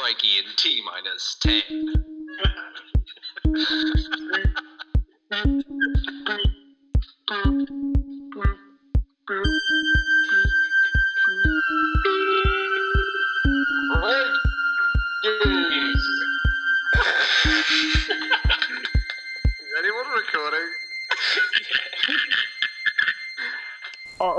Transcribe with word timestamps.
Crikey 0.00 0.38
in 0.38 0.44
T 0.56 0.82
minus 0.84 1.36
10. 1.40 1.62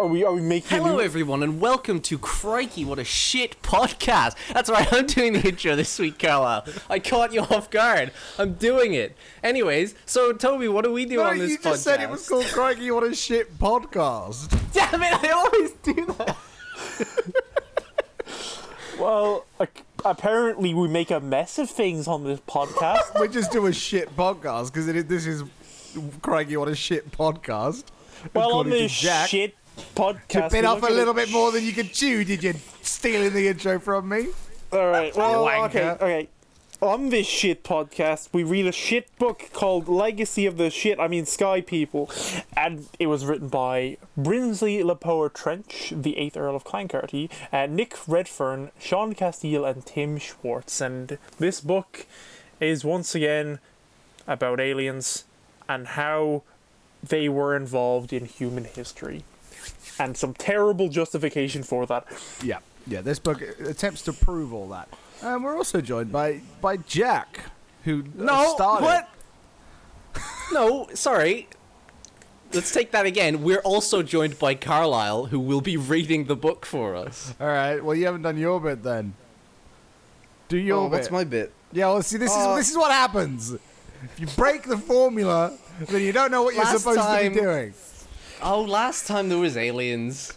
Are, 0.08 0.10
are 0.10 0.14
we 0.14 0.24
are 0.24 0.32
we 0.32 0.40
making 0.42 0.78
a 0.78 0.82
Hello, 0.82 0.96
new- 0.96 1.02
everyone, 1.04 1.44
and 1.44 1.60
welcome 1.60 2.00
to 2.04 2.18
Crikey, 2.18 2.86
what 2.86 2.98
a 2.98 3.04
shit 3.04 3.62
podcast. 3.62 4.36
That's 4.54 4.70
right, 4.70 4.88
I'm 4.94 5.06
doing 5.06 5.34
the 5.34 5.46
intro 5.46 5.76
this 5.76 6.00
week, 6.00 6.18
Carlyle. 6.18 6.64
I 6.90 7.00
caught 7.00 7.34
you 7.34 7.42
off 7.42 7.70
guard. 7.70 8.14
I'm 8.40 8.54
doing 8.54 8.94
it. 8.94 9.18
Anyways, 9.44 9.96
so 10.06 10.32
Toby, 10.32 10.70
what 10.70 10.86
do 10.86 10.94
we 10.94 11.04
do 11.06 11.18
No, 11.18 11.24
on 11.24 11.38
this 11.40 11.52
you 11.52 11.58
podcast? 11.58 11.64
just 11.64 11.84
said 11.84 12.00
it 12.02 12.10
was 12.10 12.26
called 12.30 12.46
Crikey 12.46 12.90
What 12.90 13.04
a 13.04 13.14
Shit 13.14 13.60
Podcast. 13.60 14.50
Damn 14.74 15.04
it, 15.04 15.24
I 15.24 15.30
always 15.32 15.72
do 15.84 16.06
that. 16.18 16.38
Well, 19.00 19.46
apparently 20.04 20.74
we 20.74 20.88
make 20.88 21.12
a 21.12 21.20
mess 21.20 21.60
of 21.60 21.70
things 21.70 22.08
on 22.08 22.24
this 22.24 22.40
podcast. 22.40 23.20
we 23.22 23.28
just 23.28 23.52
do 23.52 23.68
a 23.68 23.74
shit 23.74 24.16
podcast 24.18 24.74
because 24.74 24.88
this 25.06 25.28
is 25.28 25.44
Crikey 26.24 26.58
What 26.58 26.68
a 26.68 26.76
Shit 26.76 27.12
Podcast. 27.12 27.84
well, 28.34 28.46
on 28.46 28.50
according 28.52 28.72
to 28.74 28.80
this 28.80 28.92
shit 28.92 29.52
You 29.52 29.67
podcast, 29.96 30.52
bit 30.52 30.66
off 30.66 30.82
a 30.84 30.88
little 30.92 31.18
it- 31.18 31.26
bit 31.26 31.32
more 31.32 31.52
than 31.52 31.64
you 31.64 31.72
could 31.74 31.94
chew, 31.94 32.24
did 32.24 32.44
you? 32.44 32.54
Stealing 32.82 33.34
the 33.34 33.48
intro 33.48 33.80
from 33.80 34.10
me. 34.10 34.28
All 34.72 34.88
right. 34.90 35.16
Well, 35.16 35.46
Wanker. 35.46 35.66
okay, 35.66 35.90
okay. 35.90 36.30
On 36.80 37.10
this 37.10 37.26
shit 37.26 37.64
podcast, 37.64 38.30
we 38.34 38.44
read 38.44 38.68
a 38.68 38.72
shit 38.72 39.08
book 39.18 39.50
called 39.52 39.88
Legacy 39.88 40.46
of 40.46 40.58
the 40.58 40.70
Shit. 40.70 41.00
I 41.00 41.08
mean, 41.08 41.26
Sky 41.26 41.60
People, 41.62 42.12
and 42.56 42.88
it 43.00 43.08
was 43.08 43.26
written 43.26 43.48
by 43.48 43.98
Brinsley 44.16 44.84
Lepoer 44.84 45.34
Trench, 45.34 45.92
the 45.96 46.18
eighth 46.18 46.38
Earl 46.38 46.56
of 46.56 46.64
Clancarty, 46.66 47.32
uh, 47.52 47.66
Nick 47.66 47.96
Redfern, 48.08 48.70
Sean 48.80 49.16
Casteel, 49.16 49.68
and 49.68 49.84
Tim 49.88 50.20
Swartz. 50.20 50.80
And 50.80 51.18
this 51.40 51.62
book 51.62 52.06
is 52.60 52.86
once 52.86 53.16
again 53.16 53.58
about 54.28 54.60
aliens 54.60 55.24
and 55.68 55.88
how 55.88 56.44
they 57.02 57.28
were 57.28 57.56
involved 57.56 58.14
in 58.14 58.26
human 58.26 58.66
history, 58.66 59.24
and 60.00 60.16
some 60.18 60.34
terrible 60.34 60.90
justification 60.90 61.64
for 61.64 61.86
that. 61.88 62.06
Yeah, 62.44 62.60
yeah. 62.86 63.02
This 63.02 63.20
book 63.20 63.42
attempts 63.42 64.02
to 64.04 64.14
prove 64.14 64.54
all 64.54 64.68
that. 64.70 64.90
And 65.22 65.44
we're 65.44 65.56
also 65.58 65.82
joined 65.82 66.12
by 66.12 66.42
by 66.62 66.78
Jack, 66.78 67.40
who 67.84 68.02
uh, 68.20 68.24
No, 68.24 68.54
started. 68.56 68.86
what? 68.86 69.10
No, 70.52 70.88
sorry. 70.94 71.48
Let's 72.54 72.72
take 72.72 72.92
that 72.92 73.06
again. 73.06 73.44
We're 73.44 73.60
also 73.60 74.02
joined 74.02 74.40
by 74.40 74.56
Carlyle, 74.56 75.26
who 75.26 75.40
will 75.40 75.60
be 75.60 75.76
reading 75.76 76.26
the 76.26 76.36
book 76.36 76.66
for 76.66 76.96
us. 76.96 77.34
All 77.42 77.48
right. 77.48 77.84
Well, 77.84 77.94
you 77.94 78.06
haven't 78.06 78.22
done 78.22 78.38
your 78.38 78.62
bit 78.62 78.84
then. 78.84 79.16
Do 80.48 80.58
your 80.58 80.78
Oh, 80.78 80.84
bit. 80.90 80.92
what's 81.00 81.12
my 81.12 81.26
bit? 81.26 81.52
Yeah, 81.74 81.88
well, 81.88 82.02
see, 82.02 82.18
this 82.18 82.32
Uh, 82.34 82.52
is 82.52 82.58
this 82.60 82.70
is 82.72 82.78
what 82.78 82.92
happens. 82.92 83.52
If 83.52 84.20
you 84.20 84.28
break 84.38 84.64
the 84.64 84.78
formula, 84.78 85.52
then 85.90 86.02
you 86.02 86.14
don't 86.14 86.32
know 86.32 86.44
what 86.44 86.54
you're 86.56 86.64
Last 86.64 86.78
supposed 86.84 87.02
to 87.02 87.30
be 87.30 87.36
doing. 87.38 87.74
Oh, 88.42 88.62
last 88.62 89.08
time 89.08 89.30
there 89.30 89.38
was 89.38 89.58
aliens. 89.58 90.34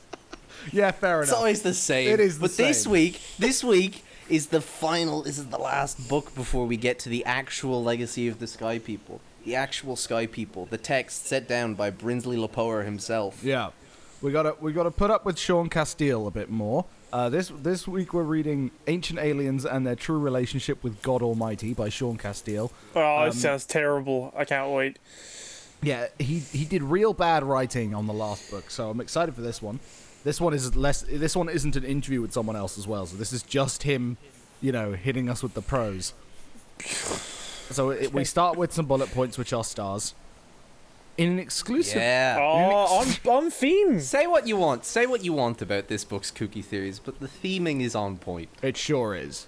Yeah, 0.73 0.91
fair 0.91 1.19
enough. 1.19 1.25
It's 1.25 1.33
always 1.33 1.63
the 1.63 1.75
same. 1.75 2.09
It 2.13 2.21
is 2.21 2.39
the 2.39 2.49
But 2.49 2.57
this 2.57 2.87
week, 2.87 3.21
this 3.39 3.65
week 3.65 4.03
is 4.29 4.49
the 4.49 4.61
final. 4.61 5.23
This 5.23 5.39
is 5.39 5.47
the 5.47 5.59
last 5.59 6.09
book 6.09 6.35
before 6.35 6.67
we 6.67 6.77
get 6.77 6.99
to 7.01 7.09
the 7.09 7.25
actual 7.25 7.83
legacy 7.83 8.29
of 8.29 8.39
the 8.39 8.47
Sky 8.47 8.79
People. 8.79 9.21
The 9.45 9.57
actual 9.57 9.97
Sky 9.97 10.27
People. 10.27 10.67
The 10.67 10.79
text 10.79 11.27
set 11.27 11.49
down 11.49 11.75
by 11.75 11.91
Brinsley 11.91 12.37
Lepoer 12.37 12.85
himself. 12.85 13.43
Yeah, 13.43 13.71
we 14.21 14.33
gotta 14.33 14.55
we 14.61 14.73
gotta 14.73 14.91
put 14.91 15.11
up 15.11 15.25
with 15.25 15.39
Sean 15.39 15.69
Casteel 15.71 16.27
a 16.27 16.31
bit 16.31 16.51
more. 16.51 16.85
Uh, 17.13 17.29
this 17.29 17.51
this 17.63 17.89
week 17.89 18.13
we're 18.15 18.23
reading 18.23 18.71
Ancient 18.87 19.19
Aliens 19.19 19.65
and 19.65 19.87
Their 19.87 19.97
True 19.97 20.19
Relationship 20.19 20.83
with 20.85 21.03
God 21.03 21.23
Almighty 21.23 21.75
by 21.75 21.89
Sean 21.89 22.17
Casteel. 22.19 22.71
Oh, 22.95 23.23
Um, 23.23 23.29
it 23.29 23.35
sounds 23.35 23.65
terrible. 23.65 24.33
I 24.37 24.45
can't 24.45 24.71
wait. 24.71 24.99
Yeah, 25.83 26.09
he 26.19 26.41
he 26.41 26.65
did 26.65 26.83
real 26.83 27.13
bad 27.15 27.43
writing 27.43 27.95
on 27.95 28.07
the 28.07 28.13
last 28.13 28.51
book, 28.51 28.71
so 28.71 28.91
I'm 28.91 29.01
excited 29.01 29.35
for 29.35 29.41
this 29.41 29.63
one. 29.63 29.81
This 30.25 30.41
one 30.41 30.53
is 30.53 30.77
less. 30.77 31.03
This 31.03 31.35
one 31.35 31.49
isn't 31.49 31.77
an 31.77 31.85
interview 31.85 32.21
with 32.21 32.33
someone 32.33 32.57
else 32.57 32.77
as 32.77 32.87
well, 32.87 33.07
so 33.07 33.17
this 33.17 33.33
is 33.33 33.43
just 33.43 33.85
him, 33.85 34.19
you 34.61 34.73
know, 34.73 34.93
hitting 34.93 35.31
us 35.31 35.43
with 35.43 35.55
the 35.55 35.63
pros. 35.63 36.13
So 37.71 37.91
it, 37.91 38.13
we 38.13 38.25
start 38.25 38.57
with 38.59 38.73
some 38.73 38.87
bullet 38.87 39.11
points, 39.13 39.39
which 39.39 39.53
are 39.53 39.65
stars. 39.65 40.15
In 41.17 41.33
an 41.33 41.39
exclusive, 41.39 41.97
Yeah. 42.01 42.39
Oh, 42.41 42.99
on, 43.01 43.07
on 43.29 43.51
theme. 43.51 44.01
Say 44.01 44.27
what 44.27 44.47
you 44.47 44.57
want. 44.57 44.85
Say 44.85 45.07
what 45.07 45.23
you 45.25 45.33
want 45.33 45.61
about 45.61 45.89
this 45.89 46.05
book's 46.05 46.31
kooky 46.31 46.65
theories, 46.65 46.99
but 46.99 47.21
the 47.21 47.29
theming 47.29 47.83
is 47.83 47.95
on 47.95 48.17
point. 48.17 48.49
It 48.63 48.77
sure 48.77 49.15
is. 49.15 49.47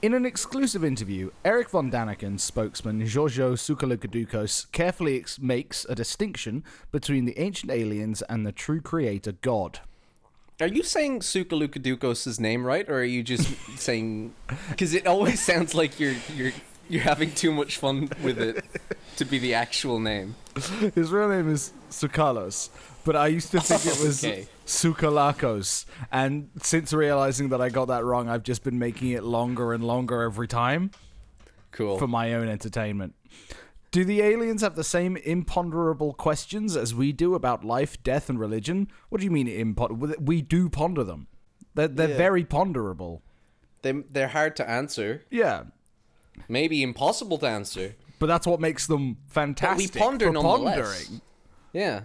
In 0.00 0.14
an 0.14 0.24
exclusive 0.24 0.84
interview, 0.84 1.30
Eric 1.44 1.70
von 1.70 1.90
Daniken 1.90 2.38
spokesman 2.38 3.04
Giorgio 3.04 3.54
Sukalukadukos 3.54 4.70
carefully 4.70 5.18
ex- 5.18 5.40
makes 5.40 5.84
a 5.86 5.96
distinction 5.96 6.62
between 6.92 7.24
the 7.24 7.36
ancient 7.36 7.72
aliens 7.72 8.22
and 8.22 8.46
the 8.46 8.52
true 8.52 8.80
creator 8.80 9.32
God. 9.32 9.80
Are 10.60 10.68
you 10.68 10.84
saying 10.84 11.20
Sukalukadukos' 11.20 12.38
name 12.38 12.64
right, 12.64 12.88
or 12.88 13.00
are 13.00 13.04
you 13.04 13.24
just 13.24 13.48
saying? 13.76 14.34
Because 14.70 14.94
it 14.94 15.08
always 15.08 15.42
sounds 15.42 15.74
like 15.74 15.98
you're 15.98 16.14
you're 16.32 16.52
you're 16.88 17.02
having 17.02 17.32
too 17.32 17.50
much 17.50 17.76
fun 17.76 18.08
with 18.22 18.38
it 18.38 18.64
to 19.16 19.24
be 19.24 19.40
the 19.40 19.54
actual 19.54 19.98
name. 19.98 20.36
His 20.94 21.10
real 21.10 21.28
name 21.28 21.50
is 21.52 21.72
Sukalos, 21.90 22.70
but 23.04 23.16
I 23.16 23.28
used 23.28 23.50
to 23.52 23.60
think 23.60 23.86
it 23.86 23.98
oh, 24.00 24.04
was 24.04 24.24
Okay. 24.24 24.46
Sukalakos. 24.66 25.84
And 26.12 26.50
since 26.62 26.92
realizing 26.92 27.48
that 27.50 27.60
I 27.60 27.68
got 27.68 27.86
that 27.88 28.04
wrong, 28.04 28.28
I've 28.28 28.42
just 28.42 28.62
been 28.64 28.78
making 28.78 29.10
it 29.10 29.22
longer 29.24 29.72
and 29.72 29.82
longer 29.84 30.22
every 30.22 30.48
time 30.48 30.90
Cool. 31.72 31.98
for 31.98 32.06
my 32.06 32.34
own 32.34 32.48
entertainment. 32.48 33.14
Do 33.90 34.04
the 34.04 34.20
aliens 34.20 34.60
have 34.60 34.74
the 34.76 34.84
same 34.84 35.16
imponderable 35.16 36.12
questions 36.12 36.76
as 36.76 36.94
we 36.94 37.10
do 37.12 37.34
about 37.34 37.64
life, 37.64 38.02
death, 38.02 38.28
and 38.28 38.38
religion? 38.38 38.88
What 39.08 39.18
do 39.20 39.24
you 39.24 39.30
mean 39.30 39.46
imponder? 39.46 40.18
We 40.20 40.42
do 40.42 40.68
ponder 40.68 41.02
them. 41.04 41.28
They're, 41.74 41.88
they're 41.88 42.10
Yeah. 42.10 42.16
very 42.16 42.44
ponderable. 42.44 43.22
they 43.82 43.92
they're 43.92 44.28
hard 44.28 44.56
to 44.56 44.68
answer. 44.68 45.22
Yeah, 45.30 45.64
Maybe 46.48 46.82
impossible 46.82 47.38
to 47.38 47.46
answer. 47.48 47.94
but 48.18 48.26
that's 48.26 48.46
what 48.46 48.60
makes 48.60 48.86
them 48.86 49.16
fantastic. 49.28 49.94
ponder 49.94 50.26
for 50.26 50.32
nonetheless. 50.32 51.04
pondering. 51.06 51.20
Yeah. 51.72 52.00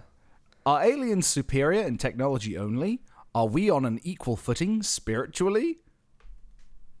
Are 0.66 0.82
aliens 0.82 1.26
superior 1.26 1.82
in 1.82 1.98
technology 1.98 2.56
only? 2.56 3.02
Are 3.34 3.46
we 3.46 3.68
on 3.68 3.84
an 3.84 4.00
equal 4.02 4.36
footing 4.36 4.82
spiritually? 4.82 5.78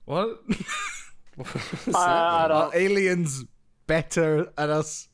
What? 0.04 0.42
I, 1.94 2.46
I 2.46 2.50
Are 2.50 2.70
aliens 2.74 3.44
better 3.86 4.52
at 4.58 4.70
us 4.70 5.08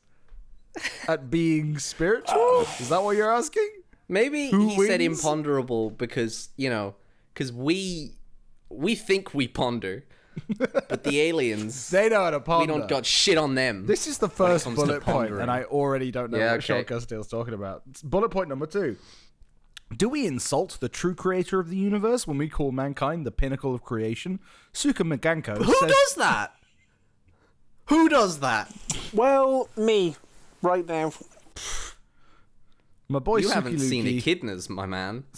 at 1.07 1.29
being 1.29 1.77
spiritual? 1.79 2.59
Uh, 2.59 2.65
Is 2.79 2.89
that 2.89 3.01
what 3.03 3.15
you're 3.15 3.31
asking? 3.31 3.69
Maybe 4.07 4.49
Who 4.49 4.69
he 4.69 4.87
said 4.87 5.01
imponderable 5.01 5.91
because 5.91 6.49
you 6.57 6.69
know, 6.69 6.95
because 7.33 7.53
we 7.53 8.15
we 8.69 8.95
think 8.95 9.33
we 9.33 9.47
ponder, 9.47 10.05
but 10.57 11.03
the 11.03 11.21
aliens 11.21 11.89
They 11.91 12.09
know 12.09 12.23
how 12.23 12.29
to 12.31 12.59
we 12.59 12.67
don't 12.67 12.87
got 12.87 13.05
shit 13.05 13.37
on 13.37 13.55
them. 13.55 13.85
This 13.85 14.07
is 14.07 14.17
the 14.17 14.29
first 14.29 14.65
bullet 14.73 15.03
and 15.07 15.51
I 15.51 15.63
already 15.63 16.11
don't 16.11 16.31
know 16.31 16.37
Yeah, 16.37 16.53
what 16.53 16.63
Sean 16.63 16.77
okay. 16.79 16.95
Casteel's 16.95 17.27
talking 17.27 17.53
about. 17.53 17.83
Bullet 18.03 18.29
point 18.29 18.49
number 18.49 18.65
two. 18.65 18.97
Do 19.95 20.07
we 20.07 20.25
insult 20.25 20.77
the 20.79 20.87
true 20.87 21.13
creator 21.13 21.59
of 21.59 21.69
the 21.69 21.75
universe 21.75 22.25
when 22.25 22.37
we 22.37 22.47
call 22.47 22.71
mankind 22.71 23.25
the 23.25 23.31
pinnacle 23.31 23.75
of 23.75 23.81
creation? 23.83 24.39
Suka 24.71 25.03
Maganko 25.03 25.57
Who 25.57 25.73
says, 25.73 25.91
does 25.91 26.15
that? 26.15 26.55
Who 27.85 28.07
does 28.07 28.39
that? 28.39 28.71
well, 29.13 29.67
me, 29.75 30.15
right 30.61 30.85
now. 30.85 31.11
My 33.11 33.19
boy 33.19 33.37
you 33.37 33.49
Suki 33.49 33.53
haven't 33.53 33.79
seen 33.79 34.05
echidnas, 34.05 34.69
my 34.69 34.85
man. 34.85 35.25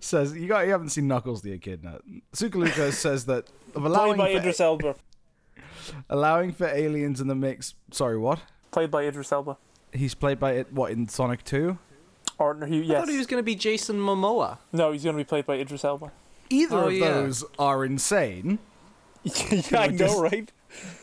says 0.00 0.36
you 0.36 0.48
got 0.48 0.64
you 0.66 0.72
haven't 0.72 0.88
seen 0.90 1.06
Knuckles 1.06 1.42
the 1.42 1.52
Echidna. 1.52 2.00
Sukaluka 2.34 2.92
says 3.04 3.26
that 3.26 3.48
of 3.74 3.82
Played 3.82 3.86
allowing 3.86 4.16
by 4.18 4.32
for, 4.32 4.38
Idris 4.38 4.60
Elba. 4.60 4.94
allowing 6.10 6.52
for 6.52 6.66
aliens 6.66 7.20
in 7.20 7.28
the 7.28 7.34
mix. 7.34 7.74
Sorry, 7.92 8.18
what? 8.18 8.40
Played 8.72 8.90
by 8.90 9.04
Idris 9.04 9.30
Elba. 9.30 9.56
He's 9.92 10.14
played 10.14 10.40
by 10.40 10.52
it. 10.52 10.72
What 10.72 10.90
in 10.92 11.08
Sonic 11.08 11.44
Two? 11.44 11.78
Or 12.38 12.54
no, 12.54 12.66
he, 12.66 12.78
I 12.80 12.82
yes. 12.82 12.98
thought 13.00 13.08
he 13.08 13.18
was 13.18 13.26
going 13.26 13.38
to 13.38 13.44
be 13.44 13.54
Jason 13.54 13.96
Momoa. 13.96 14.58
No, 14.72 14.92
he's 14.92 15.04
going 15.04 15.16
to 15.16 15.20
be 15.20 15.26
played 15.26 15.46
by 15.46 15.54
Idris 15.56 15.84
Elba. 15.84 16.10
Either 16.50 16.76
Oh, 16.76 16.86
of 16.88 16.92
yeah. 16.92 17.08
those 17.08 17.44
are 17.58 17.84
insane. 17.84 18.58
yeah, 19.22 19.62
I 19.78 19.86
know, 19.88 19.96
just- 19.96 20.20
right? 20.20 20.52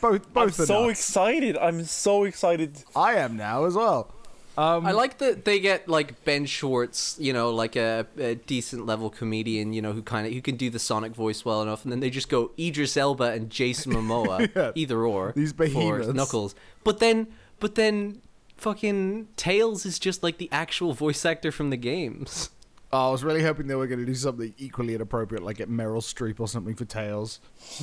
both 0.00 0.26
I'm 0.26 0.32
both 0.32 0.60
are 0.60 0.66
so 0.66 0.86
nuts. 0.86 1.00
excited. 1.00 1.56
I'm 1.56 1.82
so 1.84 2.24
excited. 2.24 2.84
I 2.94 3.14
am 3.14 3.36
now 3.36 3.64
as 3.64 3.74
well. 3.74 4.13
I 4.56 4.92
like 4.92 5.18
that 5.18 5.44
they 5.44 5.58
get 5.60 5.88
like 5.88 6.24
Ben 6.24 6.46
Schwartz, 6.46 7.16
you 7.18 7.32
know, 7.32 7.50
like 7.50 7.76
a, 7.76 8.06
a 8.18 8.36
decent 8.36 8.86
level 8.86 9.10
comedian, 9.10 9.72
you 9.72 9.82
know, 9.82 9.92
who 9.92 10.02
kind 10.02 10.26
of 10.26 10.32
who 10.32 10.40
can 10.40 10.56
do 10.56 10.70
the 10.70 10.78
Sonic 10.78 11.14
voice 11.14 11.44
well 11.44 11.60
enough, 11.62 11.82
and 11.84 11.90
then 11.92 12.00
they 12.00 12.10
just 12.10 12.28
go 12.28 12.52
Idris 12.58 12.96
Elba 12.96 13.24
and 13.32 13.50
Jason 13.50 13.92
Momoa, 13.92 14.50
Yeah. 14.56 14.72
either 14.74 15.02
or, 15.04 15.32
These 15.34 15.52
behemoths. 15.52 16.08
Knuckles. 16.14 16.54
But 16.84 16.98
then, 17.00 17.28
but 17.60 17.74
then, 17.74 18.20
fucking 18.56 19.28
Tails 19.36 19.84
is 19.84 19.98
just 19.98 20.22
like 20.22 20.38
the 20.38 20.48
actual 20.52 20.92
voice 20.94 21.24
actor 21.24 21.50
from 21.50 21.70
the 21.70 21.76
games. 21.76 22.50
Oh, 22.92 23.08
I 23.08 23.10
was 23.10 23.24
really 23.24 23.42
hoping 23.42 23.66
they 23.66 23.74
were 23.74 23.88
going 23.88 23.98
to 23.98 24.06
do 24.06 24.14
something 24.14 24.54
equally 24.56 24.94
inappropriate, 24.94 25.42
like 25.42 25.56
get 25.56 25.68
Meryl 25.68 25.96
Streep 26.00 26.38
or 26.38 26.46
something 26.46 26.76
for 26.76 26.84
Tails. 26.84 27.40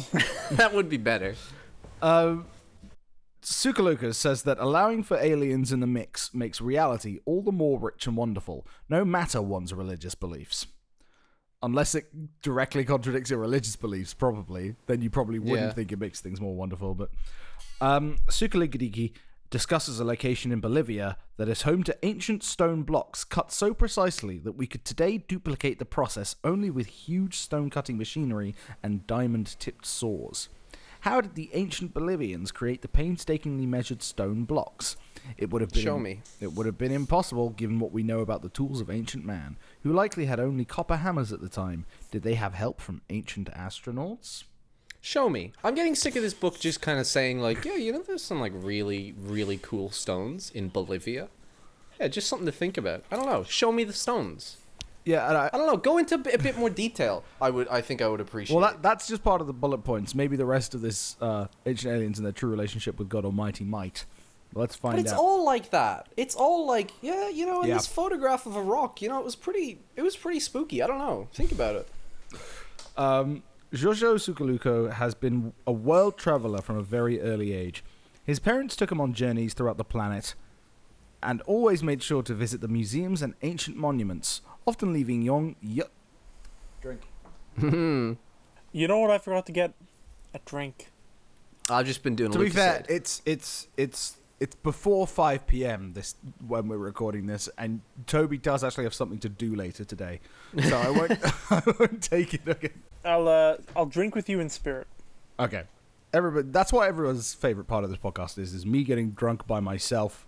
that 0.52 0.74
would 0.74 0.88
be 0.88 0.96
better. 0.96 1.36
Um, 2.02 2.46
Sukalukas 3.42 4.16
says 4.16 4.44
that 4.44 4.60
allowing 4.60 5.04
for 5.04 5.18
aliens 5.18 5.72
in 5.72 5.80
the 5.80 5.88
mix 5.88 6.34
makes 6.34 6.62
reality 6.62 7.20
all 7.26 7.42
the 7.42 7.52
more 7.52 7.80
rich 7.80 8.06
and 8.08 8.16
wonderful, 8.16 8.68
no 8.88 9.04
matter 9.04 9.42
one's 9.42 9.74
religious 9.74 10.14
beliefs. 10.16 10.68
Unless 11.64 11.96
it 11.96 12.42
directly 12.42 12.84
contradicts 12.84 13.30
your 13.30 13.40
religious 13.40 13.76
beliefs, 13.76 14.14
probably, 14.14 14.76
then 14.88 15.02
you 15.02 15.10
probably 15.10 15.40
wouldn't 15.40 15.60
Yeah. 15.70 15.74
think 15.74 15.92
it 15.92 16.00
makes 16.00 16.20
things 16.20 16.42
more 16.42 16.56
wonderful. 16.56 16.94
But 16.96 17.10
um, 17.80 18.18
Sukaligadiki 18.30 19.14
discusses 19.52 20.00
a 20.00 20.06
location 20.06 20.52
in 20.52 20.60
Bolivia 20.60 21.18
that 21.38 21.50
is 21.50 21.64
home 21.64 21.84
to 21.84 21.98
ancient 22.04 22.42
stone 22.44 22.84
blocks 22.84 23.24
cut 23.24 23.52
so 23.52 23.74
precisely 23.74 24.38
that 24.40 24.54
we 24.54 24.66
could 24.66 24.86
today 24.86 25.18
duplicate 25.18 25.78
the 25.78 25.86
process 25.86 26.36
only 26.44 26.70
with 26.70 26.88
huge 26.88 27.38
stone 27.38 27.70
cutting 27.70 27.98
machinery 27.98 28.56
and 28.82 29.06
diamond 29.08 29.56
tipped 29.60 29.86
saws. 29.86 30.48
How 31.02 31.20
did 31.20 31.34
the 31.34 31.50
ancient 31.54 31.96
Bolivians 31.96 32.52
create 32.52 32.84
the 32.84 32.88
painstakingly 32.88 33.66
measured 33.66 34.04
stone 34.04 34.44
blocks? 34.44 34.98
It 35.36 35.50
would 35.50 35.62
have 35.62 35.72
been 35.72 35.82
Show 35.82 35.98
me. 35.98 36.22
It 36.40 36.54
would 36.54 36.68
have 36.68 36.78
been 36.78 36.92
impossible 36.92 37.50
given 37.50 37.80
what 37.80 37.92
we 37.92 38.04
know 38.04 38.20
about 38.20 38.44
the 38.44 38.50
tools 38.50 38.82
of 38.82 38.92
ancient 38.92 39.26
man, 39.26 39.58
who 39.82 39.92
likely 39.92 40.26
had 40.26 40.40
only 40.40 40.64
copper 40.64 40.98
hammers 40.98 41.34
at 41.34 41.42
the 41.42 41.50
time. 41.50 41.86
Did 42.12 42.22
they 42.22 42.36
have 42.36 42.54
help 42.54 42.80
from 42.80 43.02
ancient 43.10 43.52
astronauts? 43.52 44.44
Show 45.02 45.28
me. 45.28 45.54
I'm 45.64 45.74
getting 45.74 45.96
sick 45.96 46.16
of 46.16 46.22
this 46.22 46.36
book 46.36 46.60
just 46.60 46.82
kind 46.82 47.00
of 47.00 47.08
saying 47.08 47.40
like, 47.40 47.66
yeah, 47.66 47.78
you 47.78 47.92
know, 47.92 48.04
there's 48.04 48.24
some 48.24 48.40
like 48.40 48.54
really, 48.56 49.16
really 49.18 49.58
cool 49.58 49.90
stones 49.90 50.52
in 50.54 50.70
Bolivia. 50.70 51.30
Yeah, 52.00 52.10
just 52.10 52.28
something 52.28 52.46
to 52.46 52.52
think 52.52 52.78
about. 52.78 53.04
I 53.12 53.16
don't 53.16 53.26
know. 53.26 53.44
Show 53.44 53.72
me 53.72 53.84
the 53.84 53.94
stones. 53.94 54.58
Yeah, 55.04 55.28
and 55.28 55.38
I, 55.38 55.50
I 55.52 55.58
don't 55.58 55.68
know. 55.68 55.78
Go 55.78 55.98
into 55.98 56.16
a 56.16 56.18
bit, 56.20 56.36
a 56.36 56.38
bit 56.38 56.58
more 56.58 56.70
detail. 56.70 57.24
I 57.42 57.50
would. 57.50 57.68
I 57.70 57.82
think 57.82 58.02
I 58.02 58.08
would 58.08 58.22
appreciate. 58.22 58.56
well, 58.56 58.70
that, 58.72 58.82
that's 58.84 59.08
just 59.08 59.24
part 59.24 59.42
of 59.42 59.48
the 59.48 59.54
bullet 59.54 59.80
points. 59.80 60.14
Maybe 60.14 60.36
the 60.36 60.46
rest 60.46 60.76
of 60.76 60.82
this 60.82 61.16
uh, 61.22 61.48
ancient 61.66 61.94
aliens 61.94 62.20
and 62.20 62.26
their 62.26 62.32
true 62.34 62.50
relationship 62.50 63.00
with 63.00 63.10
God 63.10 63.26
Almighty 63.26 63.64
might. 63.64 64.06
Let's 64.54 64.76
find 64.76 64.94
out. 64.94 64.98
But 64.98 65.06
it's 65.06 65.14
out. 65.14 65.20
all 65.20 65.46
like 65.46 65.70
that. 65.72 66.08
It's 66.18 66.36
all 66.36 66.68
like, 66.68 66.92
yeah, 67.02 67.30
you 67.30 67.46
know, 67.46 67.62
in 67.64 67.70
Yeah. 67.70 67.76
this 67.76 67.88
photograph 67.88 68.46
of 68.46 68.56
a 68.58 68.62
rock, 68.62 69.02
you 69.02 69.08
know, 69.10 69.18
it 69.18 69.26
was 69.26 69.36
pretty. 69.36 69.80
It 69.96 70.02
was 70.04 70.16
pretty 70.16 70.40
spooky. 70.40 70.84
I 70.84 70.88
don't 70.88 71.00
know. 71.00 71.28
Think 71.34 71.52
about 71.52 71.76
it. 71.78 71.88
Um, 72.98 73.44
Jojo 73.74 74.16
Sukaluko 74.16 74.92
has 74.92 75.16
been 75.16 75.54
a 75.66 75.72
world 75.72 76.18
traveler 76.18 76.62
from 76.62 76.78
a 76.78 76.84
very 76.84 77.22
early 77.22 77.54
age. 77.54 77.84
His 78.26 78.40
parents 78.40 78.76
took 78.76 78.92
him 78.92 79.00
on 79.02 79.14
journeys 79.14 79.54
throughout 79.54 79.78
the 79.78 79.84
planet 79.86 80.36
and 81.24 81.42
always 81.44 81.82
made 81.82 82.04
sure 82.04 82.22
to 82.24 82.34
visit 82.34 82.62
the 82.62 82.68
museums 82.68 83.22
and 83.22 83.34
ancient 83.42 83.78
monuments, 83.78 84.42
often 84.66 84.94
leaving 84.94 85.22
young. 85.22 85.56
Yo- 85.62 85.86
Drink. 86.82 87.02
You 87.62 88.88
know 88.88 89.00
what 89.00 89.12
I 89.12 89.18
forgot 89.18 89.46
to 89.48 89.52
get? 89.52 89.74
A 90.34 90.40
drink. 90.46 90.88
I've 91.70 91.86
just 91.86 92.04
been 92.04 92.16
doing. 92.16 92.32
To 92.32 92.38
what 92.40 92.46
be 92.46 92.50
fair, 92.50 92.76
said. 92.78 92.86
it's 92.90 93.22
it's 93.26 93.68
it's 93.78 94.18
it's 94.40 94.56
before 94.56 95.06
5 95.06 95.46
p.m. 95.46 95.94
this 95.94 96.16
when 96.48 96.68
we're 96.68 96.78
recording 96.78 97.28
this, 97.28 97.50
and 97.58 97.82
Toby 98.08 98.38
does 98.38 98.64
actually 98.64 98.86
have 98.86 98.94
something 98.94 99.20
to 99.20 99.30
do 99.30 99.56
later 99.56 99.84
today, 99.84 100.20
so 100.64 100.78
I 100.78 100.90
won't 100.90 101.12
I 101.52 101.62
won't 101.80 102.02
take 102.02 102.34
it. 102.34 102.42
Okay. 102.48 102.72
I'll 103.06 103.28
uh, 103.28 103.58
I'll 103.76 103.86
drink 103.86 104.16
with 104.16 104.30
you 104.30 104.40
in 104.40 104.50
spirit. 104.50 104.88
Okay. 105.40 105.64
Everybody, 106.14 106.48
that's 106.52 106.74
what 106.74 106.88
everyone's 106.88 107.34
favorite 107.34 107.66
part 107.66 107.84
of 107.84 107.90
this 107.90 108.00
podcast 108.00 108.38
is: 108.38 108.54
is 108.54 108.66
me 108.66 108.84
getting 108.84 109.12
drunk 109.12 109.46
by 109.48 109.60
myself. 109.60 110.26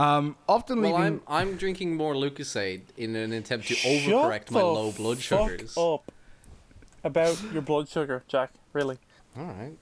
Um, 0.00 0.36
often 0.48 0.80
well, 0.80 0.92
leaving. 0.94 1.20
I'm 1.28 1.50
I'm 1.50 1.56
drinking 1.56 1.94
more 1.96 2.14
Lucozade 2.14 2.82
in 2.96 3.14
an 3.16 3.32
attempt 3.32 3.68
to 3.68 3.74
Shut 3.74 3.90
overcorrect 3.90 4.50
my 4.50 4.62
low 4.62 4.92
blood 4.92 5.18
fuck 5.18 5.50
sugars. 5.50 5.76
up 5.76 6.10
about 7.04 7.38
your 7.52 7.62
blood 7.62 7.88
sugar, 7.88 8.22
Jack. 8.26 8.52
Really. 8.72 8.98
All 9.36 9.44
right. 9.44 9.76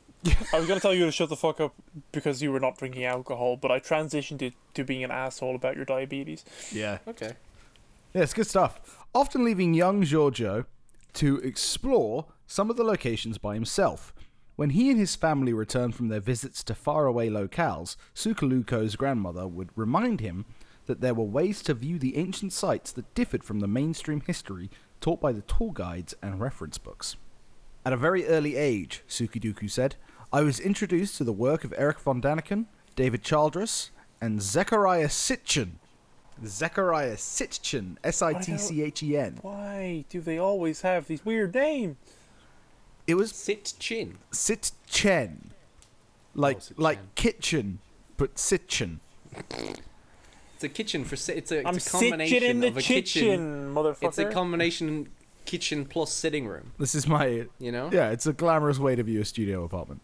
I 0.53 0.59
was 0.59 0.67
gonna 0.67 0.81
tell 0.81 0.95
you 0.95 1.05
to 1.07 1.13
shut 1.13 1.29
the 1.29 1.37
fuck 1.37 1.61
up 1.61 1.75
because 2.11 2.43
you 2.43 2.51
were 2.51 2.59
not 2.59 2.77
drinking 2.77 3.05
alcohol, 3.05 3.57
but 3.57 3.71
I 3.71 3.79
transitioned 3.79 4.41
to, 4.41 4.51
to 4.75 4.83
being 4.83 5.05
an 5.05 5.13
asshole 5.13 5.55
about 5.55 5.77
your 5.77 5.85
diabetes. 5.85 6.45
Yeah. 6.73 6.99
Okay. 7.07 7.35
Yeah, 8.13 8.23
it's 8.23 8.35
good 8.35 8.47
stuff. 8.49 9.07
Often 9.15 9.45
leaving 9.45 9.75
young 9.75 10.03
Giorgio 10.03 10.65
to 11.15 11.37
explore 11.39 12.27
some 12.47 12.71
of 12.71 12.77
the 12.77 12.83
locations 12.85 13.39
by 13.39 13.55
himself. 13.55 14.13
When 14.59 14.71
he 14.71 14.91
and 14.91 14.99
his 14.99 15.15
family 15.15 15.53
returned 15.53 15.95
from 15.95 16.09
their 16.09 16.19
visits 16.19 16.65
to 16.65 16.75
faraway 16.75 17.29
locales, 17.29 17.95
Sukaluko's 18.13 18.97
grandmother 18.97 19.47
would 19.47 19.71
remind 19.77 20.19
him 20.19 20.47
that 20.87 21.01
there 21.01 21.15
were 21.15 21.23
ways 21.23 21.63
to 21.63 21.75
view 21.75 21.97
the 21.97 22.17
ancient 22.17 22.53
sites 22.53 22.91
that 22.91 23.15
differed 23.15 23.45
from 23.45 23.61
the 23.61 23.69
mainstream 23.69 24.21
history 24.21 24.69
taught 25.01 25.21
by 25.21 25.31
the 25.31 25.43
tour 25.43 25.71
guides 25.73 26.13
and 26.21 26.41
reference 26.41 26.77
books. 26.77 27.15
At 27.85 27.93
a 27.93 27.97
very 27.97 28.27
early 28.27 28.57
age, 28.57 29.05
Sukiduku 29.09 29.71
said, 29.71 29.95
I 30.33 30.41
was 30.41 30.59
introduced 30.59 31.19
to 31.19 31.25
the 31.25 31.33
work 31.33 31.63
of 31.63 31.73
Eric 31.79 32.01
von 32.01 32.21
Daniken, 32.21 32.67
David 32.97 33.23
Childress, 33.23 33.93
and 34.21 34.43
Zechariah 34.43 35.07
Sitchin. 35.07 35.75
Zechariah 36.45 37.15
Sitchin, 37.15 37.97
S 38.03 38.23
I 38.23 38.33
T 38.33 38.59
C 38.59 38.83
H 38.83 39.05
E 39.05 39.17
N. 39.17 39.39
Why 39.41 40.05
do 40.09 40.21
they 40.21 40.39
always 40.39 40.81
have 40.81 41.07
these 41.07 41.25
weird 41.25 41.55
names? 41.55 41.97
It 43.09 43.15
was 43.17 43.33
Sit 43.33 43.73
chin. 43.81 44.19
Sitchen. 44.31 45.47
Like 46.35 46.59
oh, 46.59 46.61
Sitchen. 46.61 46.73
like 46.77 47.15
kitchen, 47.17 47.79
but 48.17 48.35
Sitchen. 48.37 48.99
It's 50.55 50.65
a 50.65 50.69
kitchen 50.69 51.05
for. 51.05 51.17
si- 51.17 51.33
It's 51.33 51.51
a, 51.51 51.67
I'm 51.67 51.77
it's 51.77 51.87
a 51.87 51.91
combination 51.91 52.35
sitting 52.37 52.51
in 52.51 52.61
the 52.61 52.69
of 52.69 52.77
a 52.77 52.83
kitchen, 52.83 53.23
kitchen. 53.23 53.75
motherfucker. 53.75 54.03
It's 54.09 54.19
a 54.19 54.27
combination 54.31 55.09
kitchen 55.47 55.87
plus 55.87 56.13
sitting 56.13 56.47
room. 56.47 56.73
This 56.79 56.95
is 56.95 57.07
my 57.09 57.47
You 57.59 57.73
know. 57.73 57.89
Yeah, 57.93 58.11
it's 58.11 58.27
a 58.27 58.33
glamorous 58.35 58.79
way 58.79 58.95
to 58.95 59.03
view 59.03 59.21
a 59.23 59.25
studio 59.25 59.65
apartment. 59.65 60.03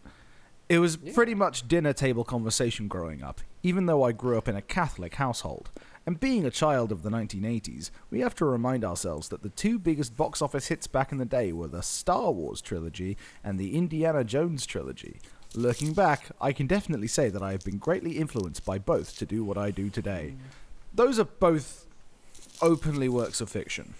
It 0.67 0.79
was 0.79 0.97
pretty 0.97 1.35
much 1.35 1.67
dinner 1.67 1.93
table 1.93 2.23
conversation 2.23 2.87
growing 2.87 3.21
up, 3.21 3.41
even 3.61 3.85
though 3.85 4.01
I 4.01 4.13
grew 4.13 4.35
up 4.35 4.47
in 4.47 4.55
a 4.55 4.63
Catholic 4.63 5.13
household. 5.15 5.69
And 6.05 6.19
being 6.19 6.45
a 6.45 6.51
child 6.51 6.91
of 6.91 7.01
the 7.01 7.09
1980s, 7.09 7.89
we 8.11 8.19
have 8.19 8.35
to 8.35 8.45
remind 8.45 8.85
ourselves 8.85 9.29
that 9.29 9.41
the 9.41 9.49
two 9.49 9.79
biggest 9.79 10.15
box 10.15 10.41
office 10.41 10.67
hits 10.67 10.85
back 10.85 11.11
in 11.11 11.17
the 11.17 11.25
day 11.25 11.51
were 11.51 11.67
the 11.67 11.81
Star 11.81 12.31
Wars 12.31 12.61
trilogy 12.61 13.17
and 13.43 13.59
the 13.59 13.75
Indiana 13.75 14.23
Jones 14.23 14.65
trilogy. 14.65 15.19
Looking 15.55 15.93
back, 15.93 16.27
I 16.39 16.51
can 16.51 16.67
definitely 16.67 17.07
say 17.07 17.29
that 17.29 17.41
I 17.41 17.51
have 17.53 17.63
been 17.63 17.77
greatly 17.77 18.17
influenced 18.17 18.65
by 18.65 18.77
both 18.77 19.17
to 19.17 19.25
do 19.25 19.43
what 19.43 19.57
I 19.57 19.71
do 19.71 19.89
today. 19.89 20.35
Mm. 20.35 20.41
Those 20.93 21.17
are 21.17 21.25
both 21.25 21.87
openly 22.61 23.09
works 23.09 23.41
of 23.41 23.49
fiction. 23.49 23.95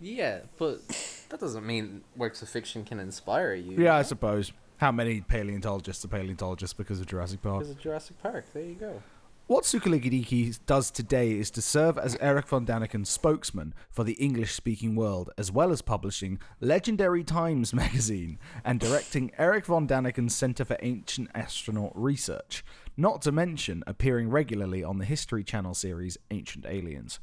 Yeah, 0.00 0.40
but 0.58 0.80
that 1.28 1.40
doesn't 1.40 1.66
mean 1.66 2.02
works 2.16 2.42
of 2.42 2.48
fiction 2.48 2.84
can 2.84 2.98
inspire 2.98 3.54
you. 3.54 3.76
Yeah, 3.82 3.96
I 3.96 4.02
suppose. 4.02 4.52
How 4.78 4.90
many 4.90 5.20
paleontologists 5.20 6.04
are 6.04 6.08
paleontologists 6.08 6.74
because 6.74 6.98
of 6.98 7.06
Jurassic 7.06 7.40
Park? 7.40 7.60
Because 7.60 7.76
of 7.76 7.80
Jurassic 7.80 8.20
Park. 8.20 8.46
There 8.52 8.64
you 8.64 8.74
go. 8.74 9.00
What 9.48 9.64
Sukaligidiki 9.64 10.58
does 10.66 10.90
today 10.90 11.32
is 11.32 11.50
to 11.50 11.62
serve 11.62 11.98
as 11.98 12.16
Eric 12.20 12.46
von 12.48 12.64
Daniken's 12.64 13.10
spokesman 13.10 13.74
for 13.90 14.02
the 14.02 14.14
English 14.14 14.54
speaking 14.54 14.94
world, 14.94 15.30
as 15.36 15.52
well 15.52 15.72
as 15.72 15.82
publishing 15.82 16.38
Legendary 16.60 17.22
Times 17.22 17.74
magazine 17.74 18.38
and 18.64 18.80
directing 18.80 19.30
Eric 19.36 19.66
von 19.66 19.86
Daniken's 19.86 20.34
Center 20.34 20.64
for 20.64 20.78
Ancient 20.80 21.28
Astronaut 21.34 21.92
Research, 21.94 22.64
not 22.96 23.20
to 23.22 23.32
mention 23.32 23.82
appearing 23.86 24.30
regularly 24.30 24.82
on 24.82 24.98
the 24.98 25.04
History 25.04 25.44
Channel 25.44 25.74
series 25.74 26.16
Ancient 26.30 26.64
Aliens. 26.66 27.18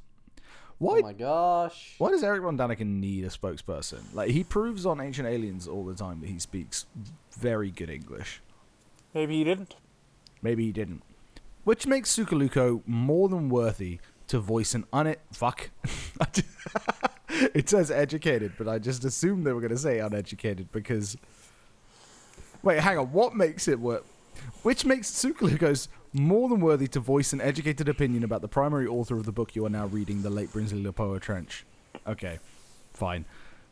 Why 0.78 1.00
Oh 1.00 1.02
my 1.02 1.14
gosh. 1.14 1.96
why 1.98 2.12
does 2.12 2.24
Eric 2.24 2.44
von 2.44 2.58
Daniken 2.58 3.00
need 3.00 3.24
a 3.24 3.30
spokesperson? 3.30 4.02
Like 4.14 4.30
he 4.30 4.44
proves 4.44 4.86
on 4.86 5.02
Ancient 5.02 5.28
Aliens 5.28 5.68
all 5.68 5.84
the 5.86 5.96
time 5.96 6.20
that 6.22 6.30
he 6.30 6.38
speaks 6.38 6.86
very 7.32 7.72
good 7.72 7.90
English. 7.90 8.42
Maybe 9.16 9.38
he 9.38 9.44
didn't. 9.44 9.76
Maybe 10.42 10.66
he 10.66 10.72
didn't. 10.72 11.02
Which 11.70 11.86
makes 11.86 12.12
Sukaluko 12.12 12.82
more 12.88 13.30
than 13.30 13.48
worthy 13.48 14.00
to 14.26 14.40
voice 14.40 14.74
an 14.74 14.86
un 14.92 15.16
fuck. 15.32 15.70
it 17.30 17.70
says 17.70 17.92
educated, 17.92 18.54
but 18.58 18.68
I 18.68 18.80
just 18.80 19.06
assumed 19.06 19.46
they 19.46 19.54
were 19.54 19.62
going 19.62 19.70
to 19.70 19.78
say 19.78 20.00
uneducated 20.00 20.72
because. 20.72 21.16
Wait, 22.64 22.80
hang 22.80 22.98
on. 22.98 23.12
What 23.12 23.36
makes 23.36 23.68
it 23.68 23.80
work? 23.80 24.04
Which 24.64 24.84
makes 24.84 25.12
Sukaluko's 25.12 25.90
more 26.12 26.50
than 26.50 26.60
worthy 26.60 26.88
to 26.88 27.00
voice 27.00 27.34
an 27.34 27.42
educated 27.42 27.88
opinion 27.88 28.24
about 28.24 28.42
the 28.42 28.48
primary 28.48 28.88
author 28.88 29.16
of 29.16 29.28
the 29.28 29.32
book 29.32 29.56
you 29.56 29.64
are 29.64 29.70
now 29.70 29.86
reading, 29.86 30.24
the 30.24 30.32
late 30.32 30.52
Brinsley 30.52 30.84
Lepoer 30.84 31.22
Trench. 31.22 31.68
Okay, 32.08 32.40
fine. 32.96 33.26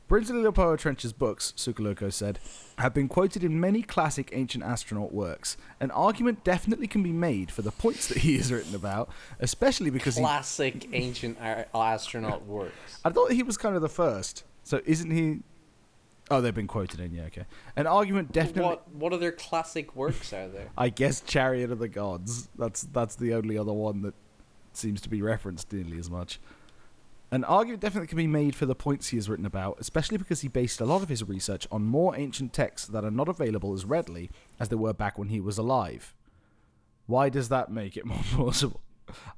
Brinsley 0.07 0.41
Lepoer 0.41 0.77
Trench's 0.77 1.11
books, 1.11 1.53
Sukaluko 1.57 2.11
said, 2.13 2.39
have 2.77 2.93
been 2.93 3.09
quoted 3.09 3.43
in 3.43 3.59
many 3.59 3.81
classic 3.81 4.29
ancient 4.31 4.63
astronaut 4.63 5.13
works. 5.13 5.57
An 5.81 5.91
argument 5.91 6.45
definitely 6.45 6.87
can 6.87 7.03
be 7.03 7.11
made 7.11 7.51
for 7.51 7.61
the 7.61 7.71
points 7.71 8.07
that 8.07 8.19
he 8.19 8.37
has 8.37 8.51
written 8.51 8.73
about, 8.73 9.09
especially 9.39 9.89
because 9.89 10.15
he. 10.15 10.21
Classic 10.21 10.87
ancient 10.93 11.37
astronaut 11.41 12.45
works. 12.45 12.99
I 13.03 13.09
thought 13.09 13.31
he 13.31 13.43
was 13.43 13.57
kind 13.57 13.75
of 13.75 13.81
the 13.81 13.89
first. 13.89 14.45
So 14.63 14.81
isn't 14.85 15.11
he? 15.11 15.39
Oh, 16.29 16.41
they've 16.41 16.55
been 16.55 16.67
quoted 16.67 16.99
in. 16.99 17.13
Yeah, 17.13 17.23
okay. 17.23 17.45
An 17.75 17.87
argument 17.87 18.31
definitely. 18.31 18.63
What 18.63 18.89
what 18.93 19.13
other 19.13 19.31
classic 19.31 19.95
works 19.95 20.31
are 20.33 20.47
there? 20.47 20.69
I 20.77 20.89
guess 20.89 21.21
Chariot 21.21 21.71
of 21.71 21.79
the 21.79 21.87
Gods. 21.87 22.49
That's 22.57 22.83
that's 22.93 23.15
the 23.15 23.33
only 23.33 23.57
other 23.57 23.73
one 23.73 24.01
that 24.03 24.13
seems 24.73 25.01
to 25.01 25.09
be 25.09 25.21
referenced 25.21 25.71
nearly 25.71 25.97
as 25.99 26.09
much. 26.09 26.39
An 27.29 27.43
argument 27.43 27.81
definitely 27.81 28.07
can 28.07 28.17
be 28.17 28.27
made 28.27 28.55
for 28.55 28.65
the 28.65 28.75
points 28.75 29.09
he 29.09 29.17
has 29.17 29.27
written 29.27 29.45
about, 29.45 29.77
especially 29.79 30.17
because 30.17 30.41
he 30.41 30.47
based 30.47 30.79
a 30.79 30.85
lot 30.85 31.03
of 31.03 31.09
his 31.09 31.27
research 31.27 31.67
on 31.69 31.83
more 31.83 32.15
ancient 32.15 32.53
texts 32.53 32.87
that 32.87 33.03
are 33.03 33.11
not 33.11 33.27
available 33.27 33.73
as 33.73 33.83
readily 33.83 34.29
as 34.59 34.69
they 34.69 34.77
were 34.77 34.93
back 34.93 35.17
when 35.17 35.27
he 35.27 35.41
was 35.41 35.57
alive. 35.57 36.13
Why 37.05 37.27
does 37.29 37.49
that 37.49 37.69
make 37.69 37.97
it 37.97 38.05
more 38.11 38.21
plausible? 38.31 38.81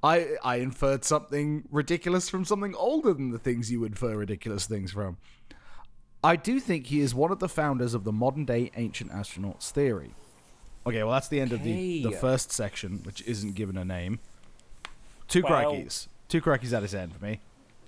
I 0.03 0.35
I 0.43 0.57
inferred 0.57 1.03
something 1.03 1.67
ridiculous 1.71 2.27
from 2.29 2.43
something 2.43 2.73
older 2.75 3.13
than 3.13 3.29
the 3.31 3.37
things 3.37 3.71
you 3.71 3.83
infer 3.83 4.15
ridiculous 4.15 4.65
things 4.65 4.91
from. 4.91 5.17
I 6.23 6.35
do 6.35 6.59
think 6.59 6.87
he 6.87 6.99
is 7.01 7.15
one 7.15 7.31
of 7.31 7.39
the 7.39 7.47
founders 7.47 7.93
of 7.93 8.03
the 8.03 8.11
modern 8.11 8.45
day 8.45 8.71
ancient 8.75 9.11
astronauts 9.11 9.69
theory. 9.71 10.15
Okay, 10.85 11.03
well 11.03 11.13
that's 11.13 11.27
the 11.27 11.39
end 11.39 11.53
of 11.53 11.63
the, 11.63 12.03
the 12.03 12.11
first 12.11 12.51
section, 12.51 13.01
which 13.03 13.21
isn't 13.21 13.53
given 13.53 13.77
a 13.77 13.85
name. 13.85 14.19
Two 15.27 15.43
Well- 15.43 15.73
crikeys. 15.73 16.07
Two 16.27 16.41
crikeys 16.41 16.73
at 16.73 16.83
his 16.83 16.93
end 16.93 17.15
for 17.15 17.23
me. 17.25 17.39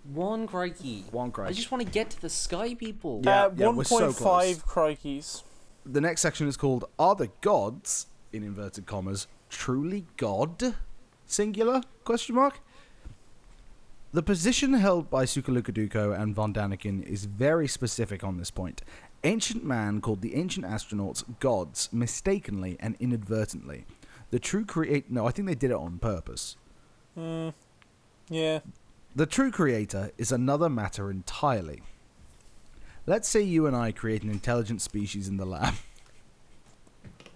One 0.04 0.48
crikey. 0.48 1.06
One 1.12 1.32
crikey. 1.32 1.52
I 1.52 1.54
just 1.54 1.72
want 1.72 1.84
to 1.86 1.90
get 1.90 2.10
to 2.12 2.22
the 2.22 2.30
sky 2.30 2.74
people. 2.74 3.22
Yeah, 3.24 3.46
uh, 3.46 3.52
yeah, 3.56 3.70
we're 3.70 3.84
so 3.84 4.12
1.5 4.12 4.16
close. 4.16 4.58
crikeys. 4.60 5.44
The 5.86 6.02
next 6.02 6.22
section 6.22 6.48
is 6.48 6.58
called 6.58 6.86
Are 6.98 7.16
the 7.16 7.30
Gods, 7.42 8.08
in 8.34 8.44
inverted 8.44 8.86
commas, 8.86 9.28
truly 9.50 10.06
God? 10.18 10.76
Singular? 11.26 11.82
Question 12.04 12.36
mark? 12.36 12.60
The 14.14 14.22
position 14.22 14.74
held 14.74 15.10
by 15.10 15.24
Sukalukaduko 15.24 16.20
and 16.20 16.36
von 16.36 16.54
Daniken 16.54 17.02
is 17.04 17.26
very 17.26 17.68
specific 17.68 18.24
on 18.24 18.38
this 18.38 18.52
point. 18.52 18.82
Ancient 19.24 19.64
man 19.64 20.02
called 20.02 20.22
the 20.22 20.36
ancient 20.36 20.66
astronauts 20.66 21.24
gods 21.40 21.88
mistakenly 21.94 22.76
and 22.80 22.98
inadvertently. 23.00 23.86
The 24.32 24.40
true 24.40 24.66
create 24.66 25.10
no, 25.10 25.28
I 25.28 25.32
think 25.32 25.48
they 25.48 25.56
did 25.56 25.72
it 25.72 25.78
on 25.78 26.00
purpose. 26.00 26.58
Mm, 27.18 27.54
yeah. 28.30 28.60
The 29.14 29.26
true 29.26 29.52
creator 29.52 30.12
is 30.18 30.32
another 30.32 30.70
matter 30.70 31.12
entirely. 31.12 31.82
Let's 33.06 33.28
say 33.28 33.42
you 33.42 33.68
and 33.68 33.76
I 33.76 33.92
create 33.92 34.24
an 34.24 34.30
intelligent 34.30 34.82
species 34.82 35.28
in 35.28 35.36
the 35.36 35.46
lab. 35.46 35.74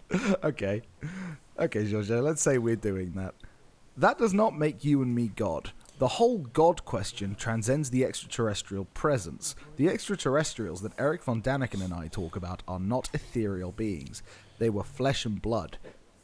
okay. 0.44 0.84
Okay, 1.60 1.86
Giorgio, 1.86 2.22
let's 2.22 2.42
say 2.42 2.58
we're 2.58 2.78
doing 2.78 3.12
that. 3.16 3.36
That 3.98 4.18
does 4.18 4.34
not 4.34 4.58
make 4.58 4.86
you 4.86 5.02
and 5.02 5.14
me 5.14 5.32
God. 5.36 5.72
The 6.00 6.08
whole 6.08 6.40
God 6.40 6.86
question 6.86 7.36
transcends 7.36 7.90
the 7.90 8.06
extraterrestrial 8.06 8.86
presence. 8.86 9.56
The 9.76 9.90
extraterrestrials 9.90 10.82
that 10.82 10.98
Eric 10.98 11.24
von 11.24 11.42
Daniken 11.42 11.84
and 11.84 11.94
I 11.94 12.08
talk 12.08 12.38
about 12.38 12.64
are 12.70 12.80
not 12.80 13.10
ethereal 13.14 13.74
beings. 13.74 14.24
They 14.60 14.70
were 14.70 14.84
flesh 14.84 15.26
and 15.26 15.42
blood. 15.42 15.78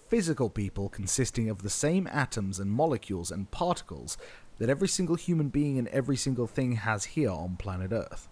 Physical 0.08 0.50
people 0.50 0.90
consisting 0.90 1.50
of 1.50 1.62
the 1.62 1.70
same 1.70 2.08
atoms 2.08 2.60
and 2.60 2.70
molecules 2.70 3.32
and 3.32 3.50
particles 3.52 4.18
that 4.62 4.70
every 4.70 4.88
single 4.88 5.16
human 5.16 5.50
being 5.50 5.80
and 5.80 5.88
every 5.88 6.16
single 6.16 6.46
thing 6.46 6.74
has 6.74 7.04
here 7.04 7.32
on 7.32 7.56
planet 7.56 7.92
Earth. 7.92 8.30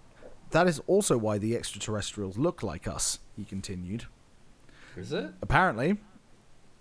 That 0.51 0.67
is 0.67 0.79
also 0.85 1.17
why 1.17 1.39
the 1.39 1.55
extraterrestrials 1.55 2.37
look 2.37 2.61
like 2.61 2.87
us, 2.87 3.17
he 3.35 3.43
continued. 3.43 4.05
Is 4.95 5.11
it? 5.11 5.31
Apparently, 5.41 5.97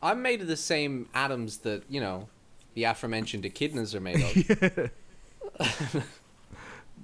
I'm 0.02 0.20
made 0.20 0.42
of 0.42 0.48
the 0.48 0.56
same 0.56 1.08
atoms 1.14 1.56
that 1.58 1.84
you 1.88 1.98
know, 1.98 2.28
the 2.74 2.84
aforementioned 2.84 3.44
echidnas 3.44 3.94
are 3.94 4.00
made 4.00 4.16
of. 4.16 4.34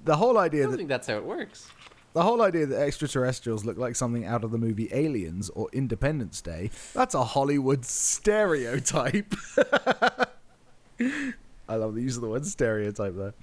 the 0.05 0.15
whole 0.15 0.37
idea 0.37 0.61
that 0.61 0.67
I 0.67 0.69
don't 0.69 0.71
that 0.71 0.77
think 0.77 0.89
that's 0.89 1.07
how 1.07 1.15
it 1.15 1.25
works. 1.25 1.71
the 2.13 2.21
whole 2.21 2.43
idea 2.43 2.67
that 2.67 2.79
extraterrestrials 2.79 3.65
look 3.65 3.79
like 3.79 3.95
something 3.95 4.23
out 4.23 4.43
of 4.43 4.51
the 4.51 4.59
movie 4.59 4.89
Aliens 4.91 5.49
or 5.49 5.67
Independence 5.73 6.41
Day, 6.41 6.69
that's 6.93 7.15
a 7.15 7.23
Hollywood 7.23 7.85
stereotype. 7.85 9.33
I 11.67 11.75
love 11.75 11.95
the 11.95 12.01
use 12.01 12.15
of 12.15 12.21
the 12.21 12.29
word 12.29 12.45
stereotype 12.45 13.15
there. 13.15 13.33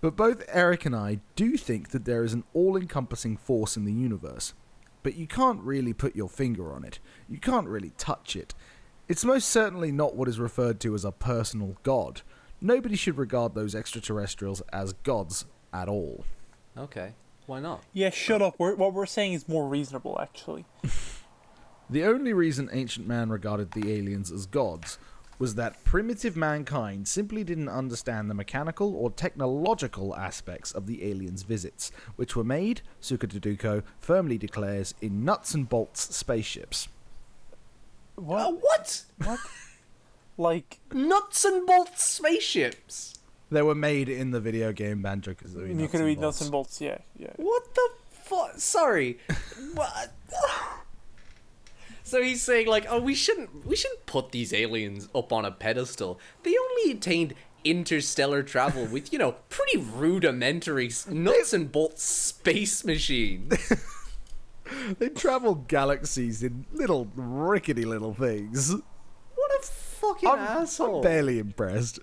But 0.00 0.16
both 0.16 0.44
Eric 0.48 0.84
and 0.86 0.94
I 0.94 1.20
do 1.36 1.56
think 1.56 1.90
that 1.90 2.04
there 2.04 2.24
is 2.24 2.32
an 2.32 2.44
all 2.52 2.76
encompassing 2.76 3.36
force 3.36 3.76
in 3.76 3.84
the 3.84 3.92
universe. 3.92 4.54
But 5.02 5.14
you 5.14 5.26
can't 5.26 5.60
really 5.62 5.92
put 5.92 6.14
your 6.14 6.28
finger 6.28 6.72
on 6.72 6.84
it. 6.84 6.98
You 7.28 7.38
can't 7.38 7.68
really 7.68 7.92
touch 7.96 8.36
it. 8.36 8.54
It's 9.08 9.24
most 9.24 9.48
certainly 9.48 9.90
not 9.90 10.14
what 10.14 10.28
is 10.28 10.38
referred 10.38 10.78
to 10.80 10.94
as 10.94 11.04
a 11.04 11.12
personal 11.12 11.76
god. 11.82 12.22
Nobody 12.60 12.96
should 12.96 13.16
regard 13.16 13.54
those 13.54 13.74
extraterrestrials 13.74 14.60
as 14.72 14.92
gods 14.92 15.46
at 15.72 15.88
all. 15.88 16.24
Okay. 16.76 17.14
Why 17.46 17.60
not? 17.60 17.82
Yeah, 17.92 18.10
shut 18.10 18.42
up. 18.42 18.56
We're, 18.58 18.74
what 18.74 18.92
we're 18.92 19.06
saying 19.06 19.32
is 19.32 19.48
more 19.48 19.66
reasonable, 19.66 20.18
actually. 20.20 20.66
The 21.90 22.04
only 22.04 22.32
reason 22.32 22.70
ancient 22.72 23.08
man 23.08 23.30
regarded 23.30 23.72
the 23.72 23.92
aliens 23.92 24.30
as 24.30 24.46
gods 24.46 24.96
was 25.40 25.54
that 25.54 25.82
primitive 25.84 26.36
mankind 26.36 27.08
simply 27.08 27.42
didn't 27.42 27.70
understand 27.70 28.28
the 28.30 28.34
mechanical 28.34 28.94
or 28.94 29.10
technological 29.10 30.14
aspects 30.14 30.70
of 30.70 30.86
the 30.86 31.02
aliens' 31.10 31.42
visits, 31.42 31.90
which 32.16 32.36
were 32.36 32.44
made, 32.44 32.82
Sukaduduko 33.00 33.82
firmly 33.98 34.36
declares, 34.36 34.94
in 35.00 35.24
nuts 35.24 35.54
and 35.54 35.66
bolts 35.66 36.14
spaceships. 36.14 36.88
What? 38.16 38.48
Uh, 38.48 38.52
what? 38.52 39.02
What? 39.24 39.40
like, 40.36 40.78
Nuts 40.92 41.46
and 41.46 41.66
bolts 41.66 42.04
spaceships. 42.04 43.14
They 43.50 43.62
were 43.62 43.74
made 43.74 44.10
in 44.10 44.32
the 44.32 44.40
video 44.40 44.72
game 44.72 45.00
Banjo 45.00 45.32
Kazooie. 45.32 45.80
you 45.80 45.88
could 45.88 46.00
read 46.00 46.20
nuts 46.20 46.42
and 46.42 46.50
bolts. 46.50 46.82
Yeah, 46.82 46.98
yeah. 47.16 47.32
What 47.36 47.74
the 47.74 47.88
fuck? 48.10 48.58
Sorry. 48.58 49.18
what? 49.74 50.12
So 52.10 52.20
he's 52.20 52.42
saying 52.42 52.66
like, 52.66 52.86
oh, 52.90 52.98
we 53.00 53.14
shouldn't, 53.14 53.64
we 53.64 53.76
shouldn't 53.76 54.04
put 54.06 54.32
these 54.32 54.52
aliens 54.52 55.08
up 55.14 55.32
on 55.32 55.44
a 55.44 55.52
pedestal. 55.52 56.18
They 56.42 56.56
only 56.58 56.90
attained 56.90 57.34
interstellar 57.62 58.42
travel 58.42 58.84
with, 58.86 59.12
you 59.12 59.18
know, 59.20 59.36
pretty 59.48 59.78
rudimentary 59.78 60.90
nuts 61.08 61.52
and 61.52 61.70
bolts 61.70 62.02
space 62.02 62.84
machines. 62.84 63.54
They 65.00 65.08
travel 65.08 65.56
galaxies 65.56 66.44
in 66.44 66.64
little 66.72 67.10
rickety 67.16 67.84
little 67.84 68.14
things. 68.14 68.72
What 68.72 69.50
a 69.58 69.62
fucking 69.66 70.28
I'm, 70.28 70.38
asshole! 70.38 70.98
I'm 70.98 71.02
barely 71.02 71.40
impressed. 71.40 71.98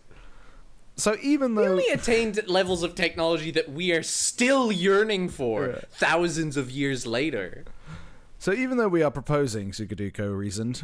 So 0.98 1.16
even 1.22 1.56
though 1.56 1.62
They 1.62 1.68
only 1.70 1.88
attained 1.88 2.42
levels 2.50 2.84
of 2.84 2.94
technology 2.94 3.52
that 3.52 3.72
we 3.72 3.94
are 3.94 4.04
still 4.04 4.70
yearning 4.70 5.30
for 5.30 5.68
Yeah. 5.70 5.80
thousands 5.92 6.58
of 6.58 6.70
years 6.70 7.08
later. 7.08 7.64
So 8.39 8.53
even 8.53 8.77
though 8.77 8.88
we 8.88 9.01
are 9.03 9.12
proposing, 9.12 9.72
Sukaduko 9.72 10.38
reasoned, 10.38 10.84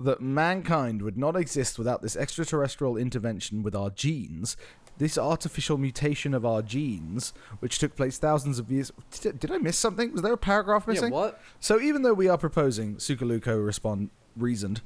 that 0.00 0.20
mankind 0.20 1.02
would 1.02 1.16
not 1.16 1.36
exist 1.36 1.78
without 1.78 2.02
this 2.02 2.16
extraterrestrial 2.16 2.96
intervention 2.96 3.62
with 3.62 3.74
our 3.74 3.90
genes, 3.90 4.56
this 4.98 5.18
artificial 5.18 5.76
mutation 5.76 6.34
of 6.34 6.44
our 6.46 6.62
genes, 6.62 7.32
which 7.60 7.78
took 7.78 7.94
place 7.94 8.18
thousands 8.18 8.58
of 8.58 8.70
years. 8.70 8.92
Did, 9.20 9.38
did 9.38 9.50
I 9.50 9.58
miss 9.58 9.76
something? 9.76 10.12
Was 10.12 10.22
there 10.22 10.32
a 10.32 10.38
paragraph 10.38 10.86
missing? 10.86 11.12
Yeah, 11.12 11.18
what? 11.18 11.40
So 11.60 11.80
even 11.80 12.02
though 12.02 12.14
we 12.14 12.28
are 12.28 12.38
proposing, 12.38 12.96
Sukaluko 12.96 13.64
respond 13.64 14.10
reasoned 14.36 14.80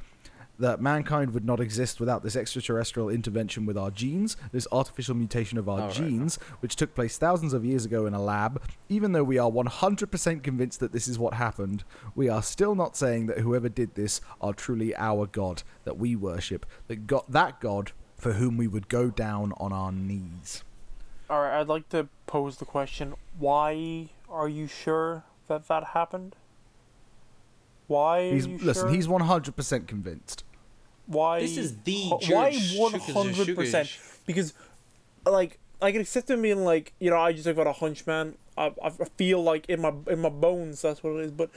that 0.58 0.80
mankind 0.80 1.32
would 1.34 1.44
not 1.44 1.60
exist 1.60 2.00
without 2.00 2.22
this 2.22 2.34
extraterrestrial 2.34 3.08
intervention 3.08 3.64
with 3.64 3.78
our 3.78 3.90
genes, 3.90 4.36
this 4.52 4.66
artificial 4.72 5.14
mutation 5.14 5.56
of 5.56 5.68
our 5.68 5.80
All 5.80 5.86
right. 5.86 5.94
genes, 5.96 6.36
which 6.60 6.74
took 6.76 6.94
place 6.94 7.16
thousands 7.16 7.52
of 7.52 7.64
years 7.64 7.84
ago 7.84 8.06
in 8.06 8.14
a 8.14 8.20
lab, 8.20 8.60
even 8.88 9.12
though 9.12 9.22
we 9.24 9.38
are 9.38 9.50
100% 9.50 10.42
convinced 10.42 10.80
that 10.80 10.92
this 10.92 11.06
is 11.06 11.18
what 11.18 11.34
happened, 11.34 11.84
we 12.16 12.28
are 12.28 12.42
still 12.42 12.74
not 12.74 12.96
saying 12.96 13.26
that 13.26 13.38
whoever 13.38 13.68
did 13.68 13.94
this 13.94 14.20
are 14.40 14.52
truly 14.52 14.96
our 14.96 15.26
God 15.26 15.62
that 15.84 15.96
we 15.98 16.16
worship, 16.16 16.66
that 16.88 17.06
God, 17.06 17.24
that 17.28 17.60
God 17.60 17.92
for 18.16 18.32
whom 18.32 18.56
we 18.56 18.66
would 18.66 18.88
go 18.88 19.10
down 19.10 19.52
on 19.58 19.72
our 19.72 19.92
knees. 19.92 20.64
All 21.30 21.40
right, 21.42 21.60
I'd 21.60 21.68
like 21.68 21.88
to 21.90 22.08
pose 22.26 22.56
the 22.56 22.64
question: 22.64 23.14
Why 23.38 24.08
are 24.28 24.48
you 24.48 24.66
sure 24.66 25.24
that 25.46 25.68
that 25.68 25.84
happened? 25.84 26.34
Why? 27.86 28.20
Are 28.28 28.34
He's 28.34 28.46
you 28.46 28.58
listen, 28.58 28.88
sure? 28.88 28.94
he's 28.94 29.06
100% 29.06 29.86
convinced. 29.86 30.44
Why? 31.08 31.40
This 31.40 31.56
is 31.56 31.76
the 31.78 32.10
Why 32.28 32.56
one 32.76 32.92
hundred 33.00 33.56
percent? 33.56 33.98
Because, 34.26 34.52
like, 35.26 35.58
I 35.80 35.90
can 35.90 36.02
accept 36.02 36.30
him 36.30 36.42
being 36.42 36.64
like, 36.64 36.92
you 37.00 37.10
know, 37.10 37.18
I 37.18 37.32
just 37.32 37.52
got 37.56 37.66
a 37.66 37.72
hunch, 37.72 38.06
man. 38.06 38.34
I, 38.56 38.72
I 38.82 38.90
feel 39.16 39.42
like 39.42 39.66
in 39.68 39.80
my 39.80 39.92
in 40.06 40.20
my 40.20 40.28
bones 40.28 40.82
that's 40.82 41.02
what 41.02 41.16
it 41.16 41.24
is. 41.24 41.30
But 41.32 41.50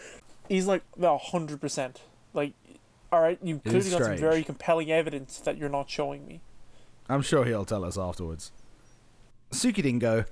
he's 0.47 0.67
like 0.67 0.83
a 1.01 1.17
hundred 1.17 1.59
percent. 1.59 2.01
Like, 2.33 2.53
all 3.11 3.19
right, 3.19 3.37
you 3.43 3.59
clearly 3.59 3.89
got 3.89 4.03
some 4.03 4.17
very 4.17 4.43
compelling 4.43 4.89
evidence 4.89 5.39
that 5.39 5.57
you're 5.57 5.69
not 5.69 5.89
showing 5.89 6.25
me. 6.25 6.41
I'm 7.09 7.21
sure 7.21 7.43
he'll 7.43 7.65
tell 7.65 7.83
us 7.83 7.97
afterwards. 7.97 8.53
Sukidingo 9.51 10.25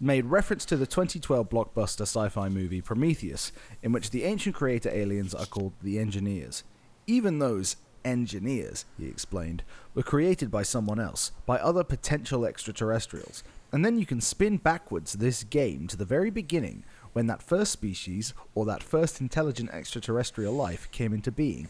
made 0.00 0.26
reference 0.26 0.64
to 0.66 0.76
the 0.76 0.86
2012 0.86 1.48
blockbuster 1.48 2.02
sci-fi 2.02 2.48
movie 2.48 2.80
Prometheus, 2.80 3.50
in 3.82 3.90
which 3.90 4.10
the 4.10 4.22
ancient 4.22 4.54
creator 4.54 4.90
aliens 4.90 5.34
are 5.34 5.46
called 5.46 5.72
the 5.82 5.98
Engineers. 5.98 6.62
Even 7.08 7.40
those 7.40 7.74
engineers, 8.04 8.84
he 8.98 9.06
explained, 9.06 9.62
were 9.94 10.02
created 10.02 10.50
by 10.50 10.62
someone 10.62 11.00
else, 11.00 11.32
by 11.46 11.58
other 11.58 11.84
potential 11.84 12.44
extraterrestrials. 12.44 13.42
And 13.72 13.84
then 13.84 13.98
you 13.98 14.06
can 14.06 14.20
spin 14.20 14.56
backwards 14.56 15.14
this 15.14 15.44
game 15.44 15.86
to 15.88 15.96
the 15.96 16.04
very 16.04 16.30
beginning, 16.30 16.84
when 17.12 17.26
that 17.26 17.42
first 17.42 17.72
species, 17.72 18.34
or 18.54 18.64
that 18.66 18.82
first 18.82 19.20
intelligent 19.20 19.70
extraterrestrial 19.70 20.52
life, 20.52 20.90
came 20.90 21.12
into 21.12 21.30
being. 21.30 21.68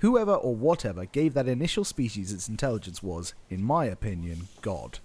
Whoever 0.00 0.34
or 0.34 0.54
whatever 0.54 1.06
gave 1.06 1.34
that 1.34 1.48
initial 1.48 1.84
species 1.84 2.32
its 2.32 2.48
intelligence 2.48 3.02
was, 3.02 3.34
in 3.48 3.62
my 3.62 3.86
opinion, 3.86 4.48
God. 4.60 4.98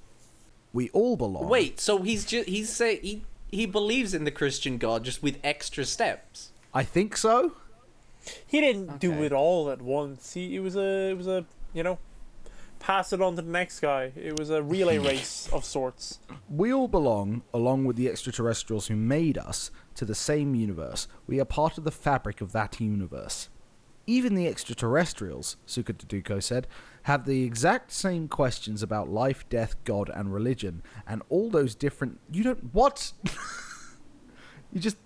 We 0.73 0.89
all 0.89 1.15
belong. 1.15 1.47
Wait, 1.47 1.79
so 1.79 2.01
he's 2.01 2.25
just 2.25 2.47
he's 2.49 2.69
say 2.69 2.99
he 2.99 3.23
he 3.49 3.65
believes 3.65 4.13
in 4.13 4.25
the 4.25 4.31
Christian 4.31 4.77
God 4.77 5.03
just 5.03 5.23
with 5.23 5.39
extra 5.43 5.85
steps. 5.85 6.51
I 6.73 6.83
think 6.83 7.17
so. 7.17 7.53
He 8.45 8.61
didn't 8.61 8.99
do 8.99 9.23
it 9.23 9.31
all 9.31 9.69
at 9.69 9.81
once. 9.81 10.33
He 10.33 10.55
it 10.55 10.59
was 10.59 10.75
a 10.75 11.11
it 11.11 11.17
was 11.17 11.27
a 11.27 11.45
you 11.73 11.83
know 11.83 11.99
pass 12.79 13.13
it 13.13 13.21
on 13.21 13.35
to 13.35 13.41
the 13.41 13.51
next 13.51 13.81
guy. 13.81 14.11
It 14.15 14.39
was 14.39 14.49
a 14.49 14.63
relay 14.63 14.97
race 15.11 15.49
of 15.51 15.65
sorts. 15.65 16.19
We 16.49 16.73
all 16.73 16.87
belong, 16.87 17.43
along 17.53 17.85
with 17.85 17.97
the 17.97 18.09
extraterrestrials 18.09 18.87
who 18.87 18.95
made 18.95 19.37
us, 19.37 19.69
to 19.95 20.05
the 20.05 20.15
same 20.15 20.55
universe. 20.55 21.07
We 21.27 21.39
are 21.39 21.45
part 21.45 21.77
of 21.77 21.83
the 21.83 21.91
fabric 21.91 22.41
of 22.41 22.53
that 22.53 22.79
universe. 22.79 23.49
Even 24.07 24.33
the 24.33 24.47
extraterrestrials, 24.47 25.57
Suka 25.65 25.93
Taduko 25.93 26.41
said, 26.41 26.67
have 27.03 27.25
the 27.25 27.43
exact 27.43 27.91
same 27.91 28.27
questions 28.27 28.81
about 28.81 29.09
life, 29.09 29.47
death, 29.49 29.75
God, 29.83 30.09
and 30.13 30.33
religion, 30.33 30.81
and 31.07 31.21
all 31.29 31.49
those 31.49 31.75
different. 31.75 32.19
You 32.31 32.43
don't. 32.43 32.73
What? 32.73 33.11
you 34.71 34.79
just. 34.79 34.97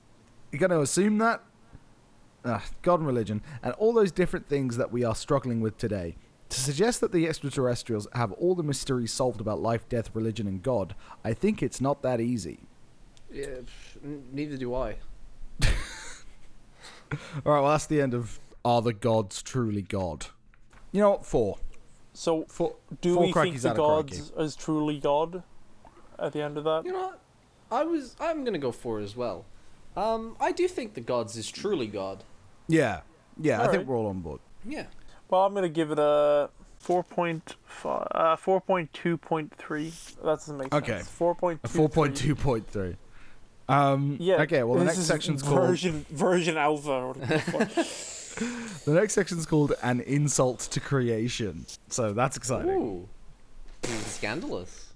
You're 0.51 0.59
going 0.59 0.69
to 0.69 0.81
assume 0.81 1.17
that? 1.17 1.41
Ah, 2.45 2.63
God 2.81 2.99
and 2.99 3.07
religion, 3.07 3.41
and 3.61 3.73
all 3.75 3.93
those 3.93 4.11
different 4.11 4.47
things 4.47 4.77
that 4.77 4.91
we 4.91 5.03
are 5.03 5.15
struggling 5.15 5.61
with 5.61 5.77
today. 5.77 6.15
To 6.49 6.59
suggest 6.59 6.99
that 7.01 7.11
the 7.11 7.27
extraterrestrials 7.27 8.07
have 8.13 8.31
all 8.33 8.53
the 8.53 8.63
mysteries 8.63 9.11
solved 9.11 9.41
about 9.41 9.61
life, 9.61 9.87
death, 9.89 10.09
religion, 10.13 10.45
and 10.45 10.61
God, 10.61 10.93
I 11.23 11.33
think 11.33 11.63
it's 11.63 11.79
not 11.81 12.01
that 12.03 12.19
easy. 12.19 12.59
Yeah, 13.31 13.47
neither 14.31 14.57
do 14.57 14.75
I. 14.75 14.97
All 17.45 17.53
right, 17.53 17.61
well, 17.61 17.71
that's 17.71 17.85
the 17.87 18.01
end 18.01 18.13
of 18.13 18.39
Are 18.65 18.81
the 18.81 18.93
Gods 18.93 19.41
Truly 19.41 19.81
God? 19.81 20.27
You 20.91 21.01
know 21.01 21.11
what? 21.11 21.25
Four. 21.25 21.57
So 22.13 22.45
Four, 22.47 22.75
do 23.01 23.15
four 23.15 23.25
we 23.25 23.33
think 23.33 23.61
the 23.61 23.69
out 23.69 23.79
of 23.79 24.05
crikey. 24.05 24.17
gods 24.17 24.31
is 24.37 24.55
truly 24.55 24.99
God 24.99 25.41
at 26.19 26.33
the 26.33 26.41
end 26.41 26.57
of 26.57 26.63
that? 26.65 26.85
You 26.85 26.91
know 26.91 26.99
what? 27.07 27.19
I 27.71 27.83
was 27.83 28.15
I'm 28.19 28.43
gonna 28.43 28.59
go 28.59 28.71
for 28.71 28.99
it 28.99 29.03
as 29.03 29.15
well. 29.15 29.45
Um, 29.97 30.35
I 30.39 30.51
do 30.51 30.67
think 30.67 30.93
the 30.93 31.01
gods 31.01 31.35
is 31.35 31.49
truly 31.49 31.87
God. 31.87 32.23
Yeah. 32.67 33.01
Yeah, 33.39 33.57
I 33.57 33.63
think 33.63 33.71
Alright. 33.73 33.87
we're 33.87 33.97
all 33.97 34.07
on 34.07 34.19
board. 34.21 34.39
Yeah. 34.65 34.85
Well, 35.29 35.45
I'm 35.45 35.53
gonna 35.53 35.69
give 35.69 35.91
it 35.91 35.99
a 35.99 36.49
four 36.77 37.03
point 37.03 37.55
five, 37.65 38.07
uh, 38.11 38.35
four 38.35 38.61
point 38.61 38.91
two 38.93 39.17
point 39.17 39.53
three. 39.55 39.91
That 40.17 40.23
doesn't 40.23 40.57
make 40.57 40.73
Okay. 40.73 40.97
sense. 40.97 41.09
Four 41.09 41.33
point 41.35 41.59
A 41.63 41.67
4.2.3. 41.67 42.95
Um, 43.69 44.17
Yeah. 44.19 44.41
okay, 44.41 44.61
well, 44.63 44.77
the 44.77 44.85
next 44.85 44.99
section's 45.03 45.41
called. 45.41 45.59
version 45.61 46.05
version 46.11 46.57
alpha. 46.57 46.91
Or 46.91 47.13
the 47.13 47.39
fuck. 47.39 47.85
The 48.85 48.93
next 48.93 49.13
section's 49.13 49.45
called 49.45 49.73
An 49.83 50.01
Insult 50.01 50.59
to 50.71 50.79
Creation. 50.79 51.67
So 51.89 52.13
that's 52.13 52.35
exciting. 52.35 52.71
Ooh. 52.71 53.07
Ooh, 53.85 53.87
Scandalous. 54.07 54.93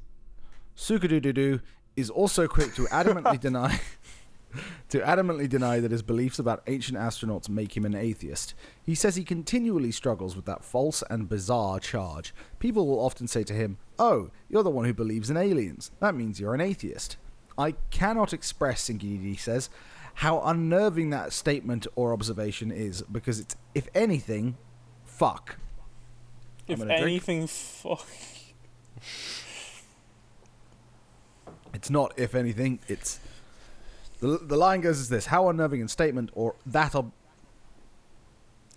Sukadududu 0.75 1.61
is 1.95 2.09
also 2.09 2.47
quick 2.47 2.73
to 2.75 2.85
adamantly 2.85 3.39
deny 3.47 3.79
to 4.89 4.99
adamantly 4.99 5.47
deny 5.47 5.79
that 5.79 5.91
his 5.91 6.01
beliefs 6.01 6.39
about 6.39 6.63
ancient 6.67 6.97
astronauts 6.97 7.49
make 7.49 7.75
him 7.75 7.85
an 7.85 7.95
atheist. 7.95 8.53
He 8.83 8.95
says 8.95 9.15
he 9.15 9.23
continually 9.23 9.91
struggles 9.91 10.35
with 10.35 10.45
that 10.45 10.63
false 10.63 11.03
and 11.09 11.29
bizarre 11.29 11.79
charge. 11.79 12.33
People 12.59 12.87
will 12.87 12.99
often 12.99 13.27
say 13.27 13.43
to 13.43 13.53
him, 13.53 13.77
"Oh, 13.99 14.29
you're 14.49 14.63
the 14.63 14.69
one 14.69 14.85
who 14.85 14.93
believes 14.93 15.29
in 15.29 15.37
aliens. 15.37 15.91
That 15.99 16.15
means 16.15 16.39
you're 16.39 16.55
an 16.55 16.61
atheist." 16.61 17.17
I 17.57 17.71
cannot 17.89 18.33
express, 18.33 18.87
Singidi 18.87 19.39
says, 19.39 19.69
how 20.17 20.41
unnerving 20.41 21.11
that 21.11 21.31
statement 21.31 21.85
or 21.95 22.11
observation 22.11 22.71
is 22.71 23.03
because 23.03 23.39
it's, 23.39 23.55
if 23.75 23.87
anything, 23.93 24.57
fuck. 25.05 25.57
if 26.67 26.79
gonna 26.79 26.97
drink. 26.97 27.03
anything, 27.03 27.45
fuck. 27.45 28.07
It's 31.75 31.91
not, 31.91 32.13
if 32.17 32.33
anything, 32.33 32.79
it's. 32.87 33.19
The, 34.19 34.39
the 34.41 34.57
line 34.57 34.81
goes 34.81 34.99
as 34.99 35.09
this 35.09 35.27
How 35.27 35.49
unnerving 35.49 35.81
a 35.83 35.87
statement 35.87 36.31
or 36.33 36.55
that. 36.65 36.95
Ob- 36.95 37.11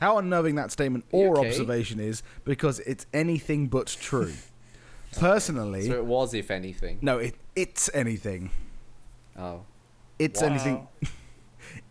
how 0.01 0.17
unnerving 0.17 0.55
that 0.55 0.71
statement 0.73 1.05
or 1.13 1.39
okay? 1.39 1.49
observation 1.49 2.01
is 2.01 2.23
because 2.45 2.81
it's 2.81 3.05
anything 3.13 3.69
but 3.69 3.87
true. 4.01 4.33
Personally, 5.19 5.87
So 5.89 5.95
it 5.97 6.07
was, 6.07 6.33
if 6.35 6.51
anything. 6.51 6.99
no, 7.03 7.19
it, 7.19 7.35
it's 7.57 7.91
anything. 7.93 8.51
Oh. 9.39 9.63
It's 10.19 10.41
Wow. 10.41 10.49
anything. 10.49 10.89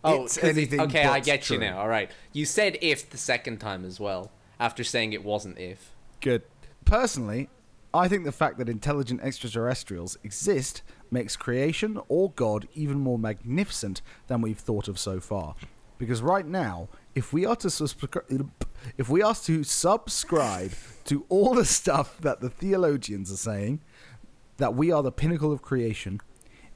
Oh, 0.02 0.24
it's 0.24 0.36
'cause 0.38 0.44
it- 0.48 0.56
anything. 0.56 0.80
okay, 0.80 1.04
I 1.04 1.20
get 1.20 1.42
true. 1.42 1.54
you 1.56 1.60
now. 1.60 1.78
All 1.80 1.88
right, 1.88 2.10
you 2.32 2.46
said 2.46 2.78
if 2.80 3.08
the 3.10 3.18
second 3.18 3.58
time 3.58 3.84
as 3.84 4.00
well, 4.00 4.32
after 4.58 4.82
saying 4.82 5.12
it 5.12 5.22
wasn't 5.24 5.58
if. 5.58 5.90
Good. 6.20 6.42
Personally, 6.84 7.48
I 7.94 8.08
think 8.08 8.24
the 8.24 8.32
fact 8.32 8.58
that 8.58 8.68
intelligent 8.68 9.20
extraterrestrials 9.22 10.16
exist 10.24 10.82
makes 11.10 11.36
creation 11.36 12.00
or 12.08 12.32
God 12.32 12.68
even 12.74 13.00
more 13.00 13.18
magnificent 13.18 14.02
than 14.26 14.40
we've 14.40 14.58
thought 14.58 14.88
of 14.88 14.98
so 14.98 15.20
far. 15.20 15.54
Because 15.98 16.22
right 16.22 16.46
now, 16.46 16.88
if 17.14 17.32
we 17.32 17.44
are 17.44 17.56
to 17.56 17.68
subscribe, 17.68 18.50
if 18.96 19.08
we 19.08 19.22
are 19.22 19.34
to 19.34 19.62
subscribe 19.62 20.72
to 21.04 21.26
all 21.28 21.54
the 21.54 21.64
stuff 21.64 22.18
that 22.20 22.40
the 22.40 22.48
theologians 22.48 23.30
are 23.30 23.36
saying, 23.36 23.80
that 24.56 24.74
we 24.74 24.90
are 24.90 25.02
the 25.02 25.12
pinnacle 25.12 25.52
of 25.52 25.62
creation, 25.62 26.20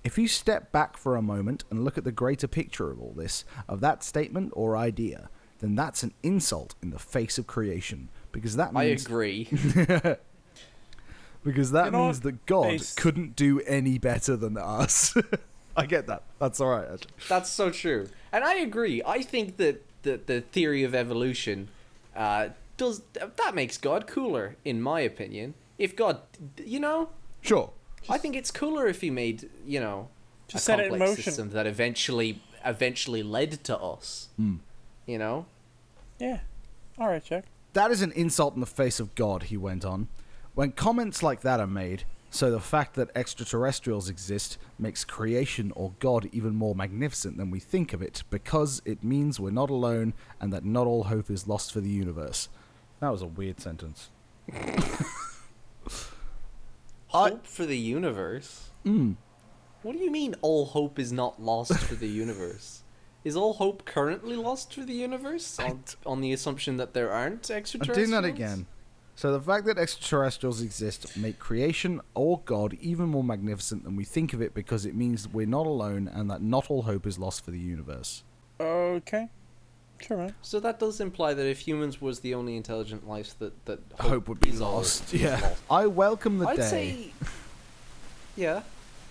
if 0.03 0.19
you 0.19 0.29
step 0.29 0.73
back 0.73 0.97
for 0.99 1.17
a 1.17 1.23
moment 1.23 1.65
and 1.71 1.85
look 1.85 1.97
at 1.97 2.05
the 2.05 2.13
greater 2.13 2.47
picture 2.47 2.91
of 2.91 3.01
all 3.01 3.15
this, 3.17 3.45
of 3.69 3.81
that 3.81 4.05
statement 4.05 4.53
or 4.55 4.77
idea, 4.77 5.31
then 5.61 5.75
that's 5.75 6.03
an 6.03 6.13
insult 6.23 6.75
in 6.83 6.91
the 6.91 6.99
face 6.99 7.39
of 7.39 7.47
creation. 7.47 8.11
Because 8.33 8.57
that 8.57 8.73
I 8.75 8.85
agree. 8.85 9.49
because 11.45 11.71
that 11.73 11.87
You 11.87 11.91
know 11.93 12.05
means 12.07 12.17
what? 12.19 12.23
that 12.25 12.47
God 12.47 12.63
Based- 12.69 12.97
couldn't 12.97 13.37
do 13.37 13.61
any 13.61 13.99
better 13.99 14.37
than 14.37 14.57
us. 14.57 15.15
I 15.77 15.87
get 15.87 16.07
that. 16.07 16.23
That's 16.39 16.61
all 16.61 16.69
right. 16.71 16.89
actually. 16.93 17.11
That's 17.29 17.51
so 17.51 17.71
true, 17.71 18.09
and 18.33 18.45
I 18.45 18.55
agree. 18.57 19.03
I 19.05 19.23
think 19.23 19.57
that 19.57 19.83
the 20.03 20.21
the 20.25 20.41
theory 20.41 20.85
of 20.85 20.95
evolution 20.95 21.69
uh, 22.15 22.49
does 22.77 23.03
that 23.15 23.55
makes 23.55 23.77
God 23.79 24.07
cooler, 24.07 24.57
in 24.65 24.81
my 24.81 25.01
opinion. 25.01 25.55
If 25.79 25.97
God, 25.97 26.21
you 26.65 26.79
know, 26.81 27.09
Sure. 27.41 27.71
I 28.09 28.19
think 28.19 28.37
it's 28.37 28.51
cooler 28.53 28.87
if 28.87 29.01
he 29.01 29.11
made 29.11 29.49
you 29.67 29.81
know 29.81 30.09
Just 30.47 30.63
a 30.63 30.65
set 30.67 30.79
it 30.81 30.85
in 30.85 30.89
complex 30.91 31.11
motion. 31.13 31.25
system 31.25 31.51
that 31.51 31.67
eventually 31.67 32.41
eventually 32.65 33.23
led 33.25 33.65
to 33.65 33.77
us. 33.77 34.29
Hmm. 34.37 34.57
You 35.07 35.19
know, 35.19 35.47
Yeah. 36.21 36.41
All 36.99 37.09
right, 37.09 37.25
Jack. 37.25 37.45
That 37.73 37.91
is 37.91 38.01
an 38.03 38.13
insult 38.13 38.55
in 38.55 38.61
the 38.61 38.67
face 38.67 39.01
of 39.01 39.15
God, 39.17 39.45
he 39.45 39.57
went 39.57 39.85
on. 39.85 40.07
When 40.55 40.73
comments 40.73 41.23
like 41.23 41.41
that 41.41 41.61
are 41.61 41.67
made, 41.67 42.05
so 42.31 42.51
the 42.51 42.61
fact 42.61 42.95
that 42.95 43.11
extraterrestrials 43.15 44.09
exist 44.09 44.59
makes 44.79 45.05
creation 45.05 45.73
or 45.77 45.95
God 45.99 46.29
even 46.33 46.55
more 46.55 46.75
magnificent 46.75 47.37
than 47.37 47.51
we 47.51 47.61
think 47.61 47.93
of 47.93 48.03
it, 48.03 48.23
because 48.31 48.83
it 48.85 49.05
means 49.05 49.39
we're 49.39 49.51
not 49.51 49.71
alone 49.71 50.15
and 50.41 50.53
that 50.53 50.65
not 50.65 50.87
all 50.87 51.05
hope 51.05 51.31
is 51.31 51.47
lost 51.49 51.73
for 51.73 51.81
the 51.81 51.91
universe. 51.91 52.49
That 53.01 53.11
was 53.11 53.23
a 53.23 53.27
weird 53.27 53.61
sentence. 53.61 54.11
Hope 57.09 57.47
for 57.47 57.65
the 57.67 57.79
universe. 57.79 58.71
Mm. 58.85 59.15
What 59.83 59.93
do 59.93 59.99
you 59.99 60.11
mean 60.11 60.35
all 60.41 60.65
hope 60.67 60.99
is 60.99 61.13
not 61.13 61.41
lost 61.41 61.79
for 61.79 61.95
the 61.95 62.09
universe? 62.09 62.81
Is 63.25 63.37
all 63.37 63.55
hope 63.55 63.87
currently 63.87 64.37
lost 64.37 64.75
for 64.75 64.85
the 64.85 64.93
universe 64.93 65.59
on, 65.59 65.85
on 66.05 66.21
the 66.21 66.31
assumption 66.35 66.77
that 66.77 66.93
there 66.93 67.11
aren't 67.11 67.51
extraterrestrials? 67.51 68.13
I'm 68.13 68.23
doing 68.23 68.23
that 68.23 68.29
again. 68.29 68.67
So 69.17 69.33
the 69.33 69.41
fact 69.41 69.65
that 69.67 69.79
extraterrestrials 69.79 70.61
exist 70.61 71.17
make 71.17 71.39
creation 71.39 72.01
or 72.15 72.41
God 72.45 72.77
even 72.81 73.07
more 73.07 73.23
magnificent 73.23 73.85
than 73.85 73.95
we 73.95 74.05
think 74.05 74.33
of 74.33 74.43
it 74.43 74.55
because 74.55 74.85
it 74.85 74.95
means 74.95 75.29
we're 75.29 75.47
not 75.47 75.67
alone 75.67 76.09
and 76.13 76.29
that 76.31 76.43
not 76.43 76.71
all 76.71 76.83
hope 76.83 77.07
is 77.07 77.19
lost 77.19 77.45
for 77.45 77.53
the 77.53 77.59
universe. 77.59 78.25
Okay. 78.61 79.29
Sure, 80.01 80.17
man. 80.17 80.35
So 80.43 80.59
that 80.61 80.81
does 80.81 81.01
imply 81.01 81.33
that 81.35 81.47
if 81.47 81.61
humans 81.61 82.01
was 82.01 82.21
the 82.21 82.35
only 82.35 82.57
intelligent 82.57 83.09
life, 83.09 83.39
that 83.39 83.65
that 83.67 83.79
Hope, 84.01 84.29
would 84.29 84.41
be 84.41 84.51
is 84.51 84.61
lost. 84.61 85.13
Yeah. 85.13 85.41
lost. 85.41 85.63
I 85.71 85.87
welcome 85.87 86.39
the 86.39 86.49
I'd 86.49 86.57
day. 86.57 86.63
say. 86.69 87.13
Yeah. 88.37 88.63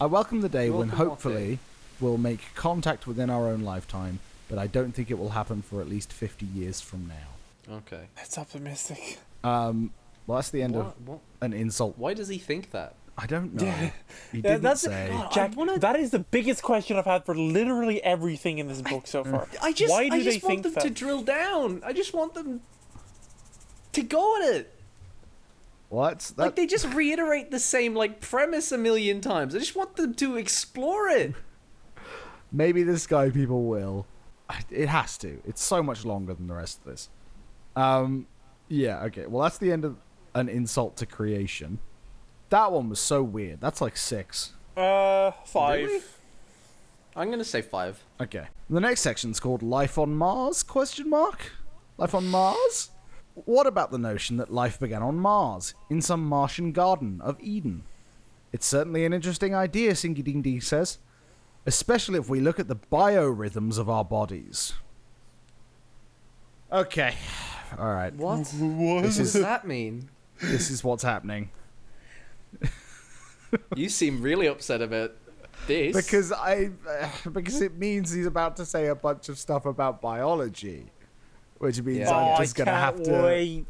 I 0.01 0.05
welcome 0.05 0.41
the 0.41 0.49
day 0.49 0.65
You 0.65 0.73
when 0.73 0.89
welcome 0.89 0.99
what 0.99 1.09
hopefully 1.11 1.59
we'll 2.01 2.17
make 2.17 2.53
contact 2.55 3.07
within 3.07 3.29
our 3.29 3.47
own 3.47 3.61
lifetime, 3.61 4.19
but 4.49 4.59
I 4.59 4.67
don't 4.67 4.91
think 4.91 5.09
it 5.09 5.17
will 5.17 5.29
happen 5.29 5.61
for 5.61 5.79
at 5.79 5.87
least 5.87 6.11
50 6.11 6.45
years 6.45 6.81
from 6.81 7.07
now. 7.07 7.73
Okay. 7.77 8.07
That's 8.17 8.37
optimistic. 8.37 9.17
Um, 9.43 9.91
well, 10.27 10.37
that's 10.37 10.49
the 10.51 10.61
end 10.61 10.75
of 10.75 10.85
What, 10.85 11.01
what, 11.01 11.19
an 11.41 11.53
insult. 11.53 11.97
why 11.97 12.13
does 12.13 12.27
he 12.29 12.37
think 12.37 12.71
that? 12.71 12.95
I 13.17 13.27
don't 13.27 13.53
know. 13.53 13.65
He 13.65 13.91
Yeah, 14.39 14.41
didn't 14.41 14.61
that's 14.63 14.81
say. 14.81 15.09
God, 15.11 15.31
Jack. 15.31 15.55
wanna- 15.55 15.77
That 15.79 15.99
is 15.99 16.11
the 16.11 16.19
biggest 16.19 16.63
question 16.63 16.97
I've 16.97 17.05
had 17.05 17.25
for 17.25 17.35
literally 17.35 18.01
everything 18.03 18.57
in 18.57 18.67
this 18.67 18.81
book 18.81 19.05
so 19.05 19.23
far. 19.23 19.47
I 19.61 19.71
just, 19.71 19.91
Why 19.91 20.09
do 20.09 20.15
I 20.15 20.19
they 20.19 20.23
just 20.23 20.43
want 20.43 20.51
think 20.51 20.63
them 20.63 20.73
that? 20.73 20.83
to 20.83 20.89
drill 20.89 21.21
down. 21.21 21.81
I 21.85 21.93
just 21.93 22.13
want 22.13 22.33
them 22.33 22.61
to 23.91 24.01
go 24.01 24.37
at 24.41 24.55
it. 24.55 24.69
What? 25.89 26.19
That, 26.37 26.37
Like 26.43 26.55
they 26.55 26.65
just 26.65 26.91
reiterate 26.93 27.51
the 27.51 27.59
same 27.59 27.93
like 27.93 28.19
premise 28.19 28.71
a 28.71 28.77
million 28.79 29.21
times. 29.21 29.53
I 29.53 29.59
just 29.59 29.75
want 29.75 29.95
them 29.95 30.15
to 30.15 30.37
explore 30.37 31.07
it. 31.09 31.35
Maybe 32.51 32.81
the 32.81 32.97
Sky 32.97 33.29
People 33.29 33.65
will. 33.65 34.07
It 34.71 34.87
has 34.89 35.17
to. 35.19 35.39
It's 35.45 35.61
so 35.63 35.83
much 35.83 36.03
longer 36.05 36.33
than 36.33 36.47
the 36.47 36.53
rest 36.55 36.79
of 36.79 36.85
this. 36.85 37.09
Um, 37.75 38.25
yeah. 38.73 39.03
Okay. 39.03 39.25
Well, 39.27 39.43
that's 39.43 39.57
the 39.57 39.71
end 39.71 39.85
of 39.85 39.97
an 40.33 40.49
insult 40.49 40.97
to 40.97 41.05
creation. 41.05 41.79
That 42.49 42.71
one 42.71 42.89
was 42.89 42.99
so 42.99 43.23
weird. 43.23 43.61
That's 43.61 43.81
like 43.81 43.97
six. 43.97 44.53
Uh, 44.75 45.31
five. 45.45 45.87
Really? 45.87 46.01
I'm 47.15 47.29
gonna 47.29 47.43
say 47.43 47.61
five. 47.61 48.03
Okay. 48.19 48.47
The 48.69 48.79
next 48.79 49.01
section's 49.01 49.39
called 49.39 49.61
Life 49.61 49.97
on 49.97 50.15
Mars? 50.15 50.63
Question 50.63 51.09
mark. 51.09 51.51
Life 51.97 52.15
on 52.15 52.27
Mars? 52.27 52.89
What 53.35 53.67
about 53.67 53.91
the 53.91 53.97
notion 53.97 54.37
that 54.37 54.51
life 54.51 54.79
began 54.79 55.01
on 55.01 55.17
Mars, 55.17 55.73
in 55.89 56.01
some 56.01 56.25
Martian 56.25 56.71
garden 56.71 57.19
of 57.21 57.39
Eden? 57.41 57.83
It's 58.51 58.65
certainly 58.65 59.05
an 59.05 59.13
interesting 59.13 59.55
idea, 59.55 59.93
Singy 59.93 60.23
Ding 60.23 60.41
Dee 60.43 60.59
says, 60.59 60.99
especially 61.65 62.19
if 62.19 62.29
we 62.29 62.39
look 62.39 62.59
at 62.59 62.67
the 62.67 62.75
biorhythms 62.75 63.79
of 63.79 63.89
our 63.89 64.05
bodies. 64.05 64.73
Okay. 66.71 67.15
All 67.79 67.93
right. 67.93 68.13
What? 68.13 68.37
This 68.39 68.53
What 68.53 69.01
does 69.03 69.19
is 69.19 69.33
that 69.41 69.67
mean? 69.67 70.09
this 70.41 70.69
is 70.69 70.83
what's 70.83 71.03
happening. 71.03 71.49
You 73.75 73.87
seem 73.89 74.21
really 74.21 74.47
upset 74.47 74.81
about 74.81 75.11
this. 75.67 75.95
Because 75.95 76.31
I 76.31 76.71
uh, 76.89 77.07
because 77.31 77.61
it 77.61 77.77
means 77.77 78.11
he's 78.11 78.25
about 78.25 78.55
to 78.57 78.65
say 78.65 78.87
a 78.87 78.95
bunch 78.95 79.29
of 79.29 79.37
stuff 79.37 79.65
about 79.67 80.01
biology, 80.01 80.87
which 81.59 81.81
means 81.83 81.99
Yeah. 81.99 82.09
I'm 82.17 82.33
Oh, 82.35 82.37
just 82.39 82.59
I 82.59 82.65
gonna 82.65 82.71
can't 82.77 82.97
have 82.97 83.03
to 83.03 83.23
wait. 83.23 83.65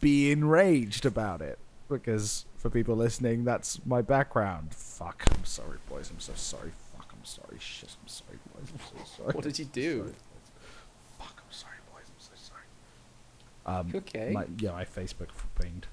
be 0.00 0.32
enraged 0.32 1.06
about 1.06 1.40
it. 1.40 1.58
Because 1.88 2.46
for 2.56 2.68
people 2.68 2.96
listening, 2.96 3.44
that's 3.44 3.80
my 3.86 4.02
background. 4.02 4.74
Fuck, 4.74 5.24
I'm 5.32 5.44
sorry, 5.44 5.78
boys. 5.88 6.10
I'm 6.10 6.20
so 6.20 6.32
sorry. 6.34 6.72
Fuck, 6.96 7.10
I'm 7.16 7.24
sorry. 7.24 7.56
Shit, 7.60 7.96
I'm 8.02 8.08
sorry, 8.08 8.38
boys. 8.54 8.72
I'm 8.72 8.80
so 9.06 9.16
sorry. 9.22 9.32
what 9.34 9.44
did 9.44 9.58
you 9.58 9.64
do? 9.66 10.12
Fuck, 11.18 11.34
I'm 11.46 11.52
sorry, 11.52 11.76
boys. 11.94 12.04
I'm 12.08 12.18
so 12.20 12.32
sorry. 12.34 12.64
Um, 13.68 13.92
okay? 13.94 14.30
My, 14.32 14.46
yeah, 14.58 14.72
my 14.72 14.84
Facebook 14.84 15.28
pinged. 15.60 15.86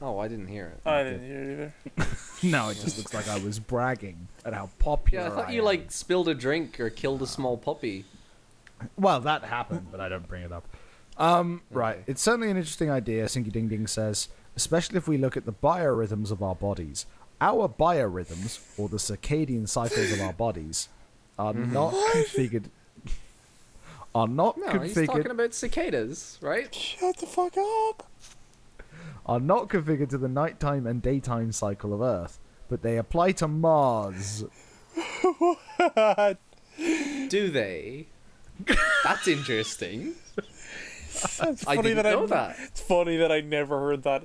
Oh, 0.00 0.18
I 0.18 0.28
didn't 0.28 0.48
hear 0.48 0.66
it. 0.66 0.88
I 0.88 1.02
didn't 1.02 1.26
hear 1.26 1.40
it 1.40 1.72
either. 1.98 2.06
No, 2.42 2.68
it 2.68 2.74
just 2.74 2.98
looks 2.98 3.14
like 3.14 3.26
I 3.26 3.38
was 3.38 3.58
bragging 3.58 4.28
at 4.44 4.52
how 4.52 4.68
popular. 4.78 5.24
Yeah, 5.24 5.32
I 5.32 5.34
thought 5.34 5.52
you 5.52 5.60
am. 5.60 5.64
like 5.64 5.90
spilled 5.90 6.28
a 6.28 6.34
drink 6.34 6.78
or 6.78 6.90
killed 6.90 7.22
a 7.22 7.26
small 7.26 7.56
puppy. 7.56 8.04
Well, 8.98 9.20
that 9.20 9.44
happened, 9.44 9.86
but 9.90 10.00
I 10.00 10.08
don't 10.10 10.28
bring 10.28 10.42
it 10.42 10.52
up. 10.52 10.64
Um, 11.16 11.62
right. 11.70 12.02
It's 12.06 12.20
certainly 12.20 12.50
an 12.50 12.56
interesting 12.56 12.90
idea, 12.90 13.24
Sinky 13.24 13.50
Ding 13.50 13.68
Ding 13.68 13.86
says, 13.86 14.28
especially 14.56 14.98
if 14.98 15.08
we 15.08 15.16
look 15.16 15.36
at 15.36 15.46
the 15.46 15.52
biorhythms 15.52 16.30
of 16.30 16.42
our 16.42 16.54
bodies. 16.54 17.06
Our 17.40 17.68
biorhythms, 17.68 18.60
or 18.78 18.88
the 18.88 18.98
circadian 18.98 19.68
cycles 19.68 20.12
of 20.12 20.20
our 20.20 20.32
bodies, 20.32 20.88
are 21.38 21.54
not 21.54 21.94
configured. 21.94 22.64
Are 24.14 24.28
not 24.28 24.56
No, 24.58 24.78
he's 24.78 24.94
talking 25.06 25.30
about 25.30 25.54
cicadas, 25.54 26.38
right? 26.40 26.72
Shut 26.72 27.16
the 27.16 27.26
fuck 27.26 27.56
up. 27.56 28.08
Are 29.26 29.40
not 29.40 29.68
configured 29.68 30.10
to 30.10 30.18
the 30.18 30.28
nighttime 30.28 30.86
and 30.86 31.02
daytime 31.02 31.50
cycle 31.50 31.92
of 31.92 32.00
Earth, 32.00 32.38
but 32.68 32.82
they 32.82 32.96
apply 32.96 33.32
to 33.32 33.48
Mars. 33.48 34.44
what? 35.38 36.38
Do 37.28 37.50
they? 37.50 38.06
That's 39.02 39.26
interesting. 39.26 40.14
It's 40.36 41.40
I 41.66 41.76
funny 41.76 41.94
didn't 41.94 42.02
that 42.04 42.10
know 42.10 42.24
I, 42.24 42.26
that. 42.26 42.56
It's 42.60 42.80
funny 42.80 43.16
that 43.16 43.32
I 43.32 43.40
never 43.40 43.80
heard 43.80 44.02
that 44.02 44.24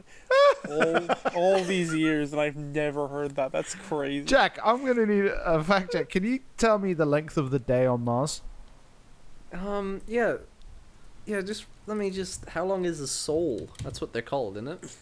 all, 0.70 1.08
all 1.36 1.64
these 1.64 1.94
years, 1.94 2.32
and 2.32 2.42
I've 2.42 2.56
never 2.56 3.08
heard 3.08 3.36
that. 3.36 3.52
That's 3.52 3.76
crazy. 3.76 4.26
Jack, 4.26 4.60
I'm 4.64 4.86
gonna 4.86 5.06
need 5.06 5.32
a 5.46 5.64
fact 5.64 5.94
check. 5.94 6.10
Can 6.10 6.24
you 6.24 6.40
tell 6.58 6.78
me 6.80 6.94
the 6.94 7.06
length 7.06 7.38
of 7.38 7.52
the 7.52 7.60
day 7.60 7.86
on 7.86 8.04
Mars? 8.04 8.42
Um, 9.54 10.02
yeah. 10.08 10.38
Yeah, 11.26 11.42
just 11.42 11.66
let 11.88 11.98
me 11.98 12.10
just. 12.10 12.48
How 12.50 12.66
long 12.66 12.86
is 12.86 13.00
a 13.00 13.08
sol? 13.08 13.70
That's 13.84 14.02
what 14.02 14.14
they're 14.14 14.22
called, 14.22 14.56
isn't 14.58 14.68
it? 14.68 14.96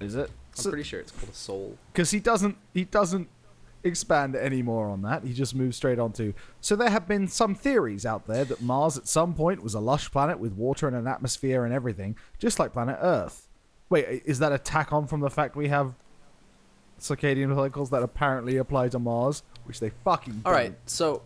Is 0.00 0.14
it? 0.14 0.30
I'm 0.58 0.64
pretty 0.64 0.82
sure 0.82 1.00
it's 1.00 1.12
called 1.12 1.30
a 1.30 1.34
sol. 1.34 1.76
because 1.92 2.10
he 2.10 2.18
doesn't 2.20 2.56
he 2.74 2.84
doesn't 2.84 3.28
expand 3.84 4.34
any 4.36 4.60
more 4.62 4.88
on 4.88 5.00
that. 5.02 5.24
He 5.24 5.32
just 5.32 5.54
moves 5.54 5.76
straight 5.76 5.98
on 5.98 6.12
to. 6.14 6.34
So 6.60 6.76
there 6.76 6.90
have 6.90 7.06
been 7.08 7.28
some 7.28 7.54
theories 7.54 8.04
out 8.04 8.26
there 8.26 8.44
that 8.44 8.60
Mars 8.60 8.98
at 8.98 9.06
some 9.08 9.32
point 9.34 9.62
was 9.62 9.72
a 9.74 9.80
lush 9.80 10.10
planet 10.10 10.38
with 10.38 10.52
water 10.52 10.86
and 10.86 10.96
an 10.96 11.06
atmosphere 11.06 11.64
and 11.64 11.72
everything, 11.72 12.16
just 12.38 12.58
like 12.58 12.72
planet 12.74 12.98
Earth. 13.00 13.48
Wait, 13.88 14.06
i- 14.06 14.22
is 14.26 14.38
that 14.40 14.52
a 14.52 14.58
tack 14.58 14.92
on 14.92 15.06
from 15.06 15.20
the 15.20 15.30
fact 15.30 15.56
we 15.56 15.68
have 15.68 15.94
circadian 17.00 17.54
cycles 17.54 17.88
that 17.90 18.02
apparently 18.02 18.56
apply 18.58 18.88
to 18.90 18.98
Mars, 18.98 19.42
which 19.64 19.80
they 19.80 19.90
fucking 20.04 20.42
All 20.44 20.52
right, 20.52 20.74
so 20.84 21.22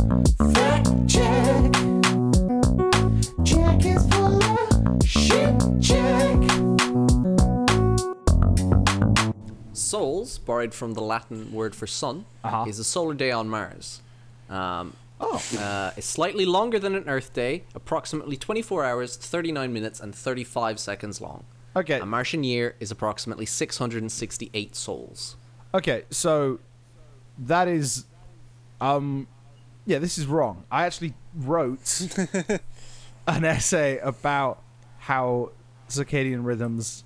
Fact 0.00 0.88
check. 1.08 1.72
Jack 3.42 3.84
is 3.84 4.06
full 4.08 4.42
of 4.42 5.06
shit. 5.06 5.54
Jack. 5.78 6.40
sols, 9.72 10.38
borrowed 10.38 10.72
from 10.72 10.94
the 10.94 11.00
Latin 11.02 11.52
word 11.52 11.74
for 11.74 11.86
sun, 11.86 12.24
Uh-huh. 12.44 12.64
is 12.68 12.78
a 12.78 12.84
solar 12.84 13.14
day 13.14 13.30
on 13.30 13.48
Mars. 13.48 14.00
Um, 14.48 14.94
Oh, 15.22 15.42
uh, 15.58 15.90
it's 15.98 16.06
slightly 16.06 16.46
longer 16.46 16.78
than 16.78 16.94
an 16.94 17.06
Earth 17.08 17.34
day, 17.34 17.64
approximately 17.74 18.36
24 18.38 18.84
hours, 18.86 19.16
39 19.16 19.70
minutes, 19.72 20.00
and 20.00 20.14
35 20.14 20.78
seconds 20.80 21.20
long. 21.20 21.44
okay, 21.76 21.98
A 22.00 22.06
Martian 22.06 22.42
year 22.42 22.74
is 22.80 22.90
approximately 22.90 23.44
668 23.46 24.74
sols. 24.74 25.36
okay. 25.74 26.04
So 26.10 26.58
that 27.38 27.68
is, 27.68 28.06
um, 28.80 29.26
yeah, 29.90 29.98
this 29.98 30.18
is 30.18 30.26
wrong. 30.26 30.62
I 30.70 30.86
actually 30.86 31.14
wrote 31.34 32.06
an 33.26 33.44
essay 33.44 33.98
about 33.98 34.62
how 34.98 35.50
circadian 35.88 36.44
rhythms 36.44 37.02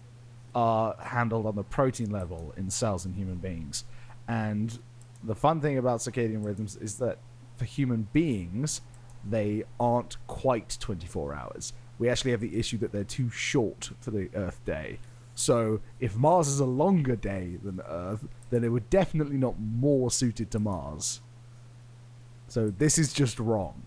are 0.55 0.95
handled 1.01 1.47
on 1.47 1.57
the 1.57 1.63
protein 1.63 2.11
level 2.11 2.53
in 2.59 2.69
cells 2.69 3.07
in 3.07 3.15
human 3.15 3.37
beings. 3.37 3.85
And 4.29 4.79
the 5.23 5.35
fun 5.35 5.63
thing 5.63 5.79
about 5.79 6.01
circadian 6.01 6.45
rhythms 6.45 6.77
is 6.77 6.97
that 6.99 7.17
for 7.57 7.65
human 7.65 8.07
beings, 8.13 8.83
they 9.27 9.65
aren't 9.81 10.19
quite 10.27 10.77
24 10.79 11.35
hours. 11.35 11.73
We 11.99 12.11
actually 12.11 12.33
have 12.33 12.43
the 12.43 12.59
issue 12.59 12.77
that 12.79 12.93
they're 12.93 13.03
too 13.03 13.31
short 13.31 13.93
for 14.03 14.11
the 14.11 14.29
Earth 14.35 14.63
day. 14.67 14.99
So 15.35 15.81
if 16.01 16.17
Mars 16.17 16.49
is 16.49 16.61
a 16.61 16.67
longer 16.67 17.17
day 17.17 17.57
than 17.65 17.81
Earth, 17.89 18.29
then 18.51 18.63
it 18.63 18.69
would 18.69 18.91
definitely 18.91 19.39
not 19.39 19.59
more 19.59 20.11
suited 20.11 20.51
to 20.51 20.59
Mars. 20.59 21.23
So 22.55 22.71
this 22.71 22.99
is 22.99 23.13
just 23.13 23.41
wrong. 23.41 23.83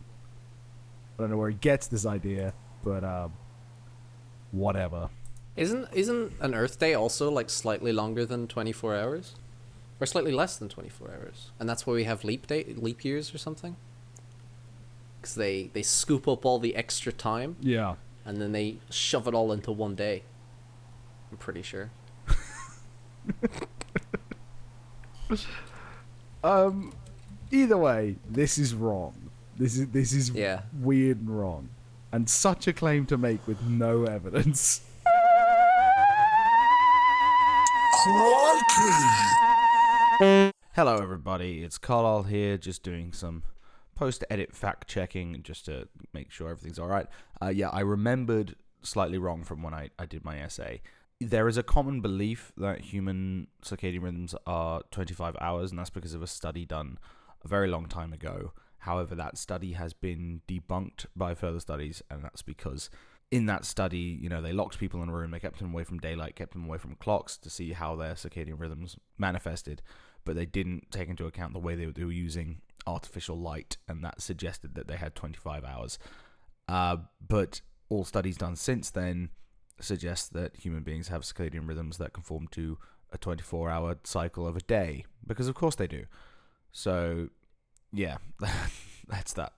I 1.18 1.22
don't 1.22 1.32
know 1.32 1.38
where 1.38 1.50
he 1.50 1.56
gets 1.56 1.88
this 1.88 2.06
idea, 2.06 2.54
but 2.84 3.02
um, 3.02 3.32
whatever. 4.52 5.08
Isn't 5.56 5.88
isn't 5.94 6.34
an 6.42 6.54
Earth 6.54 6.78
day 6.78 6.94
also 6.94 7.32
like 7.32 7.50
slightly 7.50 7.94
longer 7.94 8.26
than 8.26 8.46
24 8.46 8.98
hours? 8.98 9.36
Or 10.02 10.06
slightly 10.06 10.34
less 10.34 10.58
than 10.58 10.68
24 10.68 11.12
hours? 11.12 11.52
And 11.62 11.70
that's 11.70 11.88
why 11.88 11.94
we 11.94 12.04
have 12.04 12.26
leap 12.26 12.46
day 12.46 12.66
leap 12.76 13.06
years 13.06 13.34
or 13.34 13.38
something? 13.38 13.78
Cuz 15.22 15.36
they 15.36 15.70
they 15.72 15.82
scoop 15.82 16.28
up 16.28 16.46
all 16.46 16.60
the 16.60 16.76
extra 16.76 17.14
time 17.14 17.56
Yeah. 17.62 17.96
and 18.26 18.42
then 18.42 18.52
they 18.52 18.80
shove 18.90 19.30
it 19.30 19.34
all 19.34 19.54
into 19.54 19.72
one 19.72 19.96
day. 19.96 20.24
I'm 21.32 21.38
pretty 21.38 21.62
sure. 21.62 21.90
Um. 26.44 26.94
Either 27.52 27.78
way, 27.78 28.16
this 28.30 28.58
is 28.58 28.74
wrong. 28.74 29.14
This 29.58 29.78
is 29.78 29.88
this 29.90 30.14
is 30.14 30.30
Yeah. 30.32 30.62
weird 30.82 31.20
and 31.20 31.30
wrong, 31.30 31.70
and 32.12 32.30
such 32.30 32.68
a 32.68 32.74
claim 32.74 33.06
to 33.08 33.18
make 33.18 33.46
with 33.48 33.62
no 33.64 34.04
evidence. 34.06 34.82
Hello, 40.76 40.98
everybody. 40.98 41.64
It's 41.64 41.78
Carlyle 41.78 42.24
here, 42.24 42.58
just 42.58 42.84
doing 42.84 43.12
some 43.12 43.44
post-edit 43.96 44.56
fact-checking, 44.56 45.42
just 45.44 45.66
to 45.66 45.88
make 46.14 46.32
sure 46.32 46.50
everything's 46.50 46.80
all 46.80 46.88
right. 46.88 47.08
Uh, 47.42 47.48
yeah, 47.50 47.70
I 47.70 47.80
remembered 47.82 48.56
slightly 48.84 49.18
wrong 49.18 49.44
from 49.44 49.62
when 49.64 49.74
I, 49.74 49.90
I 49.98 50.06
did 50.06 50.24
my 50.24 50.40
essay. 50.40 50.82
There 51.20 51.48
is 51.48 51.58
a 51.58 51.64
common 51.64 52.02
belief 52.02 52.52
that 52.58 52.82
human 52.82 53.48
circadian 53.64 54.04
rhythms 54.04 54.36
are 54.46 54.82
25 54.92 55.36
hours, 55.42 55.72
and 55.72 55.80
that's 55.80 55.90
because 55.90 56.14
of 56.14 56.22
a 56.22 56.28
study 56.28 56.64
done 56.66 57.00
a 57.44 57.48
very 57.48 57.68
long 57.68 57.88
time 57.88 58.14
ago. 58.14 58.54
However, 58.80 59.16
that 59.16 59.38
study 59.38 59.74
has 59.74 59.94
been 59.94 60.42
debunked 60.48 61.08
by 61.16 61.34
further 61.34 61.60
studies, 61.60 62.02
and 62.10 62.24
that's 62.24 62.42
because 62.42 62.90
in 63.32 63.46
that 63.48 63.66
study, 63.66 64.18
you 64.22 64.30
know, 64.30 64.42
they 64.42 64.54
locked 64.54 64.80
people 64.80 65.04
in 65.04 65.10
a 65.10 65.14
room, 65.14 65.32
they 65.32 65.40
kept 65.40 65.60
them 65.60 65.74
away 65.74 65.84
from 65.84 66.00
daylight, 66.00 66.36
kept 66.36 66.54
them 66.54 66.66
away 66.66 66.78
from 66.78 66.96
clocks 66.96 67.38
to 67.38 67.50
see 67.50 67.74
how 67.74 67.96
their 67.96 68.14
circadian 68.14 68.60
rhythms 68.60 68.96
manifested, 69.18 69.82
but 70.24 70.36
they 70.36 70.46
didn't 70.46 70.92
take 70.92 71.10
into 71.10 71.26
account 71.26 71.54
the 71.54 71.60
way 71.60 71.76
they, 71.76 71.86
were 71.86 72.12
using 72.12 72.62
artificial 72.86 73.38
light, 73.38 73.78
and 73.88 74.04
that 74.04 74.22
suggested 74.22 74.76
that 74.76 74.88
they 74.88 74.96
had 74.96 75.16
25 75.16 75.66
hours. 75.66 76.00
Uh, 76.70 76.98
but 77.26 77.62
all 77.90 78.06
studies 78.06 78.38
done 78.38 78.56
since 78.56 78.90
then 78.90 79.30
suggest 79.80 80.34
that 80.34 80.56
human 80.58 80.84
beings 80.84 81.10
have 81.10 81.22
circadian 81.22 81.68
rhythms 81.68 81.98
that 81.98 82.14
conform 82.14 82.48
to 82.50 82.78
a 83.12 83.18
24 83.18 83.70
hour 83.70 83.96
cycle 84.04 84.48
of 84.48 84.56
a 84.56 84.62
day, 84.62 85.04
because 85.26 85.48
of 85.48 85.56
course 85.56 85.76
they 85.76 85.88
do. 85.88 86.06
So, 86.72 87.30
yeah, 87.94 88.18
that's 89.08 89.34
that. 89.34 89.54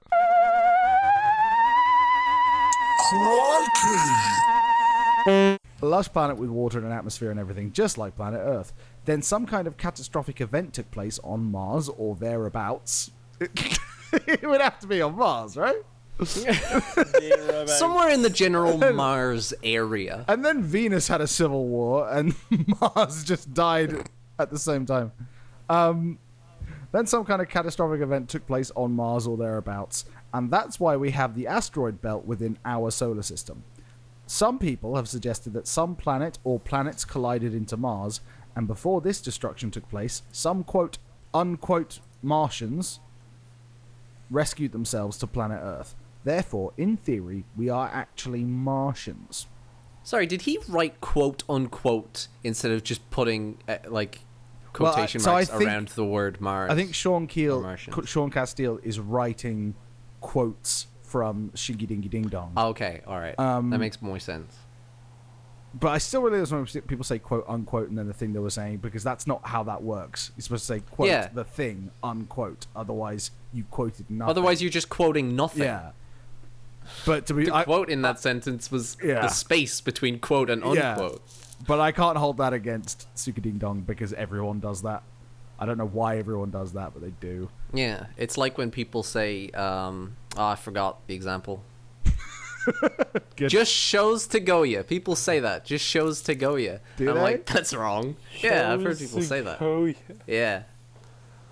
A 5.28 5.58
lush 5.82 6.10
planet 6.10 6.38
with 6.38 6.50
water 6.50 6.78
and 6.78 6.88
an 6.88 6.94
atmosphere 6.94 7.32
and 7.32 7.40
everything, 7.40 7.72
just 7.72 7.98
like 7.98 8.16
planet 8.16 8.42
Earth. 8.44 8.74
Then 9.06 9.22
some 9.22 9.46
kind 9.46 9.68
of 9.68 9.78
catastrophic 9.78 10.42
event 10.42 10.74
took 10.74 10.92
place 10.92 11.20
on 11.24 11.52
Mars 11.52 11.90
or 11.90 12.16
thereabouts. 12.16 13.12
it 13.42 14.48
would 14.48 14.62
have 14.62 14.80
to 14.80 14.88
be 14.88 15.02
on 15.02 15.16
Mars, 15.16 15.58
right? 15.58 15.82
Somewhere 16.24 18.10
in 18.10 18.22
the 18.22 18.30
general 18.32 18.78
Mars 18.94 19.54
area. 19.64 20.26
And 20.28 20.44
then 20.44 20.62
Venus 20.64 21.08
had 21.08 21.22
a 21.22 21.28
civil 21.28 21.66
war, 21.66 22.10
and 22.12 22.36
Mars 22.82 23.24
just 23.24 23.54
died 23.54 24.10
at 24.38 24.52
the 24.52 24.60
same 24.60 24.86
time. 24.86 25.14
Um, 25.70 26.20
then 26.92 27.06
some 27.06 27.26
kind 27.26 27.42
of 27.42 27.50
catastrophic 27.50 28.02
event 28.02 28.30
took 28.30 28.48
place 28.48 28.72
on 28.76 28.96
Mars 28.96 29.28
or 29.28 29.38
thereabouts, 29.38 30.06
and 30.34 30.52
that's 30.52 30.80
why 30.80 30.96
we 30.98 31.12
have 31.12 31.36
the 31.36 31.48
asteroid 31.48 32.02
belt 32.02 32.26
within 32.26 32.58
our 32.66 32.92
solar 32.92 33.22
system. 33.22 33.64
Some 34.26 34.60
people 34.60 34.96
have 34.96 35.10
suggested 35.10 35.54
that 35.54 35.68
some 35.68 35.96
planet 35.96 36.38
or 36.44 36.60
planets 36.60 37.06
collided 37.06 37.54
into 37.54 37.78
Mars, 37.78 38.22
and 38.56 38.68
before 38.68 39.02
this 39.02 39.22
destruction 39.22 39.72
took 39.72 39.90
place, 39.90 40.24
some 40.32 40.64
quote 40.64 40.98
unquote 41.34 42.00
Martians 42.22 43.00
rescued 44.30 44.72
themselves 44.72 45.18
to 45.18 45.28
planet 45.28 45.60
Earth. 45.62 45.96
Therefore, 46.24 46.74
in 46.78 46.98
theory, 46.98 47.46
we 47.56 47.70
are 47.70 47.90
actually 47.92 48.44
Martians. 48.44 49.48
Sorry, 50.04 50.26
did 50.26 50.44
he 50.44 50.60
write 50.68 51.02
quote 51.02 51.44
unquote 51.50 52.28
instead 52.44 52.72
of 52.72 52.84
just 52.84 53.08
putting 53.10 53.58
uh, 53.68 53.78
like 53.88 54.22
Well, 54.78 54.92
I- 54.92 54.94
quotation 54.96 55.20
so 55.22 55.32
I 55.32 55.34
marks 55.36 55.50
think- 55.50 55.64
around 55.64 55.88
the 55.90 56.06
word 56.06 56.40
Mars? 56.42 56.72
I 56.72 56.76
think 56.76 56.94
Sean 56.94 57.28
Keel, 57.28 57.76
Sean 58.06 58.30
Casteel 58.32 58.80
is 58.84 59.00
writing 59.00 59.76
quotes 60.22 60.88
from 61.02 61.50
Shingy 61.56 61.88
Dingy 61.88 62.08
Ding 62.10 62.28
Dong. 62.28 62.54
Okay, 62.56 63.02
all 63.08 63.20
right. 63.20 63.38
Um, 63.40 63.70
that 63.72 63.80
makes 63.80 64.02
more 64.02 64.20
sense. 64.20 64.56
But 65.74 65.90
I 65.90 65.98
still 66.00 66.22
really 66.24 66.44
don't 66.44 66.74
when 66.74 66.82
people 66.84 67.04
say 67.04 67.20
quote 67.20 67.46
unquote 67.48 67.90
and 67.90 67.98
then 67.98 68.08
the 68.08 68.14
thing 68.14 68.34
they 68.34 68.40
were 68.40 68.50
saying 68.50 68.78
because 68.78 69.04
that's 69.04 69.28
not 69.28 69.42
how 69.48 69.62
that 69.64 69.84
works. 69.84 70.32
You're 70.36 70.42
supposed 70.44 70.64
to 70.68 70.74
say 70.74 70.80
quote 70.80 71.10
Yeah. 71.10 71.28
the 71.34 71.44
thing 71.44 71.92
unquote. 72.04 72.66
Otherwise, 72.76 73.30
you 73.54 73.64
quoted 73.66 74.10
nothing. 74.10 74.30
Otherwise, 74.30 74.62
you're 74.64 74.72
just 74.72 74.90
quoting 74.90 75.36
nothing. 75.36 75.64
yeah. 75.64 75.92
But 77.06 77.28
to 77.28 77.36
be, 77.36 77.46
The 77.46 77.56
I, 77.56 77.64
quote 77.66 77.90
in 77.92 78.02
that 78.02 78.20
sentence 78.20 78.72
was 78.72 78.98
Yeah. 79.04 79.22
the 79.22 79.28
space 79.28 79.80
between 79.80 80.18
quote 80.20 80.50
and 80.50 80.64
unquote. 80.64 81.22
Yeah. 81.28 81.36
Unquote. 81.60 81.68
but 81.68 81.80
I 81.80 81.92
can't 81.92 82.18
hold 82.18 82.38
that 82.38 82.54
against 82.54 83.08
Suka 83.18 83.42
Ding 83.42 83.58
Dong 83.58 83.82
because 83.82 84.14
everyone 84.14 84.60
does 84.60 84.82
that. 84.84 85.04
I 85.60 85.66
don't 85.66 85.78
know 85.78 85.88
why 85.88 86.18
everyone 86.18 86.52
does 86.52 86.72
that, 86.74 86.94
but 86.94 87.02
they 87.02 87.12
do. 87.20 87.50
Yeah, 87.74 88.06
it's 88.18 88.38
like 88.38 88.58
when 88.58 88.72
people 88.72 89.04
say, 89.04 89.50
um, 89.52 90.16
oh, 90.38 90.46
I 90.46 90.56
forgot 90.56 91.06
the 91.08 91.14
example. 91.16 91.64
Just 93.36 93.72
shows 93.72 94.28
to 94.28 94.40
go 94.40 94.64
ya. 94.64 94.84
People 94.84 95.16
say 95.16 95.40
that. 95.40 95.66
Just 95.66 95.86
shows 95.86 96.22
to 96.24 96.36
go 96.36 96.56
ya. 96.56 96.78
Do 96.98 97.10
I'm 97.10 97.16
they? 97.16 97.22
like, 97.22 97.46
that's 97.46 97.74
wrong. 97.74 98.16
Yeah, 98.42 98.72
I've 98.74 98.84
heard 98.84 98.98
people 99.00 99.22
say 99.22 99.42
that. 99.42 99.62
Oh, 99.62 99.86
yeah. 99.86 99.94
Yeah. 100.28 100.64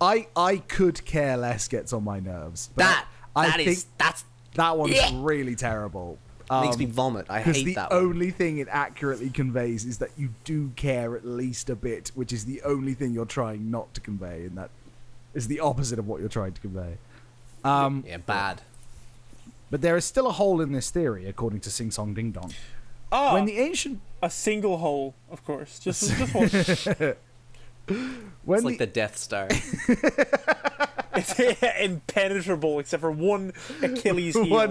I 0.00 0.28
I 0.36 0.58
could 0.58 1.04
care 1.04 1.36
less 1.36 1.66
gets 1.66 1.92
on 1.92 2.04
my 2.04 2.20
nerves. 2.20 2.70
but 2.76 2.84
That 2.84 3.06
I, 3.34 3.46
that 3.48 3.58
I 3.58 3.62
is 3.62 3.82
think 3.84 3.94
that's 3.98 4.24
that 4.54 4.76
one's 4.78 4.94
Yeah. 4.94 5.10
really 5.14 5.56
terrible. 5.56 6.18
Makes 6.50 6.74
Um, 6.74 6.78
me 6.80 6.84
vomit. 6.86 7.26
I 7.28 7.38
Because 7.38 7.56
hate 7.56 7.64
the 7.66 7.74
that 7.74 7.90
one. 7.90 7.98
only 8.04 8.30
thing 8.30 8.58
it 8.58 8.68
accurately 8.70 9.30
conveys 9.30 9.84
is 9.84 9.98
that 9.98 10.10
you 10.16 10.30
do 10.44 10.70
care 10.76 11.16
at 11.16 11.24
least 11.26 11.68
a 11.70 11.76
bit, 11.76 12.10
which 12.14 12.32
is 12.32 12.44
the 12.44 12.62
only 12.62 12.94
thing 12.94 13.12
you're 13.12 13.24
trying 13.26 13.70
not 13.70 13.92
to 13.94 14.00
convey, 14.00 14.44
and 14.44 14.56
that 14.56 14.70
is 15.34 15.46
the 15.48 15.60
opposite 15.60 15.98
of 15.98 16.06
what 16.08 16.20
you're 16.20 16.28
trying 16.28 16.52
to 16.52 16.60
convey. 16.60 16.96
Um, 17.64 18.04
Yeah, 18.06 18.16
bad. 18.18 18.62
but 19.70 19.80
there 19.82 19.96
is 19.96 20.04
still 20.04 20.26
a 20.26 20.32
hole 20.32 20.60
in 20.60 20.72
this 20.72 20.90
theory, 20.90 21.26
according 21.26 21.60
to 21.60 21.70
Sing 21.70 21.90
Song 21.90 22.14
Ding 22.14 22.30
Dong. 22.32 22.52
Ah, 23.12 23.34
When 23.34 23.44
the 23.46 23.58
ancient 23.58 24.00
a 24.22 24.28
single 24.30 24.78
hole, 24.78 25.14
of 25.30 25.44
course. 25.44 25.78
Just, 25.78 26.10
just 26.16 26.34
one. 26.34 27.14
when 27.88 28.58
It's 28.58 28.64
like 28.64 28.78
the, 28.78 28.86
the 28.86 28.92
Death 28.92 29.16
Star. 29.16 29.48
it's 31.14 31.38
impenetrable 31.80 32.78
except 32.78 33.00
for 33.00 33.10
one 33.10 33.52
Achilles 33.82 34.34
heel. 34.34 34.48
one 34.48 34.70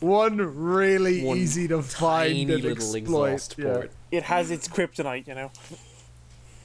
one 0.00 0.36
really 0.36 1.24
One 1.24 1.36
easy 1.36 1.68
to 1.68 1.82
find 1.82 2.50
and 2.50 2.62
little 2.62 2.72
exploit. 2.72 2.96
exhaust 3.32 3.56
yeah. 3.58 3.64
port. 3.72 3.92
It 4.10 4.24
has 4.24 4.50
its 4.50 4.68
kryptonite, 4.68 5.26
you 5.28 5.34
know. 5.34 5.50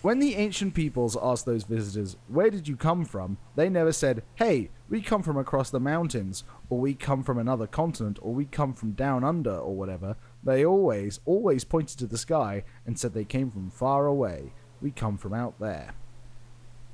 When 0.02 0.20
the 0.20 0.36
ancient 0.36 0.76
peoples 0.76 1.18
asked 1.22 1.46
those 1.46 1.64
visitors, 1.66 2.16
Where 2.30 2.50
did 2.50 2.70
you 2.70 2.78
come 2.78 3.04
from? 3.04 3.38
they 3.56 3.68
never 3.68 3.92
said, 3.92 4.24
Hey, 4.36 4.70
we 4.90 5.02
come 5.02 5.22
from 5.24 5.38
across 5.38 5.70
the 5.70 5.80
mountains, 5.82 6.46
or 6.70 6.80
we 6.80 6.94
come 6.94 7.22
from 7.22 7.38
another 7.38 7.68
continent, 7.68 8.18
or 8.22 8.34
we 8.34 8.46
come 8.46 8.74
from 8.74 8.94
down 8.94 9.26
under, 9.26 9.54
or 9.58 9.76
whatever. 9.76 10.16
They 10.42 10.66
always, 10.66 11.20
always 11.26 11.66
pointed 11.66 12.00
to 12.00 12.08
the 12.08 12.18
sky 12.18 12.64
and 12.86 12.98
said 12.98 13.14
they 13.14 13.26
came 13.26 13.52
from 13.52 13.70
far 13.72 14.08
away. 14.08 14.54
We 14.82 14.92
come 14.92 15.18
from 15.18 15.34
out 15.34 15.60
there. 15.60 15.92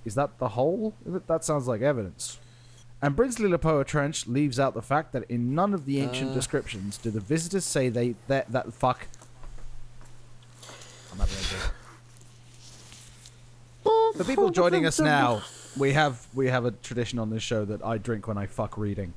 Is 0.06 0.16
that 0.16 0.38
the 0.40 0.50
whole? 0.50 0.94
That 1.06 1.44
sounds 1.44 1.68
like 1.68 1.82
evidence. 1.82 2.38
And 3.02 3.16
Brinsley 3.16 3.50
Lepoer 3.56 3.86
Trench 3.86 4.26
leaves 4.28 4.60
out 4.60 4.74
the 4.74 4.82
fact 4.82 5.12
that 5.14 5.24
in 5.30 5.54
none 5.54 5.74
of 5.74 5.86
the 5.86 6.00
ancient 6.00 6.32
Uh. 6.32 6.34
descriptions 6.34 6.98
do 6.98 7.12
the 7.12 7.20
visitors 7.20 7.66
say 7.66 7.90
they 7.90 8.16
that 8.28 8.52
that 8.52 8.74
fuck. 8.74 9.08
I'm 11.12 11.20
having 11.20 11.36
a. 11.36 11.72
For 14.18 14.24
people 14.24 14.50
joining 14.50 14.86
us 14.86 15.00
now, 15.00 15.42
we 15.78 15.94
have 15.94 16.26
we 16.34 16.48
have 16.48 16.66
a 16.66 16.72
tradition 16.72 17.20
on 17.20 17.30
this 17.30 17.44
show 17.44 17.66
that 17.66 17.84
I 17.86 17.98
drink 17.98 18.28
when 18.28 18.38
I 18.38 18.46
fuck 18.46 18.78
reading. 18.78 19.14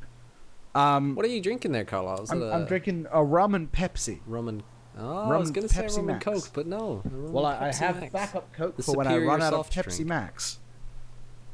Um, 0.74 1.14
What 1.14 1.24
are 1.24 1.28
you 1.28 1.40
drinking 1.40 1.72
there, 1.72 1.84
Carla? 1.84 2.20
Is 2.22 2.30
I'm, 2.30 2.42
it 2.42 2.50
I'm 2.50 2.64
drinking 2.66 3.06
a 3.10 3.24
rum 3.24 3.54
and 3.54 3.70
Pepsi. 3.72 4.20
rum 4.26 4.48
and 4.48 4.62
Oh, 4.98 5.30
I 5.30 5.36
was 5.36 5.50
gonna 5.50 5.68
say 5.68 5.82
Pepsi 5.84 5.96
rum 5.98 6.08
and 6.10 6.20
Coke, 6.20 6.48
but 6.52 6.66
no. 6.66 7.02
Well, 7.10 7.46
I, 7.46 7.68
I 7.68 7.72
have 7.72 8.00
Max. 8.00 8.12
backup 8.12 8.52
Coke 8.52 8.76
The 8.76 8.82
for 8.82 8.96
when 8.96 9.06
I 9.06 9.18
run 9.18 9.40
out 9.42 9.54
of 9.54 9.66
soft 9.66 9.74
Pepsi 9.74 9.96
drink. 9.96 10.08
Max. 10.08 10.58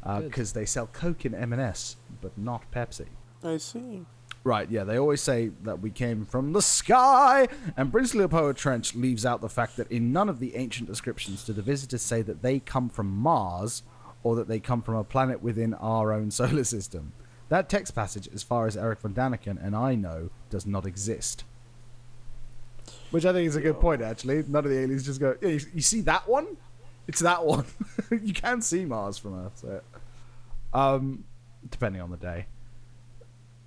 Uh, 0.02 0.20
Good. 0.20 0.30
Because 0.30 0.52
they 0.52 0.64
sell 0.66 0.87
Coke 0.87 1.24
in 1.24 1.35
M&S, 1.35 1.96
but 2.20 2.37
not 2.37 2.70
Pepsi. 2.70 3.07
I 3.42 3.57
see. 3.57 4.04
Right, 4.42 4.70
yeah, 4.70 4.85
they 4.85 4.98
always 4.98 5.22
say 5.22 5.52
that 5.62 5.80
we 5.80 5.90
came 5.90 6.26
from 6.26 6.52
the 6.52 6.61
sky, 6.61 7.48
and 7.78 7.90
Brinsley 7.90 8.28
Poa 8.28 8.52
Trench 8.52 8.94
leaves 8.94 9.24
out 9.24 9.40
the 9.40 9.48
fact 9.48 9.78
that 9.78 9.90
in 9.90 10.12
none 10.12 10.28
of 10.28 10.38
the 10.38 10.54
ancient 10.57 10.87
descriptions 10.87 11.44
do 11.44 11.54
the 11.54 11.62
visitors 11.62 12.02
say 12.02 12.20
that 12.20 12.42
they 12.42 12.59
come 12.59 12.90
from 12.90 13.07
Mars 13.11 13.83
or 14.22 14.37
that 14.37 14.48
they 14.48 14.61
come 14.61 14.83
from 14.83 14.96
a 14.96 15.04
planet 15.04 15.42
within 15.42 15.72
our 15.74 16.12
own 16.12 16.30
solar 16.30 16.64
system. 16.64 17.12
That 17.48 17.68
text 17.70 17.94
passage, 17.94 18.28
as 18.35 18.42
far 18.42 18.66
as 18.66 18.76
Eric 18.76 19.00
von 19.00 19.14
Daniken 19.14 19.64
and 19.64 19.74
I 19.74 19.94
know, 19.94 20.30
does 20.50 20.66
not 20.66 20.85
exist. 20.87 21.44
Which 23.14 23.24
I 23.24 23.33
think 23.33 23.46
is 23.46 23.55
a 23.55 23.61
good 23.61 23.79
point, 23.79 24.03
actually. 24.03 24.42
None 24.48 24.64
of 24.64 24.70
the 24.72 24.77
aliens 24.77 25.05
just 25.05 25.20
go, 25.20 25.37
yeah, 25.40 25.50
you, 25.50 25.61
you 25.72 25.81
see 25.83 26.00
that 26.00 26.29
one? 26.29 26.57
It's 27.07 27.20
that 27.20 27.46
one. 27.46 27.64
you 28.11 28.33
can 28.35 28.61
see 28.61 28.85
Mars 28.85 29.18
from 29.18 29.35
Earth. 29.46 29.53
So. 29.61 29.81
Um, 30.77 31.22
depending 31.70 32.03
on 32.03 32.11
the 32.11 32.16
day. 32.16 32.46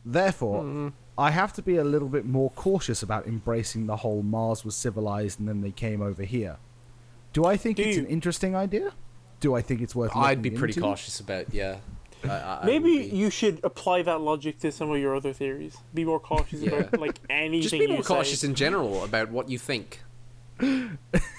Therefore, 0.03 0.91
I 1.17 1.31
have 1.31 1.53
to 1.53 1.61
be 1.61 1.77
a 1.77 1.83
little 1.85 2.09
bit 2.09 2.25
more 2.25 2.49
cautious 2.57 3.01
about 3.01 3.25
embracing 3.25 3.87
the 3.87 3.95
whole 3.95 4.21
Mars 4.21 4.65
was 4.65 4.75
civilized 4.75 5.39
and 5.39 5.47
then 5.47 5.61
they 5.61 5.71
came 5.71 6.01
over 6.01 6.23
here. 6.23 6.57
Do 7.31 7.45
I 7.45 7.55
think 7.55 7.77
Do 7.77 7.83
it's 7.83 7.95
you- 7.95 8.03
an 8.03 8.09
interesting 8.09 8.53
idea? 8.53 8.91
Do 9.39 9.55
I 9.55 9.61
think 9.61 9.79
it's 9.79 9.95
worth? 9.95 10.13
I'd 10.13 10.41
be 10.41 10.49
pretty 10.49 10.71
into? 10.73 10.81
cautious 10.81 11.21
about 11.21 11.53
yeah. 11.53 11.77
I, 12.29 12.39
I, 12.39 12.61
I 12.61 12.65
Maybe 12.65 12.97
be- 13.09 13.15
you 13.15 13.29
should 13.29 13.59
apply 13.63 14.01
that 14.03 14.21
logic 14.21 14.59
to 14.59 14.71
some 14.71 14.89
of 14.91 14.97
your 14.99 15.15
other 15.15 15.33
theories. 15.33 15.75
Be 15.93 16.05
more 16.05 16.19
cautious 16.19 16.61
Yeah. 16.61 16.71
about 16.75 16.99
like 16.99 17.19
anything. 17.29 17.61
just 17.69 17.71
be 17.73 17.87
more 17.87 17.97
you 17.97 18.03
say. 18.03 18.07
cautious 18.13 18.43
in 18.43 18.55
general 18.55 19.03
about 19.03 19.29
what 19.31 19.49
you 19.49 19.57
think. 19.59 20.01
yeah, 20.59 20.87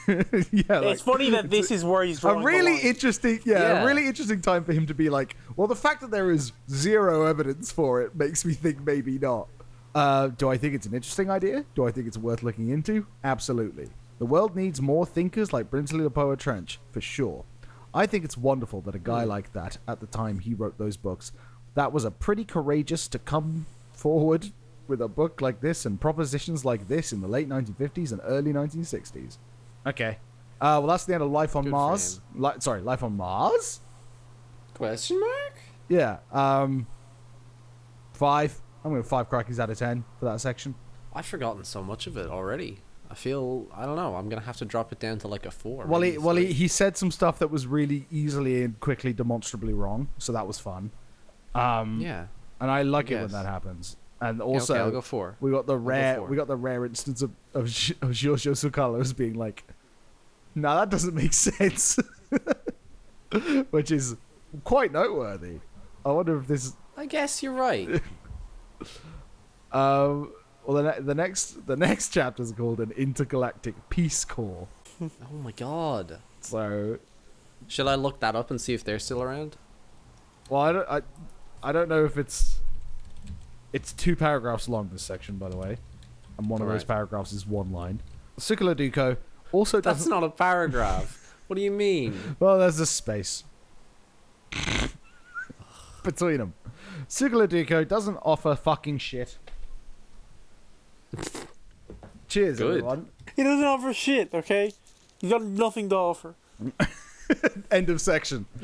like, 0.06 0.92
It's 0.94 1.02
funny 1.02 1.30
that 1.30 1.50
this 1.50 1.70
is 1.70 1.84
where 1.84 2.04
he's 2.04 2.18
a 2.18 2.20
drawing 2.20 2.40
the 2.40 2.44
really 2.46 2.72
line. 2.74 2.80
interesting, 2.82 3.40
yeah, 3.44 3.58
Yeah. 3.60 3.82
a 3.82 3.86
really 3.86 4.06
interesting 4.06 4.40
time 4.40 4.64
for 4.64 4.72
him 4.72 4.86
to 4.86 4.94
be 4.94 5.10
like, 5.10 5.36
well, 5.56 5.66
the 5.66 5.76
fact 5.76 6.00
that 6.02 6.10
there 6.10 6.30
is 6.30 6.52
zero 6.70 7.24
evidence 7.24 7.72
for 7.72 8.00
it 8.02 8.14
makes 8.14 8.44
me 8.44 8.52
think 8.54 8.80
maybe 8.86 9.18
not. 9.18 9.48
Uh, 9.94 10.28
do 10.28 10.48
I 10.48 10.56
think 10.56 10.74
it's 10.74 10.86
an 10.86 10.94
interesting 10.94 11.30
idea? 11.30 11.64
Do 11.74 11.86
I 11.86 11.90
think 11.90 12.06
it's 12.06 12.18
worth 12.18 12.42
looking 12.42 12.68
into? 12.70 13.06
Absolutely. 13.24 13.88
The 14.18 14.26
world 14.26 14.54
needs 14.54 14.80
more 14.80 15.04
thinkers 15.06 15.52
like 15.52 15.70
Brinsley 15.70 16.08
Lepoer 16.08 16.38
Trench, 16.38 16.78
for 16.92 17.00
sure. 17.00 17.44
I 17.98 18.06
think 18.06 18.24
it's 18.24 18.36
wonderful 18.36 18.80
that 18.82 18.94
a 18.94 19.00
guy 19.00 19.24
like 19.24 19.52
that, 19.54 19.78
at 19.88 19.98
the 19.98 20.06
time 20.06 20.38
he 20.38 20.54
wrote 20.54 20.78
those 20.78 20.96
books, 20.96 21.32
that 21.74 21.92
was 21.92 22.04
a 22.04 22.12
pretty 22.12 22.44
courageous 22.44 23.08
to 23.08 23.18
come 23.18 23.66
forward 23.90 24.52
with 24.86 25.02
a 25.02 25.08
book 25.08 25.40
like 25.40 25.60
this 25.60 25.84
and 25.84 26.00
propositions 26.00 26.64
like 26.64 26.86
this 26.86 27.12
in 27.12 27.20
the 27.20 27.26
late 27.26 27.48
1950s 27.48 28.12
and 28.12 28.20
early 28.22 28.52
1960s. 28.52 29.38
Okay. 29.84 30.18
Uh, 30.60 30.78
well, 30.78 30.86
that's 30.86 31.06
the 31.06 31.14
end 31.14 31.24
of 31.24 31.30
Life 31.32 31.56
on 31.56 31.64
Good 31.64 31.72
Mars. 31.72 32.20
Li- 32.36 32.52
sorry, 32.60 32.82
Life 32.82 33.02
on 33.02 33.16
Mars? 33.16 33.80
Question 34.74 35.18
mark? 35.18 35.58
Yeah. 35.88 36.18
Um, 36.30 36.86
five. 38.12 38.60
I'm 38.84 38.92
going 38.92 39.02
to 39.02 39.08
five 39.08 39.28
crackies 39.28 39.58
out 39.58 39.70
of 39.70 39.76
ten 39.78 40.04
for 40.20 40.26
that 40.26 40.40
section. 40.40 40.76
I've 41.12 41.26
forgotten 41.26 41.64
so 41.64 41.82
much 41.82 42.06
of 42.06 42.16
it 42.16 42.28
already. 42.28 42.78
I 43.10 43.14
feel 43.14 43.66
I 43.74 43.86
don't 43.86 43.96
know. 43.96 44.16
I'm 44.16 44.28
gonna 44.28 44.42
have 44.42 44.58
to 44.58 44.64
drop 44.64 44.92
it 44.92 44.98
down 44.98 45.18
to 45.20 45.28
like 45.28 45.46
a 45.46 45.50
four. 45.50 45.86
Well, 45.86 46.02
he, 46.02 46.18
well, 46.18 46.36
he, 46.36 46.52
he 46.52 46.68
said 46.68 46.96
some 46.96 47.10
stuff 47.10 47.38
that 47.38 47.50
was 47.50 47.66
really 47.66 48.06
easily 48.10 48.62
and 48.62 48.78
quickly 48.80 49.12
demonstrably 49.12 49.72
wrong, 49.72 50.08
so 50.18 50.32
that 50.32 50.46
was 50.46 50.58
fun. 50.58 50.90
Um, 51.54 52.00
yeah. 52.00 52.26
and 52.60 52.70
I 52.70 52.82
like 52.82 53.10
it 53.10 53.20
when 53.20 53.30
that 53.32 53.46
happens. 53.46 53.96
And 54.20 54.38
Yeah, 54.38 54.44
also, 54.44 54.74
okay, 54.74 54.82
I'll 54.82 54.90
go 54.90 55.00
four. 55.00 55.36
we 55.40 55.50
got 55.50 55.66
the 55.66 55.76
rare, 55.78 56.16
four. 56.16 56.26
we 56.26 56.36
got 56.36 56.48
the 56.48 56.56
rare 56.56 56.84
instance 56.84 57.22
of 57.22 57.30
of, 57.54 57.70
Sh- 57.70 57.92
of 58.02 58.12
Giorgio 58.12 58.52
being 59.16 59.34
like, 59.34 59.64
"No, 60.54 60.76
that 60.76 60.90
doesn't 60.90 61.14
make 61.14 61.32
sense," 61.48 61.98
which 63.70 63.90
is 63.90 64.16
quite 64.64 64.92
noteworthy. 64.92 65.60
I 66.04 66.10
wonder 66.12 66.38
if 66.38 66.46
this. 66.46 66.74
I 66.96 67.06
guess 67.06 67.42
you're 67.42 67.52
right. 67.52 68.02
Um, 69.70 70.32
well, 70.68 70.82
the, 70.82 70.92
ne- 70.92 71.00
the 71.00 71.14
next 71.14 71.66
the 71.66 71.76
next 71.76 72.10
chapter 72.12 72.42
is 72.42 72.52
called 72.52 72.78
an 72.78 72.90
intergalactic 72.92 73.74
peace 73.88 74.24
corps. 74.26 74.68
oh 75.02 75.08
my 75.42 75.52
god. 75.52 76.18
So, 76.42 76.98
Should 77.66 77.86
I 77.86 77.94
look 77.94 78.20
that 78.20 78.36
up 78.36 78.50
and 78.50 78.60
see 78.60 78.74
if 78.74 78.84
they're 78.84 78.98
still 78.98 79.22
around? 79.22 79.56
well, 80.50 80.60
I 80.60 80.72
don't, 80.72 80.88
I, 80.88 81.00
I 81.62 81.72
don't 81.72 81.88
know 81.88 82.04
if 82.04 82.16
it's, 82.18 82.60
it's 83.72 83.92
two 83.94 84.14
paragraphs 84.14 84.68
long. 84.68 84.90
This 84.92 85.02
section, 85.02 85.36
by 85.38 85.48
the 85.48 85.56
way, 85.56 85.78
and 86.36 86.48
one 86.50 86.60
of 86.60 86.68
those 86.68 86.82
Alright. 86.82 86.86
paragraphs 86.86 87.32
is 87.32 87.46
one 87.46 87.72
line. 87.72 88.00
Sukala 88.38 88.74
Duko 88.76 89.16
also 89.52 89.80
That's 89.80 90.00
doesn't. 90.00 90.10
not 90.10 90.22
a 90.22 90.28
paragraph. 90.30 91.34
what 91.46 91.56
do 91.56 91.62
you 91.62 91.70
mean? 91.70 92.36
Well, 92.40 92.58
there's 92.58 92.78
a 92.78 92.86
space 92.86 93.42
between 96.02 96.38
them. 96.38 96.54
Sukala 97.08 97.48
Duko 97.48 97.86
doesn't 97.88 98.18
offer 98.22 98.54
fucking 98.54 98.98
shit. 98.98 99.38
Cheers, 102.28 102.58
Good. 102.58 102.68
everyone. 102.78 103.08
He 103.36 103.42
doesn't 103.42 103.64
offer 103.64 103.92
shit, 103.94 104.32
okay? 104.34 104.72
He's 105.20 105.30
got 105.30 105.42
nothing 105.42 105.88
to 105.90 105.96
offer. 105.96 106.34
End 107.70 107.88
of 107.90 108.00
section. 108.00 108.46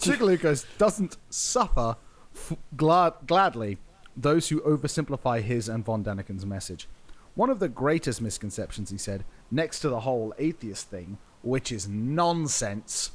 Chickalukos 0.00 0.64
doesn't 0.78 1.16
suffer 1.30 1.96
f- 2.34 2.56
glad- 2.76 3.14
gladly 3.26 3.78
those 4.16 4.48
who 4.48 4.60
oversimplify 4.62 5.42
his 5.42 5.68
and 5.68 5.84
von 5.84 6.02
Daniken's 6.02 6.46
message. 6.46 6.88
One 7.34 7.50
of 7.50 7.58
the 7.58 7.68
greatest 7.68 8.22
misconceptions, 8.22 8.90
he 8.90 8.96
said, 8.96 9.24
next 9.50 9.80
to 9.80 9.88
the 9.90 10.00
whole 10.00 10.32
atheist 10.38 10.88
thing, 10.88 11.18
which 11.42 11.70
is 11.70 11.86
nonsense. 11.86 13.10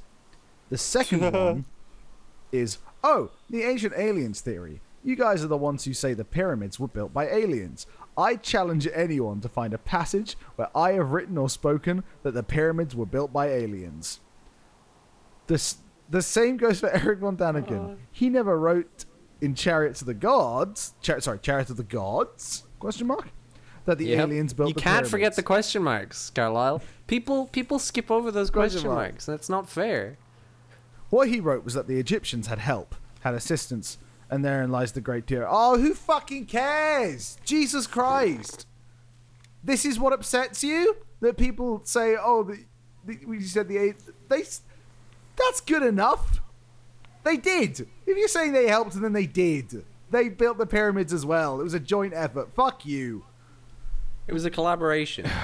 The 0.69 0.77
second 0.77 1.33
one 1.33 1.65
is, 2.51 2.77
oh, 3.03 3.31
the 3.49 3.63
ancient 3.63 3.93
aliens 3.97 4.41
theory. 4.41 4.79
You 5.03 5.15
guys 5.15 5.43
are 5.43 5.47
the 5.47 5.57
ones 5.57 5.85
who 5.85 5.93
say 5.93 6.13
the 6.13 6.23
pyramids 6.25 6.79
were 6.79 6.87
built 6.87 7.13
by 7.13 7.27
aliens. 7.27 7.87
I 8.17 8.35
challenge 8.35 8.87
anyone 8.93 9.41
to 9.41 9.49
find 9.49 9.73
a 9.73 9.77
passage 9.77 10.35
where 10.55 10.69
I 10.77 10.91
have 10.93 11.11
written 11.11 11.37
or 11.37 11.49
spoken 11.49 12.03
that 12.23 12.33
the 12.33 12.43
pyramids 12.43 12.95
were 12.95 13.05
built 13.07 13.33
by 13.33 13.47
aliens. 13.47 14.19
This 15.47 15.77
the 16.09 16.21
same 16.21 16.57
goes 16.57 16.79
for 16.79 16.89
Eric 16.93 17.19
von 17.19 17.37
Daniken. 17.37 17.93
Uh. 17.93 17.95
he 18.11 18.29
never 18.29 18.59
wrote 18.59 19.05
in 19.39 19.55
Chariots 19.55 20.01
of 20.01 20.07
the 20.07 20.13
Gods. 20.13 20.93
Char- 21.01 21.21
sorry, 21.21 21.39
Chariots 21.39 21.71
of 21.71 21.77
the 21.77 21.83
Gods? 21.83 22.63
Question 22.79 23.07
mark. 23.07 23.29
That 23.85 23.97
the 23.97 24.05
Yep. 24.07 24.19
aliens 24.19 24.53
built. 24.53 24.69
You 24.69 24.75
can't 24.75 25.07
forget 25.07 25.35
the 25.35 25.41
question 25.43 25.81
marks, 25.83 26.29
Carlyle. 26.29 26.81
People 27.07 27.47
people 27.47 27.79
skip 27.79 28.11
over 28.11 28.29
those 28.29 28.49
Question 28.51 28.81
question 28.81 28.89
mark. 28.93 29.09
marks. 29.11 29.25
That's 29.25 29.49
not 29.49 29.67
fair. 29.67 30.17
What 31.09 31.27
he 31.29 31.39
wrote 31.39 31.63
was 31.65 31.73
that 31.73 31.87
the 31.87 31.99
Egyptians 31.99 32.47
had 32.47 32.59
help, 32.59 32.93
had 33.21 33.33
assistance, 33.33 33.97
and 34.31 34.43
therein 34.43 34.71
lies 34.71 34.93
the 34.93 35.01
great 35.01 35.27
tear. 35.27 35.45
Oh, 35.47 35.77
who 35.77 35.93
fucking 35.93 36.45
cares? 36.45 37.37
Jesus 37.43 37.85
Christ! 37.85 38.65
This 39.63 39.85
is 39.85 39.99
what 39.99 40.13
upsets 40.13 40.63
you? 40.63 40.95
That 41.19 41.37
people 41.37 41.81
say, 41.83 42.15
"Oh, 42.19 42.43
the, 42.43 42.65
the 43.05 43.19
we 43.27 43.41
said 43.41 43.67
the 43.67 43.77
eight, 43.77 43.97
they, 44.29 44.43
that's 45.35 45.61
good 45.61 45.83
enough." 45.83 46.41
They 47.23 47.37
did. 47.37 47.81
If 48.07 48.17
you're 48.17 48.27
saying 48.27 48.53
they 48.53 48.67
helped, 48.67 48.99
then 48.99 49.13
they 49.13 49.27
did. 49.27 49.85
They 50.09 50.29
built 50.29 50.57
the 50.57 50.65
pyramids 50.65 51.13
as 51.13 51.23
well. 51.23 51.59
It 51.59 51.63
was 51.63 51.75
a 51.75 51.79
joint 51.79 52.13
effort. 52.15 52.55
Fuck 52.55 52.83
you. 52.83 53.25
It 54.27 54.33
was 54.33 54.45
a 54.45 54.49
collaboration. 54.49 55.29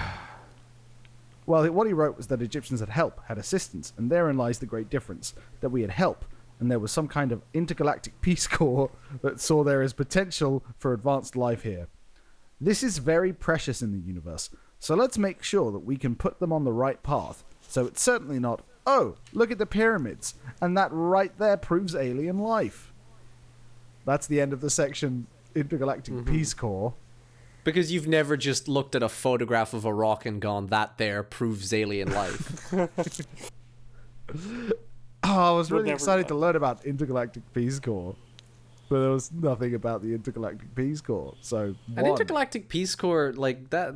Well, 1.46 1.66
what 1.72 1.88
he 1.88 1.94
wrote 1.94 2.18
was 2.18 2.28
that 2.28 2.42
Egyptians 2.42 2.82
had 2.82 2.90
help, 2.90 3.22
had 3.28 3.38
assistance, 3.38 3.94
and 3.96 4.12
therein 4.12 4.36
lies 4.36 4.60
the 4.60 4.66
great 4.66 4.90
difference 4.90 5.34
that 5.62 5.70
we 5.70 5.80
had 5.80 5.92
help, 5.92 6.26
and 6.60 6.72
there 6.72 6.80
was 6.80 6.92
some 6.92 7.08
kind 7.08 7.32
of 7.32 7.44
intergalactic 7.54 8.14
peace 8.22 8.48
corps 8.48 8.92
that 9.22 9.40
saw 9.40 9.64
there 9.64 9.82
is 9.82 9.94
potential 9.94 10.64
for 10.78 10.94
advanced 10.94 11.36
life 11.36 11.64
here. 11.64 11.88
This 12.60 12.82
is 12.82 12.98
very 12.98 13.34
precious 13.34 13.82
in 13.82 13.92
the 13.92 14.00
universe, 14.00 14.50
so 14.80 14.96
let's 14.96 15.18
make 15.18 15.44
sure 15.44 15.72
that 15.72 15.80
we 15.80 15.98
can 15.98 16.16
put 16.16 16.40
them 16.40 16.52
on 16.52 16.64
the 16.64 16.74
right 16.74 17.02
path. 17.04 17.44
So 17.62 17.86
it's 17.86 18.02
certainly 18.02 18.40
not, 18.40 18.64
oh, 18.86 19.16
look 19.34 19.52
at 19.52 19.58
the 19.58 19.66
pyramids, 19.66 20.36
and 20.62 20.78
that 20.78 20.90
right 20.92 21.38
there 21.38 21.58
proves 21.58 21.96
alien 21.96 22.40
life. 22.40 22.94
That's 24.06 24.26
the 24.26 24.40
end 24.40 24.54
of 24.54 24.62
the 24.62 24.70
section 24.70 25.28
Intergalactic 25.54 26.14
mm-hmm. 26.14 26.32
Peace 26.32 26.54
Corps. 26.54 26.94
Because 27.64 27.92
you've 27.92 28.08
never 28.08 28.38
just 28.38 28.70
looked 28.70 28.96
at 28.96 29.04
a 29.04 29.10
photograph 29.10 29.74
of 29.74 29.84
a 29.84 29.94
rock 29.94 30.26
and 30.26 30.42
gone, 30.42 30.68
that 30.68 30.98
there 30.98 31.24
proves 31.24 31.74
alien 31.74 32.14
life. 32.14 32.72
Oh, 35.28 35.40
I 35.40 35.52
was 35.52 35.70
We'll 35.70 35.82
really 35.82 35.92
excited 35.94 36.24
know. 36.26 36.30
to 36.30 36.36
learn 36.36 36.56
about 36.56 36.86
Intergalactic 36.86 37.44
Peace 37.54 37.80
Corps, 37.80 38.16
but 38.90 39.00
there 39.02 39.10
was 39.10 39.32
nothing 39.32 39.76
about 39.76 40.02
the 40.02 40.14
Intergalactic 40.14 40.74
Peace 40.76 41.02
Corps. 41.02 41.36
So 41.42 41.76
An 41.96 42.06
intergalactic 42.06 42.70
peace 42.70 42.96
corps, 42.96 43.34
like 43.36 43.70
that, 43.72 43.96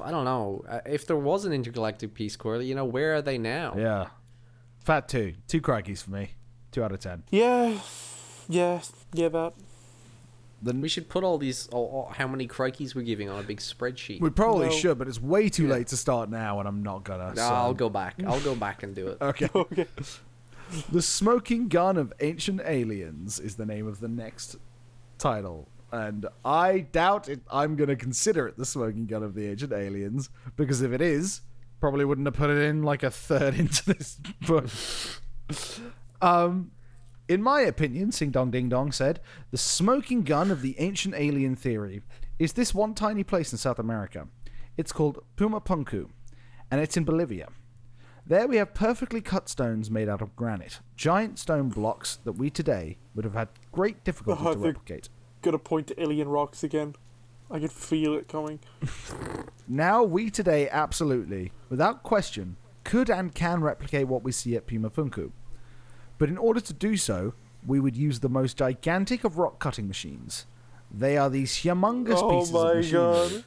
I 0.00 0.10
don't 0.10 0.24
know. 0.24 0.64
Uh, 0.68 0.80
If 0.86 1.06
there 1.06 1.16
was 1.16 1.44
an 1.44 1.52
intergalactic 1.52 2.14
peace 2.14 2.36
corps, 2.36 2.60
you 2.62 2.74
know, 2.74 2.84
where 2.86 3.14
are 3.14 3.22
they 3.22 3.38
now? 3.38 3.74
yeah, 3.76 4.08
fat 4.80 5.08
two, 5.08 5.34
two 5.46 5.60
crikeys 5.60 6.02
for 6.02 6.10
me, 6.10 6.30
two 6.70 6.82
out 6.82 6.92
of 6.92 7.00
ten. 7.00 7.22
Yeah, 7.30 7.78
yeah, 8.48 8.80
yeah, 9.12 9.28
that. 9.28 9.52
Then 10.64 10.80
We 10.80 10.88
should 10.88 11.08
put 11.08 11.24
all 11.24 11.38
these, 11.38 11.66
all, 11.72 11.86
all, 11.86 12.14
how 12.16 12.28
many 12.28 12.46
crikeys 12.46 12.94
we're 12.94 13.02
giving 13.02 13.28
on 13.28 13.40
a 13.40 13.42
big 13.42 13.58
spreadsheet. 13.58 14.20
we 14.20 14.30
probably 14.30 14.68
No. 14.68 14.72
should, 14.72 14.96
but 14.96 15.08
it's 15.08 15.20
way 15.20 15.48
too 15.48 15.66
late 15.66 15.88
to 15.88 15.96
start 15.96 16.30
now, 16.30 16.60
and 16.60 16.68
I'm 16.68 16.84
not 16.84 17.02
gonna. 17.02 17.30
No, 17.30 17.34
so- 17.34 17.42
I'll 17.54 17.74
go 17.74 17.88
back. 17.90 18.14
I'll 18.24 18.40
go 18.40 18.54
back 18.54 18.82
and 18.84 18.94
do 18.94 19.08
it. 19.08 19.18
Okay. 19.22 19.48
Okay. 19.54 19.86
The 20.90 21.02
Smoking 21.02 21.68
Gun 21.68 21.98
of 21.98 22.14
Ancient 22.20 22.62
Aliens 22.64 23.38
is 23.38 23.56
the 23.56 23.66
name 23.66 23.86
of 23.86 24.00
the 24.00 24.08
next 24.08 24.56
title. 25.18 25.68
And 25.90 26.26
I 26.46 26.80
doubt 26.80 27.28
it, 27.28 27.42
I'm 27.50 27.76
going 27.76 27.90
to 27.90 27.96
consider 27.96 28.48
it 28.48 28.56
the 28.56 28.64
Smoking 28.64 29.04
Gun 29.04 29.22
of 29.22 29.34
the 29.34 29.48
Ancient 29.48 29.72
Aliens, 29.72 30.30
because 30.56 30.80
if 30.80 30.92
it 30.92 31.02
is, 31.02 31.42
probably 31.78 32.06
wouldn't 32.06 32.26
have 32.26 32.34
put 32.34 32.48
it 32.48 32.62
in 32.62 32.82
like 32.82 33.02
a 33.02 33.10
third 33.10 33.54
into 33.58 33.84
this 33.84 34.18
book. 34.46 34.70
um, 36.22 36.70
in 37.28 37.42
my 37.42 37.60
opinion, 37.60 38.10
Sing 38.10 38.30
Dong 38.30 38.50
Ding 38.50 38.70
Dong 38.70 38.92
said, 38.92 39.20
the 39.50 39.58
smoking 39.58 40.22
gun 40.22 40.50
of 40.50 40.62
the 40.62 40.74
ancient 40.78 41.14
alien 41.14 41.54
theory 41.54 42.00
is 42.38 42.54
this 42.54 42.72
one 42.72 42.94
tiny 42.94 43.24
place 43.24 43.52
in 43.52 43.58
South 43.58 43.78
America. 43.78 44.26
It's 44.78 44.92
called 44.92 45.22
Pumapunku, 45.36 46.08
and 46.70 46.80
it's 46.80 46.96
in 46.96 47.04
Bolivia. 47.04 47.48
There 48.32 48.48
we 48.48 48.56
have 48.56 48.72
perfectly 48.72 49.20
cut 49.20 49.50
stones 49.50 49.90
made 49.90 50.08
out 50.08 50.22
of 50.22 50.34
granite, 50.36 50.80
giant 50.96 51.38
stone 51.38 51.68
blocks 51.68 52.16
that 52.24 52.32
we 52.32 52.48
today 52.48 52.96
would 53.14 53.26
have 53.26 53.34
had 53.34 53.50
great 53.72 54.04
difficulty 54.04 54.42
Oh, 54.46 54.54
to 54.54 54.58
replicate. 54.58 55.10
Gonna 55.42 55.58
point 55.58 55.88
to 55.88 56.02
alien 56.02 56.28
rocks 56.28 56.64
again. 56.64 56.94
I 57.50 57.58
can 57.58 57.68
feel 57.68 58.14
it 58.14 58.28
coming. 58.28 58.60
Now 59.68 60.02
we 60.02 60.30
today 60.30 60.66
absolutely, 60.70 61.52
without 61.68 62.02
question, 62.02 62.56
could 62.84 63.10
and 63.10 63.34
can 63.34 63.60
replicate 63.60 64.08
what 64.08 64.24
we 64.24 64.32
see 64.32 64.56
at 64.56 64.66
Pumapunku. 64.66 65.30
But 66.16 66.30
in 66.30 66.38
order 66.38 66.60
to 66.60 66.72
do 66.72 66.96
so, 66.96 67.34
we 67.66 67.80
would 67.80 67.98
use 67.98 68.20
the 68.20 68.30
most 68.30 68.56
gigantic 68.56 69.24
of 69.24 69.36
rock 69.36 69.58
cutting 69.58 69.88
machines. 69.88 70.46
They 70.90 71.18
are 71.18 71.28
these 71.28 71.52
humongous 71.52 72.22
oh 72.22 72.30
pieces 72.30 72.54
of 72.54 72.76
machinery 72.76 73.44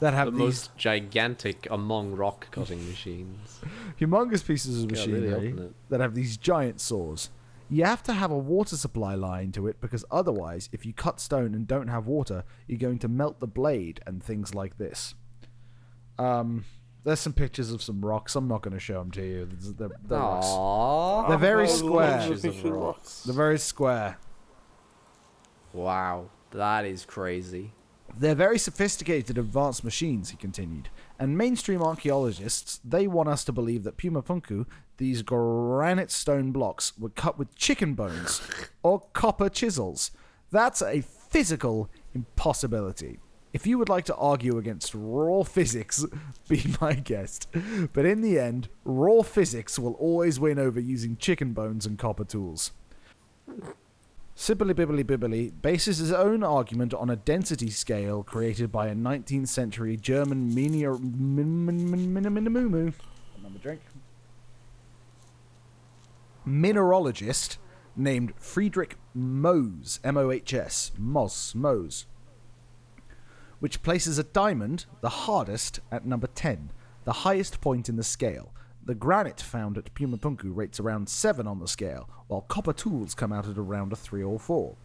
that 0.00 0.10
The 0.10 0.16
have 0.16 0.32
these 0.32 0.38
most 0.38 0.76
gigantic 0.76 1.66
among 1.70 2.12
rock 2.12 2.50
cutting 2.50 2.86
machines. 2.88 3.60
humongous 4.00 4.46
pieces 4.46 4.82
of 4.84 4.92
God, 4.92 5.06
really 5.06 5.20
machinery 5.28 5.70
that 5.88 6.00
have 6.00 6.14
these 6.14 6.36
giant 6.36 6.80
saws. 6.80 7.30
You 7.70 7.84
have 7.84 8.02
to 8.04 8.14
have 8.14 8.30
a 8.30 8.38
water 8.38 8.76
supply 8.76 9.14
line 9.14 9.52
to 9.52 9.66
it 9.66 9.80
because 9.80 10.04
otherwise, 10.10 10.70
if 10.72 10.86
you 10.86 10.94
cut 10.94 11.20
stone 11.20 11.54
and 11.54 11.66
don't 11.66 11.88
have 11.88 12.06
water, 12.06 12.44
you're 12.66 12.78
going 12.78 12.98
to 13.00 13.08
melt 13.08 13.40
the 13.40 13.46
blade 13.46 14.00
and 14.06 14.22
things 14.22 14.54
like 14.54 14.78
this. 14.78 15.14
Um, 16.18 16.64
there's 17.04 17.20
some 17.20 17.34
pictures 17.34 17.70
of 17.70 17.82
some 17.82 18.04
rocks. 18.04 18.34
I'm 18.36 18.48
not 18.48 18.62
going 18.62 18.74
to 18.74 18.80
show 18.80 18.98
them 18.98 19.10
to 19.12 19.22
you. 19.22 19.48
They're, 19.52 19.90
they're, 20.06 20.18
rocks. 20.18 21.28
They're 21.28 21.38
very 21.38 21.68
square. 21.68 22.18
the 22.22 22.28
Pictures 22.28 22.44
of 22.44 22.52
picture 22.54 22.72
rocks. 22.72 22.96
rocks. 22.96 23.22
They're 23.24 23.34
very 23.34 23.58
square. 23.58 24.18
Wow. 25.72 26.30
That 26.50 26.86
is 26.86 27.04
crazy. 27.04 27.72
They're 28.18 28.34
very 28.34 28.58
sophisticated, 28.58 29.38
advanced 29.38 29.84
machines, 29.84 30.30
he 30.30 30.36
continued. 30.36 30.88
And 31.20 31.38
mainstream 31.38 31.80
archaeologists, 31.80 32.80
they 32.84 33.06
want 33.06 33.28
us 33.28 33.44
to 33.44 33.52
believe 33.52 33.84
that 33.84 33.96
Puma 33.96 34.22
Punku, 34.22 34.66
these 34.96 35.22
granite 35.22 36.10
stone 36.10 36.50
blocks, 36.50 36.98
were 36.98 37.10
cut 37.10 37.38
with 37.38 37.54
chicken 37.54 37.94
bones 37.94 38.42
or 38.82 39.02
copper 39.12 39.48
chisels. 39.48 40.10
That's 40.50 40.82
a 40.82 41.02
physical 41.02 41.90
impossibility. 42.12 43.20
If 43.52 43.68
you 43.68 43.78
would 43.78 43.88
like 43.88 44.06
to 44.06 44.16
argue 44.16 44.58
against 44.58 44.96
raw 44.96 45.44
physics, 45.44 46.04
be 46.48 46.74
my 46.80 46.94
guest. 46.94 47.46
But 47.92 48.04
in 48.04 48.20
the 48.20 48.36
end, 48.40 48.68
raw 48.84 49.22
physics 49.22 49.78
will 49.78 49.94
always 49.94 50.40
win 50.40 50.58
over 50.58 50.80
using 50.80 51.16
chicken 51.18 51.52
bones 51.52 51.86
and 51.86 51.96
copper 51.96 52.24
tools. 52.24 52.72
Sibbly 54.38 54.72
Bibbly 54.72 55.02
Bibbly 55.02 55.50
bases 55.62 55.98
his 55.98 56.12
own 56.12 56.44
argument 56.44 56.94
on 56.94 57.10
a 57.10 57.16
density 57.16 57.70
scale 57.70 58.22
created 58.22 58.70
by 58.70 58.86
a 58.86 58.94
19th 58.94 59.48
century 59.48 59.96
German. 59.96 60.54
Another 63.36 63.58
drink. 63.60 63.80
Mineralogist 66.46 67.56
named 67.96 68.32
Friedrich 68.38 68.96
Mohs, 69.14 69.98
M 70.04 70.16
O 70.16 70.30
H 70.30 70.54
S, 70.54 70.92
Moss, 70.96 71.52
Mohs, 71.52 72.04
which 73.58 73.82
places 73.82 74.20
a 74.20 74.24
diamond, 74.24 74.86
the 75.00 75.08
hardest, 75.08 75.80
at 75.90 76.06
number 76.06 76.28
10, 76.28 76.70
the 77.04 77.12
highest 77.12 77.60
point 77.60 77.88
in 77.88 77.96
the 77.96 78.04
scale. 78.04 78.52
The 78.88 78.94
granite 78.94 79.42
found 79.42 79.76
at 79.76 79.92
Pumapunku 79.92 80.44
rates 80.56 80.80
around 80.80 81.10
7 81.10 81.46
on 81.46 81.58
the 81.60 81.68
scale, 81.68 82.08
while 82.26 82.40
copper 82.40 82.72
tools 82.72 83.14
come 83.14 83.34
out 83.34 83.46
at 83.46 83.58
around 83.58 83.92
a 83.92 83.96
3 83.96 84.22
or 84.22 84.40
4. 84.40 84.76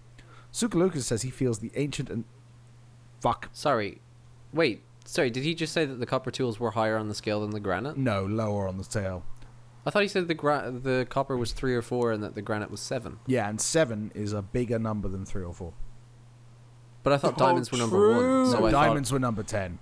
Sukalukas 0.51 1.03
says 1.03 1.21
he 1.21 1.29
feels 1.29 1.59
the 1.59 1.71
ancient 1.75 2.09
and. 2.09 2.25
Fuck. 3.21 3.47
Sorry. 3.53 4.01
Wait. 4.51 4.83
Sorry, 5.05 5.29
did 5.29 5.43
he 5.43 5.55
just 5.55 5.71
say 5.71 5.85
that 5.85 6.01
the 6.01 6.05
copper 6.05 6.31
tools 6.31 6.59
were 6.59 6.71
higher 6.71 6.97
on 6.97 7.07
the 7.07 7.15
scale 7.15 7.39
than 7.39 7.51
the 7.51 7.61
granite? 7.61 7.95
No, 7.95 8.25
lower 8.25 8.67
on 8.67 8.77
the 8.77 8.83
scale. 8.83 9.23
I 9.85 9.89
thought 9.89 10.01
he 10.01 10.09
said 10.09 10.27
the 10.27 10.33
gra- 10.33 10.69
the 10.69 11.07
copper 11.09 11.37
was 11.37 11.53
3 11.53 11.73
or 11.73 11.81
4 11.81 12.11
and 12.11 12.21
that 12.25 12.35
the 12.35 12.41
granite 12.41 12.71
was 12.71 12.81
7. 12.81 13.19
Yeah, 13.25 13.47
and 13.47 13.61
7 13.61 14.11
is 14.13 14.33
a 14.33 14.41
bigger 14.41 14.79
number 14.79 15.07
than 15.07 15.25
3 15.25 15.45
or 15.45 15.53
4. 15.53 15.71
But 17.03 17.13
I 17.13 17.17
thought 17.17 17.35
Oh, 17.35 17.45
diamonds 17.45 17.71
were 17.71 17.77
number 17.77 17.95
true. 17.95 18.41
1. 18.43 18.51
So 18.51 18.59
No, 18.59 18.65
I 18.65 18.71
diamonds 18.71 19.13
were 19.13 19.19
number 19.19 19.43
10. 19.43 19.79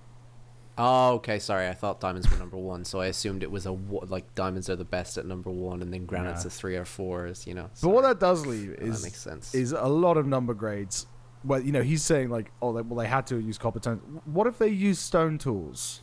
Oh, 0.84 1.14
okay, 1.14 1.38
sorry. 1.38 1.68
I 1.68 1.74
thought 1.76 2.00
diamonds 2.00 2.30
were 2.32 2.38
number 2.38 2.58
1, 2.58 2.86
so 2.86 3.02
I 3.02 3.06
assumed 3.06 3.44
it 3.44 3.52
was 3.52 3.68
a 3.68 3.72
like 3.72 4.34
diamonds 4.34 4.68
are 4.68 4.76
the 4.76 4.84
best 4.84 5.16
at 5.20 5.28
number 5.28 5.52
1 5.52 5.84
and 5.84 5.94
then 5.94 6.08
granite's 6.08 6.44
Nah. 6.44 6.48
a 6.48 6.50
3 6.50 6.76
or 6.76 6.86
4 6.86 7.28
is, 7.28 7.46
you 7.46 7.54
know. 7.54 7.70
But 7.84 7.90
what 7.90 8.02
that 8.02 8.20
does 8.20 8.48
leave 8.48 8.72
that 8.72 8.82
is 8.82 9.04
makes 9.04 9.22
sense. 9.22 9.54
is 9.54 9.74
a 9.74 9.86
lot 9.86 10.18
of 10.18 10.26
number 10.26 10.56
grades. 10.56 11.06
Well, 11.44 11.60
you 11.62 11.72
know, 11.72 11.84
he's 11.84 12.02
saying 12.02 12.30
like, 12.32 12.52
oh, 12.64 12.74
they, 12.74 12.82
well, 12.82 12.98
they 12.98 13.08
had 13.08 13.28
to 13.28 13.40
use 13.40 13.60
copper 13.60 13.80
tones. 13.80 14.02
What 14.26 14.48
if 14.48 14.58
they 14.58 14.70
used 14.70 15.02
stone 15.02 15.38
tools 15.38 16.02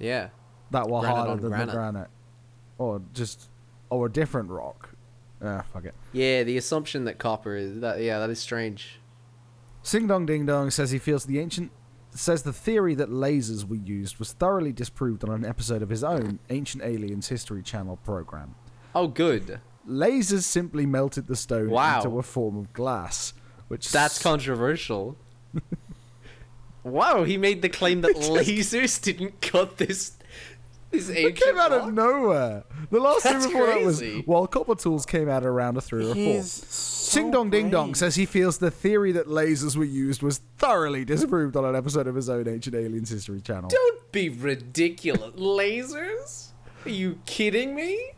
yeah. 0.00 0.30
that 0.72 0.88
were 0.88 1.00
Granite 1.00 1.16
harder 1.16 1.40
than 1.40 1.50
granite. 1.50 1.66
the 1.66 1.72
granite, 1.72 2.08
or 2.76 3.02
just 3.12 3.50
or 3.88 4.06
a 4.06 4.10
different 4.10 4.50
rock? 4.50 4.90
Ah, 5.40 5.64
fuck 5.72 5.84
it. 5.84 5.94
Yeah, 6.12 6.42
the 6.42 6.56
assumption 6.56 7.04
that 7.04 7.18
copper 7.18 7.54
is 7.54 7.80
that 7.80 8.00
yeah, 8.00 8.18
that 8.18 8.30
is 8.30 8.40
strange. 8.40 8.98
Sing 9.82 10.08
Dong 10.08 10.26
Ding 10.26 10.44
Dong 10.44 10.70
says 10.70 10.90
he 10.90 10.98
feels 10.98 11.24
the 11.24 11.38
ancient 11.38 11.70
says 12.14 12.42
the 12.42 12.52
theory 12.52 12.94
that 12.94 13.10
lasers 13.10 13.64
were 13.68 13.76
used 13.76 14.18
was 14.18 14.32
thoroughly 14.32 14.72
disproved 14.72 15.24
on 15.24 15.30
an 15.30 15.44
episode 15.44 15.82
of 15.82 15.88
his 15.88 16.02
own 16.02 16.38
Ancient 16.50 16.82
Aliens 16.82 17.28
History 17.28 17.62
Channel 17.62 17.96
program. 18.04 18.54
Oh, 18.94 19.06
good. 19.08 19.60
Lasers 19.88 20.42
simply 20.42 20.86
melted 20.86 21.26
the 21.26 21.36
stone 21.36 21.70
Wow. 21.70 21.98
into 22.02 22.18
a 22.18 22.22
form 22.22 22.56
of 22.56 22.72
glass, 22.72 23.32
which 23.68 23.90
That's 23.90 24.16
s- 24.16 24.22
controversial. 24.22 25.16
wow, 26.84 27.24
he 27.24 27.36
made 27.36 27.62
the 27.62 27.68
claim 27.68 28.00
that 28.02 28.16
lasers 28.16 29.00
didn't 29.02 29.40
cut 29.40 29.76
this 29.78 30.12
this 30.90 31.08
It 31.08 31.16
ancient 31.18 31.36
came 31.38 31.58
out 31.58 31.70
rock? 31.70 31.88
of 31.88 31.94
nowhere. 31.94 32.64
The 32.90 32.98
last 33.00 33.24
That's 33.24 33.44
thing 33.44 33.52
before 33.52 33.66
that 33.66 33.82
was 33.82 33.98
crazy. 33.98 34.22
while 34.26 34.46
copper 34.46 34.74
tools 34.74 35.04
came 35.06 35.28
out 35.28 35.44
around 35.44 35.76
a 35.76 35.80
three 35.80 36.04
or 36.10 36.14
four. 36.14 36.42
So 36.42 36.66
Sing 36.68 37.30
Dong 37.30 37.50
Ding 37.50 37.70
Dong 37.70 37.94
says 37.94 38.16
he 38.16 38.26
feels 38.26 38.58
the 38.58 38.70
theory 38.70 39.12
that 39.12 39.26
lasers 39.26 39.76
were 39.76 39.84
used 39.84 40.22
was 40.22 40.38
thoroughly 40.58 41.04
disproved 41.04 41.56
on 41.56 41.64
an 41.64 41.74
episode 41.74 42.06
of 42.06 42.14
his 42.14 42.28
own 42.28 42.46
Ancient 42.48 42.74
Aliens 42.76 43.08
History 43.10 43.40
Channel. 43.40 43.70
Don't 43.70 44.12
be 44.12 44.28
ridiculous. 44.28 45.34
Lasers? 45.36 46.48
Are 46.84 46.90
you 46.90 47.18
kidding 47.26 47.74
me? 47.74 48.12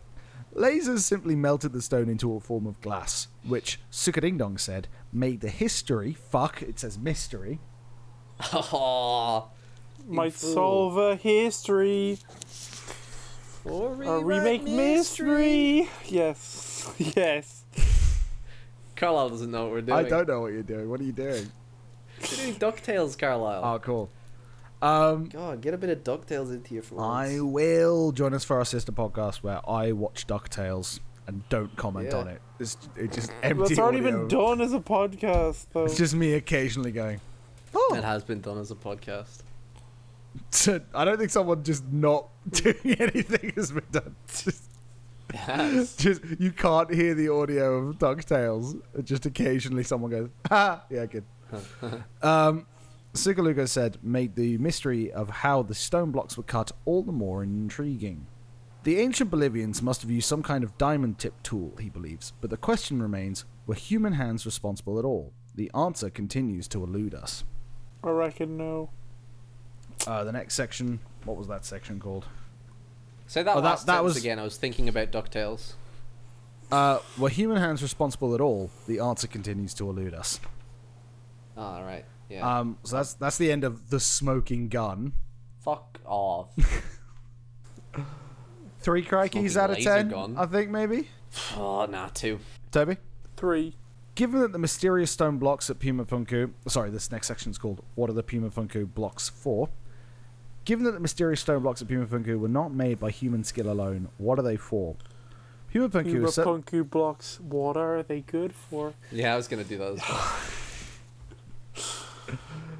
Lasers 0.54 1.00
simply 1.00 1.36
melted 1.36 1.72
the 1.72 1.80
stone 1.82 2.08
into 2.08 2.34
a 2.34 2.40
form 2.40 2.66
of 2.66 2.80
glass, 2.80 3.28
which 3.44 3.80
Suka 3.90 4.20
Ding 4.20 4.36
Dong 4.36 4.58
said 4.58 4.88
made 5.12 5.40
the 5.40 5.48
history, 5.48 6.12
fuck, 6.12 6.60
it 6.62 6.80
says 6.80 6.98
mystery, 6.98 7.60
Oh, 8.52 9.48
might 10.08 10.32
fool. 10.32 10.52
solve 10.54 10.96
a 10.96 11.14
history. 11.16 12.18
Or 13.64 14.02
A 14.02 14.20
remake 14.24 14.62
mystery. 14.64 15.88
Yes. 16.06 16.90
Yes. 16.98 17.64
Carlyle 18.96 19.28
doesn't 19.30 19.50
know 19.50 19.64
what 19.64 19.72
we're 19.72 19.80
doing. 19.82 20.06
I 20.06 20.08
don't 20.08 20.28
know 20.28 20.40
what 20.40 20.52
you're 20.52 20.62
doing. 20.62 20.88
What 20.90 21.00
are 21.00 21.04
you 21.04 21.12
doing? 21.12 21.50
We're 22.20 22.36
doing 22.36 22.54
Ducktales, 22.56 23.18
Carlyle. 23.18 23.62
Oh, 23.64 23.78
cool. 23.78 24.10
Um, 24.82 25.26
God, 25.26 25.60
get 25.60 25.72
a 25.74 25.78
bit 25.78 25.90
of 25.90 26.04
Ducktales 26.04 26.50
into 26.52 26.74
you 26.74 26.82
for 26.82 27.00
I 27.00 27.40
will 27.40 28.12
join 28.12 28.32
us 28.34 28.44
for 28.44 28.56
our 28.58 28.64
sister 28.64 28.92
podcast 28.92 29.36
where 29.38 29.60
I 29.68 29.92
watch 29.92 30.26
DuckTales 30.26 31.00
and 31.26 31.46
don't 31.50 31.74
comment 31.76 32.08
Yeah. 32.10 32.18
on 32.18 32.28
it. 32.28 32.40
It's 32.58 32.76
it 32.96 33.12
just 33.12 33.30
empty. 33.42 33.68
That's 33.68 33.78
already 33.78 33.98
audio. 34.00 34.18
been 34.20 34.28
done 34.28 34.60
as 34.60 34.72
a 34.72 34.80
podcast, 34.80 35.66
though. 35.72 35.84
It's 35.84 35.96
just 35.96 36.14
me 36.14 36.34
occasionally 36.34 36.92
going. 36.92 37.20
Oh, 37.74 37.94
It 37.96 38.04
has 38.04 38.22
been 38.24 38.40
done 38.40 38.58
as 38.58 38.70
a 38.70 38.74
podcast. 38.74 39.42
I 40.94 41.04
don't 41.04 41.18
think 41.18 41.30
someone 41.30 41.62
just 41.64 41.84
not 41.90 42.28
doing 42.50 42.96
anything 42.98 43.52
has 43.56 43.72
been 43.72 43.84
done. 43.90 44.16
Just, 44.28 44.64
Yes. 45.32 45.96
just 45.98 46.22
you 46.38 46.50
can't 46.52 46.92
hear 46.92 47.14
the 47.14 47.28
audio 47.28 47.76
of 47.88 47.98
Ducktales. 47.98 48.80
Just 49.04 49.26
occasionally 49.26 49.84
someone 49.84 50.10
goes, 50.10 50.28
"Ha, 50.48 50.84
yeah, 50.90 51.06
good." 51.06 51.24
um, 52.22 52.66
Sigaluga 53.14 53.68
said, 53.68 53.98
made 54.02 54.36
the 54.36 54.56
mystery 54.58 55.10
of 55.12 55.28
how 55.30 55.62
the 55.62 55.74
stone 55.74 56.10
blocks 56.12 56.36
were 56.36 56.42
cut 56.44 56.70
all 56.84 57.02
the 57.02 57.12
more 57.12 57.42
intriguing. 57.42 58.26
The 58.84 58.98
ancient 58.98 59.30
Bolivians 59.30 59.82
must 59.82 60.00
have 60.02 60.10
used 60.10 60.28
some 60.28 60.42
kind 60.42 60.62
of 60.64 60.78
diamond 60.78 61.18
tip 61.18 61.34
tool, 61.42 61.74
he 61.80 61.90
believes, 61.90 62.32
but 62.40 62.50
the 62.50 62.56
question 62.56 63.02
remains 63.02 63.44
were 63.66 63.74
human 63.74 64.12
hands 64.14 64.46
responsible 64.46 64.98
at 64.98 65.04
all? 65.04 65.32
The 65.54 65.70
answer 65.74 66.08
continues 66.08 66.66
to 66.68 66.82
elude 66.82 67.14
us. 67.14 67.44
I 68.02 68.10
reckon 68.10 68.56
no. 68.56 68.90
Uh, 70.06 70.24
the 70.24 70.32
next 70.32 70.54
section, 70.54 70.98
what 71.24 71.36
was 71.36 71.46
that 71.48 71.64
section 71.64 72.00
called? 72.00 72.26
Say 73.26 73.42
that 73.42 73.56
Oh, 73.56 73.60
last 73.60 73.86
that 73.86 73.94
sentence 73.96 74.14
was- 74.14 74.16
again. 74.16 74.38
I 74.38 74.42
was 74.44 74.56
thinking 74.56 74.88
about 74.88 75.10
Ducktales. 75.12 75.74
Uh, 76.72 77.00
were 77.18 77.28
human 77.28 77.56
hands 77.58 77.82
responsible 77.82 78.34
at 78.34 78.40
all? 78.40 78.70
The 78.86 79.00
answer 79.00 79.26
continues 79.26 79.74
to 79.74 79.88
elude 79.90 80.14
us. 80.14 80.38
All 81.56 81.82
right. 81.82 82.04
Yeah. 82.28 82.58
Um, 82.60 82.78
so 82.84 82.96
that's 82.96 83.14
that's 83.14 83.38
the 83.38 83.50
end 83.50 83.64
of 83.64 83.90
the 83.90 83.98
smoking 83.98 84.68
gun. 84.68 85.12
Fuck 85.60 85.98
off. 86.04 86.48
Three 88.80 89.04
crikeys 89.04 89.56
out 89.56 89.70
of 89.70 89.78
ten, 89.78 90.08
gun. 90.08 90.36
I 90.38 90.46
think 90.46 90.70
maybe. 90.70 91.08
oh, 91.56 91.86
nah, 91.86 92.08
two. 92.14 92.38
Toby. 92.70 92.96
Three. 93.36 93.74
Given 94.14 94.40
that 94.40 94.52
the 94.52 94.58
mysterious 94.58 95.10
stone 95.10 95.38
blocks 95.38 95.68
at 95.70 95.78
Puma 95.80 96.04
Punku, 96.04 96.52
sorry, 96.68 96.90
this 96.90 97.10
next 97.10 97.26
section 97.26 97.50
is 97.50 97.58
called 97.58 97.82
"What 97.94 98.08
are 98.10 98.12
the 98.14 98.22
Puma 98.22 98.50
Punku 98.50 98.92
blocks 98.92 99.28
for?" 99.28 99.68
Given 100.70 100.84
that 100.84 100.92
the 100.92 101.00
mysterious 101.00 101.40
stone 101.40 101.62
blocks 101.62 101.82
at 101.82 101.88
Puma 101.88 102.06
Punku 102.06 102.38
were 102.38 102.46
not 102.46 102.72
made 102.72 103.00
by 103.00 103.10
human 103.10 103.42
skill 103.42 103.72
alone, 103.72 104.08
what 104.18 104.38
are 104.38 104.42
they 104.42 104.56
for? 104.56 104.94
Puma 105.72 105.88
Punku 105.88 106.12
Puma 106.12 106.28
is 106.28 106.36
Punku 106.36 106.88
blocks. 106.88 107.40
What 107.40 107.76
are 107.76 108.04
they 108.04 108.20
good 108.20 108.52
for? 108.52 108.94
Yeah, 109.10 109.34
I 109.34 109.36
was 109.36 109.48
gonna 109.48 109.64
do 109.64 109.78
that 109.78 109.92
as 109.94 110.08
well. 110.08 110.32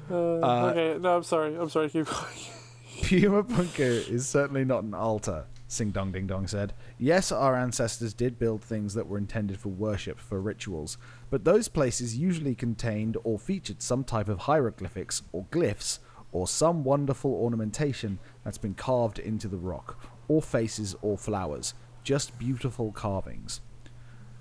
Uh, 0.09 0.71
okay, 0.71 0.97
no, 0.99 1.17
I'm 1.17 1.23
sorry. 1.23 1.55
I'm 1.55 1.69
sorry. 1.69 1.89
Keep 1.89 2.05
going. 2.05 2.33
Puma 3.03 3.43
Punku 3.43 4.09
is 4.09 4.25
certainly 4.25 4.63
not 4.63 4.83
an 4.83 4.93
altar, 4.93 5.45
Sing 5.67 5.91
Dong 5.91 6.13
Ding 6.13 6.27
Dong 6.27 6.47
said. 6.47 6.73
Yes, 6.97 7.29
our 7.29 7.57
ancestors 7.57 8.13
did 8.13 8.39
build 8.39 8.61
things 8.63 8.93
that 8.93 9.07
were 9.07 9.17
intended 9.17 9.59
for 9.59 9.69
worship, 9.69 10.17
for 10.17 10.41
rituals, 10.41 10.97
but 11.29 11.43
those 11.43 11.67
places 11.67 12.17
usually 12.17 12.55
contained 12.55 13.17
or 13.25 13.37
featured 13.37 13.81
some 13.81 14.05
type 14.05 14.29
of 14.29 14.39
hieroglyphics 14.39 15.23
or 15.33 15.45
glyphs 15.51 15.99
or 16.31 16.47
some 16.47 16.83
wonderful 16.83 17.33
ornamentation 17.33 18.19
that's 18.43 18.57
been 18.57 18.73
carved 18.73 19.19
into 19.19 19.47
the 19.47 19.57
rock, 19.57 19.97
or 20.27 20.41
faces 20.41 20.95
or 21.01 21.17
flowers, 21.17 21.73
just 22.03 22.37
beautiful 22.39 22.91
carvings. 22.91 23.61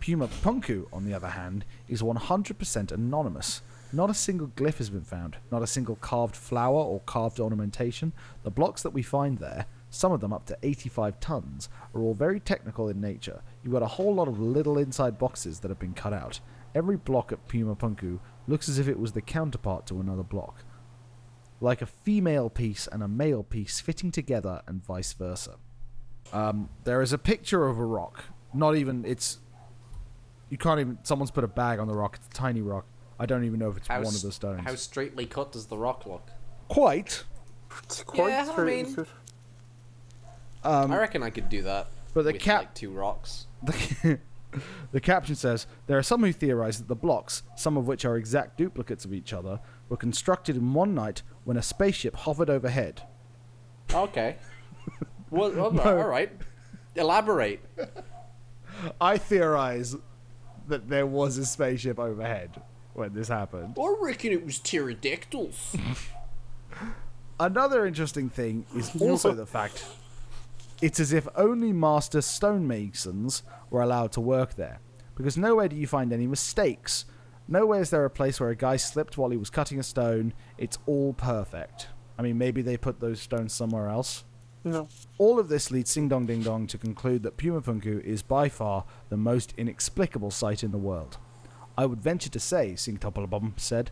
Puma 0.00 0.28
Punku, 0.28 0.86
on 0.92 1.04
the 1.04 1.12
other 1.12 1.28
hand, 1.28 1.64
is 1.88 2.02
100% 2.02 2.92
anonymous. 2.92 3.62
Not 3.92 4.08
a 4.08 4.14
single 4.14 4.48
glyph 4.48 4.78
has 4.78 4.88
been 4.88 5.02
found, 5.02 5.36
not 5.50 5.62
a 5.62 5.66
single 5.66 5.96
carved 5.96 6.36
flower 6.36 6.78
or 6.78 7.00
carved 7.00 7.40
ornamentation. 7.40 8.12
The 8.44 8.50
blocks 8.50 8.82
that 8.82 8.94
we 8.94 9.02
find 9.02 9.38
there, 9.38 9.66
some 9.90 10.12
of 10.12 10.20
them 10.20 10.32
up 10.32 10.46
to 10.46 10.56
85 10.62 11.20
tons, 11.20 11.68
are 11.94 12.00
all 12.00 12.14
very 12.14 12.40
technical 12.40 12.88
in 12.88 13.00
nature. 13.00 13.42
You've 13.62 13.72
got 13.74 13.82
a 13.82 13.88
whole 13.88 14.14
lot 14.14 14.28
of 14.28 14.40
little 14.40 14.78
inside 14.78 15.18
boxes 15.18 15.60
that 15.60 15.68
have 15.68 15.80
been 15.80 15.92
cut 15.92 16.12
out, 16.12 16.40
every 16.74 16.96
block 16.96 17.32
at 17.32 17.46
Puma 17.48 17.74
Punku 17.74 18.20
looks 18.46 18.68
as 18.68 18.78
if 18.78 18.88
it 18.88 18.98
was 18.98 19.12
the 19.12 19.20
counterpart 19.20 19.86
to 19.86 20.00
another 20.00 20.22
block. 20.22 20.64
Like 21.60 21.82
a 21.82 21.86
female 21.86 22.48
piece 22.48 22.86
and 22.90 23.02
a 23.02 23.08
male 23.08 23.42
piece 23.42 23.80
fitting 23.80 24.10
together 24.10 24.62
and 24.66 24.82
vice 24.84 25.12
versa. 25.12 25.56
Um, 26.32 26.70
there 26.84 27.02
is 27.02 27.12
a 27.12 27.18
picture 27.18 27.66
of 27.66 27.78
a 27.78 27.84
rock. 27.84 28.24
Not 28.54 28.76
even, 28.76 29.04
it's. 29.04 29.38
You 30.48 30.56
can't 30.58 30.80
even. 30.80 30.98
Someone's 31.02 31.30
put 31.30 31.44
a 31.44 31.48
bag 31.48 31.78
on 31.78 31.86
the 31.86 31.94
rock. 31.94 32.16
It's 32.16 32.26
a 32.28 32.30
tiny 32.30 32.60
rock. 32.62 32.86
I 33.18 33.26
don't 33.26 33.44
even 33.44 33.58
know 33.60 33.68
if 33.68 33.76
it's 33.76 33.88
How, 33.88 33.98
one 34.02 34.14
of 34.14 34.22
the 34.22 34.32
stones. 34.32 34.62
how 34.64 34.74
straightly 34.74 35.26
cut 35.26 35.52
does 35.52 35.66
the 35.66 35.76
rock 35.76 36.06
look? 36.06 36.28
Quite. 36.68 37.24
It's 37.84 38.02
quite 38.02 38.30
Yeah, 38.30 38.46
I 38.48 38.52
straight. 38.52 38.86
mean- 38.96 39.06
Um, 40.64 40.90
I 40.92 40.98
reckon 40.98 41.22
I 41.22 41.30
could 41.30 41.48
do 41.48 41.62
that. 41.62 41.88
but 42.14 42.24
the 42.24 42.32
with, 42.32 42.40
cap- 42.42 42.60
like 42.60 42.74
two 42.74 42.90
rocks. 42.90 43.46
The, 43.62 44.18
the 44.92 45.00
caption 45.00 45.34
says 45.34 45.66
there 45.86 45.96
are 45.98 46.02
some 46.02 46.22
who 46.22 46.32
theorize 46.32 46.78
that 46.78 46.88
the 46.88 46.94
blocks, 46.96 47.42
some 47.56 47.76
of 47.76 47.86
which 47.86 48.04
are 48.04 48.16
exact 48.16 48.56
duplicates 48.58 49.04
of 49.04 49.12
each 49.14 49.32
other, 49.32 49.60
were 49.88 49.96
constructed 49.96 50.56
in 50.56 50.72
one 50.74 50.94
night 50.94 51.22
when 51.50 51.56
a 51.56 51.62
spaceship 51.62 52.14
hovered 52.14 52.48
overhead. 52.48 53.02
Okay. 53.92 54.36
well, 55.32 55.50
well, 55.50 55.72
No. 55.72 55.82
all 55.82 56.06
right. 56.06 56.30
Elaborate. 56.94 57.58
I 59.00 59.18
theorize 59.18 59.96
that 60.68 60.88
there 60.88 61.08
was 61.08 61.38
a 61.38 61.44
spaceship 61.44 61.98
overhead 61.98 62.62
when 62.94 63.14
this 63.14 63.26
happened. 63.26 63.76
I 63.76 63.96
reckon 64.00 64.30
it 64.30 64.46
was 64.46 64.60
pterodactyls. 64.60 65.74
Another 67.40 67.84
interesting 67.84 68.30
thing 68.30 68.64
is 68.76 68.94
also 69.00 69.32
the 69.32 69.44
fact 69.44 69.84
it's 70.80 71.00
as 71.00 71.12
if 71.12 71.26
only 71.34 71.72
master 71.72 72.20
stonemasons 72.20 73.42
were 73.70 73.82
allowed 73.82 74.12
to 74.12 74.20
work 74.20 74.54
there. 74.54 74.78
Because 75.16 75.36
nowhere 75.36 75.66
do 75.66 75.74
you 75.74 75.88
find 75.88 76.12
any 76.12 76.28
mistakes. 76.28 77.06
Nowhere 77.52 77.80
is 77.80 77.90
there 77.90 78.04
a 78.04 78.10
place 78.10 78.38
where 78.38 78.50
a 78.50 78.56
guy 78.56 78.76
slipped 78.76 79.18
while 79.18 79.30
he 79.30 79.36
was 79.36 79.50
cutting 79.50 79.80
a 79.80 79.82
stone. 79.82 80.32
It's 80.56 80.78
all 80.86 81.12
perfect. 81.12 81.88
I 82.16 82.22
mean, 82.22 82.38
maybe 82.38 82.62
they 82.62 82.76
put 82.76 83.00
those 83.00 83.20
stones 83.20 83.52
somewhere 83.52 83.88
else. 83.88 84.22
No. 84.62 84.86
All 85.18 85.40
of 85.40 85.48
this 85.48 85.72
leads 85.72 85.90
Sing 85.90 86.08
Dong 86.08 86.26
Ding 86.26 86.42
Dong 86.42 86.68
to 86.68 86.78
conclude 86.78 87.24
that 87.24 87.36
Puma 87.36 87.60
Punku 87.60 88.00
is 88.04 88.22
by 88.22 88.48
far 88.48 88.84
the 89.08 89.16
most 89.16 89.52
inexplicable 89.56 90.30
sight 90.30 90.62
in 90.62 90.70
the 90.70 90.78
world. 90.78 91.18
I 91.76 91.86
would 91.86 92.00
venture 92.00 92.28
to 92.30 92.38
say, 92.38 92.76
Sing 92.76 92.98
Topalabum 92.98 93.58
said, 93.58 93.90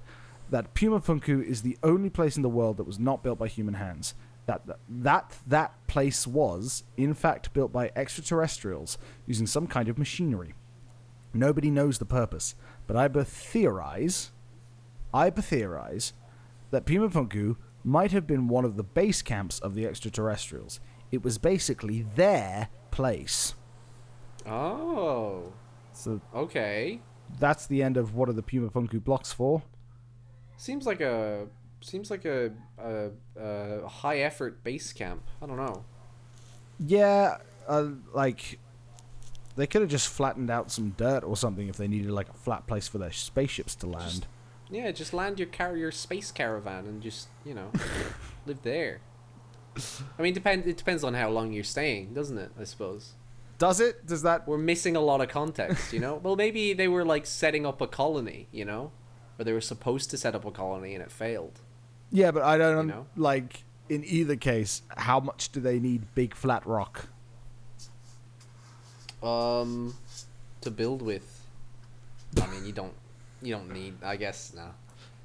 that 0.51 0.75
Puma 0.75 1.01
Punku 1.01 1.43
is 1.43 1.63
the 1.63 1.79
only 1.83 2.11
place 2.11 2.37
in 2.37 2.43
the 2.43 2.49
world 2.49 2.77
that 2.77 2.87
was 2.87 3.01
not 3.01 3.25
built 3.25 3.41
by 3.41 3.49
human 3.49 3.75
hands. 3.75 4.15
That, 4.47 4.67
that 4.67 4.79
that 4.89 5.37
that 5.49 5.87
place 5.89 6.27
was, 6.27 6.85
in 6.97 7.13
fact, 7.13 7.53
built 7.53 7.73
by 7.73 7.91
extraterrestrials 7.97 8.99
using 9.27 9.47
some 9.47 9.67
kind 9.67 9.89
of 9.89 9.99
machinery. 9.99 10.55
Nobody 11.35 11.71
knows 11.71 11.99
the 11.99 12.07
purpose, 12.07 12.55
but 12.89 12.97
I 12.97 13.07
theorize, 13.23 14.33
I 15.15 15.31
theorize 15.31 16.15
that 16.73 16.85
Puma 16.85 17.09
Punku 17.09 17.57
might 17.85 18.11
have 18.11 18.27
been 18.27 18.49
one 18.49 18.65
of 18.65 18.77
the 18.77 18.83
base 18.83 19.23
camps 19.23 19.61
of 19.61 19.75
the 19.77 19.87
extraterrestrials. 19.87 20.81
It 21.13 21.23
was 21.23 21.39
basically 21.39 22.03
their 22.17 22.69
place. 22.91 23.55
Oh. 24.45 25.53
So 25.93 26.21
Okay. 26.35 27.01
that's 27.39 27.67
the 27.67 27.83
end 27.83 27.97
of 27.97 28.15
what 28.15 28.29
are 28.29 28.33
the 28.33 28.43
Puma 28.43 28.71
Punku 28.71 29.03
blocks 29.03 29.33
for. 29.33 29.63
Seems 30.57 30.87
like 30.87 31.01
a 31.01 31.47
seems 31.81 32.11
like 32.11 32.25
a 32.25 32.53
a, 32.79 33.11
a 33.37 33.87
high 33.87 34.19
effort 34.19 34.65
base 34.65 34.93
camp. 34.93 35.23
I 35.41 35.47
don't 35.47 35.57
know. 35.57 35.85
Yeah, 36.81 37.39
uh, 37.69 37.91
like 38.13 38.59
they 39.59 39.67
could 39.67 39.83
have 39.83 39.91
just 39.91 40.09
flattened 40.09 40.51
out 40.51 40.71
some 40.71 40.91
dirt 40.97 41.23
or 41.25 41.37
something 41.37 41.69
if 41.69 41.77
they 41.77 41.89
needed 41.89 42.11
like 42.11 42.29
a 42.29 42.35
flat 42.35 42.67
place 42.67 42.89
for 42.89 42.99
their 42.99 43.13
spaceships 43.13 43.75
to 43.77 43.87
land. 43.87 44.27
Yeah, 44.71 44.91
just 44.91 45.13
land 45.13 45.39
your 45.39 45.49
carrier 45.49 45.91
space 45.91 46.31
caravan 46.31 46.87
and 46.87 47.03
just 47.03 47.29
you 47.45 47.55
know 47.55 47.71
live 48.47 48.63
there. 48.63 49.01
I 50.19 50.23
mean, 50.23 50.35
depend. 50.35 50.67
It 50.67 50.77
depends 50.77 51.05
on 51.05 51.15
how 51.15 51.29
long 51.31 51.53
you're 51.53 51.65
staying, 51.65 52.15
doesn't 52.15 52.37
it? 52.39 52.51
I 52.61 52.65
suppose 52.65 53.13
Does 53.59 53.81
it? 53.81 54.07
Does 54.07 54.23
that? 54.23 54.47
we're 54.49 54.59
missing 54.59 54.97
a 54.97 55.01
lot 55.01 55.21
of 55.21 55.29
context. 55.29 55.93
You 55.93 56.01
know. 56.01 56.15
well, 56.23 56.37
maybe 56.37 56.73
they 56.73 56.89
were 56.89 57.05
like 57.05 57.27
setting 57.27 57.65
up 57.65 57.81
a 57.81 57.87
colony. 57.87 58.49
You 58.53 58.65
know, 58.65 58.93
or 59.39 59.45
they 59.45 59.53
were 59.53 59.61
supposed 59.61 60.11
to 60.11 60.17
set 60.17 60.35
up 60.35 60.45
a 60.45 60.51
colony 60.51 60.95
and 60.95 61.03
it 61.03 61.11
failed. 61.13 61.61
Yeah, 62.11 62.31
but 62.31 62.43
I 62.43 62.59
don't 62.59 62.89
You 62.89 62.95
know? 62.95 63.07
like. 63.17 63.65
In 63.91 64.05
either 64.05 64.37
case, 64.37 64.83
how 64.99 65.19
much 65.19 65.51
do 65.51 65.61
they 65.61 65.79
need 65.79 66.15
big 66.15 66.35
flat 66.35 66.67
rock? 66.67 67.07
Um, 69.23 69.95
to 70.61 70.71
build 70.71 71.03
with. 71.03 71.43
I 72.41 72.47
mean, 72.49 72.65
you 72.67 72.73
don't. 72.73 72.93
You 73.43 73.55
don't 73.55 73.73
need. 73.73 73.95
I 74.03 74.17
guess 74.17 74.53
no. 74.55 74.67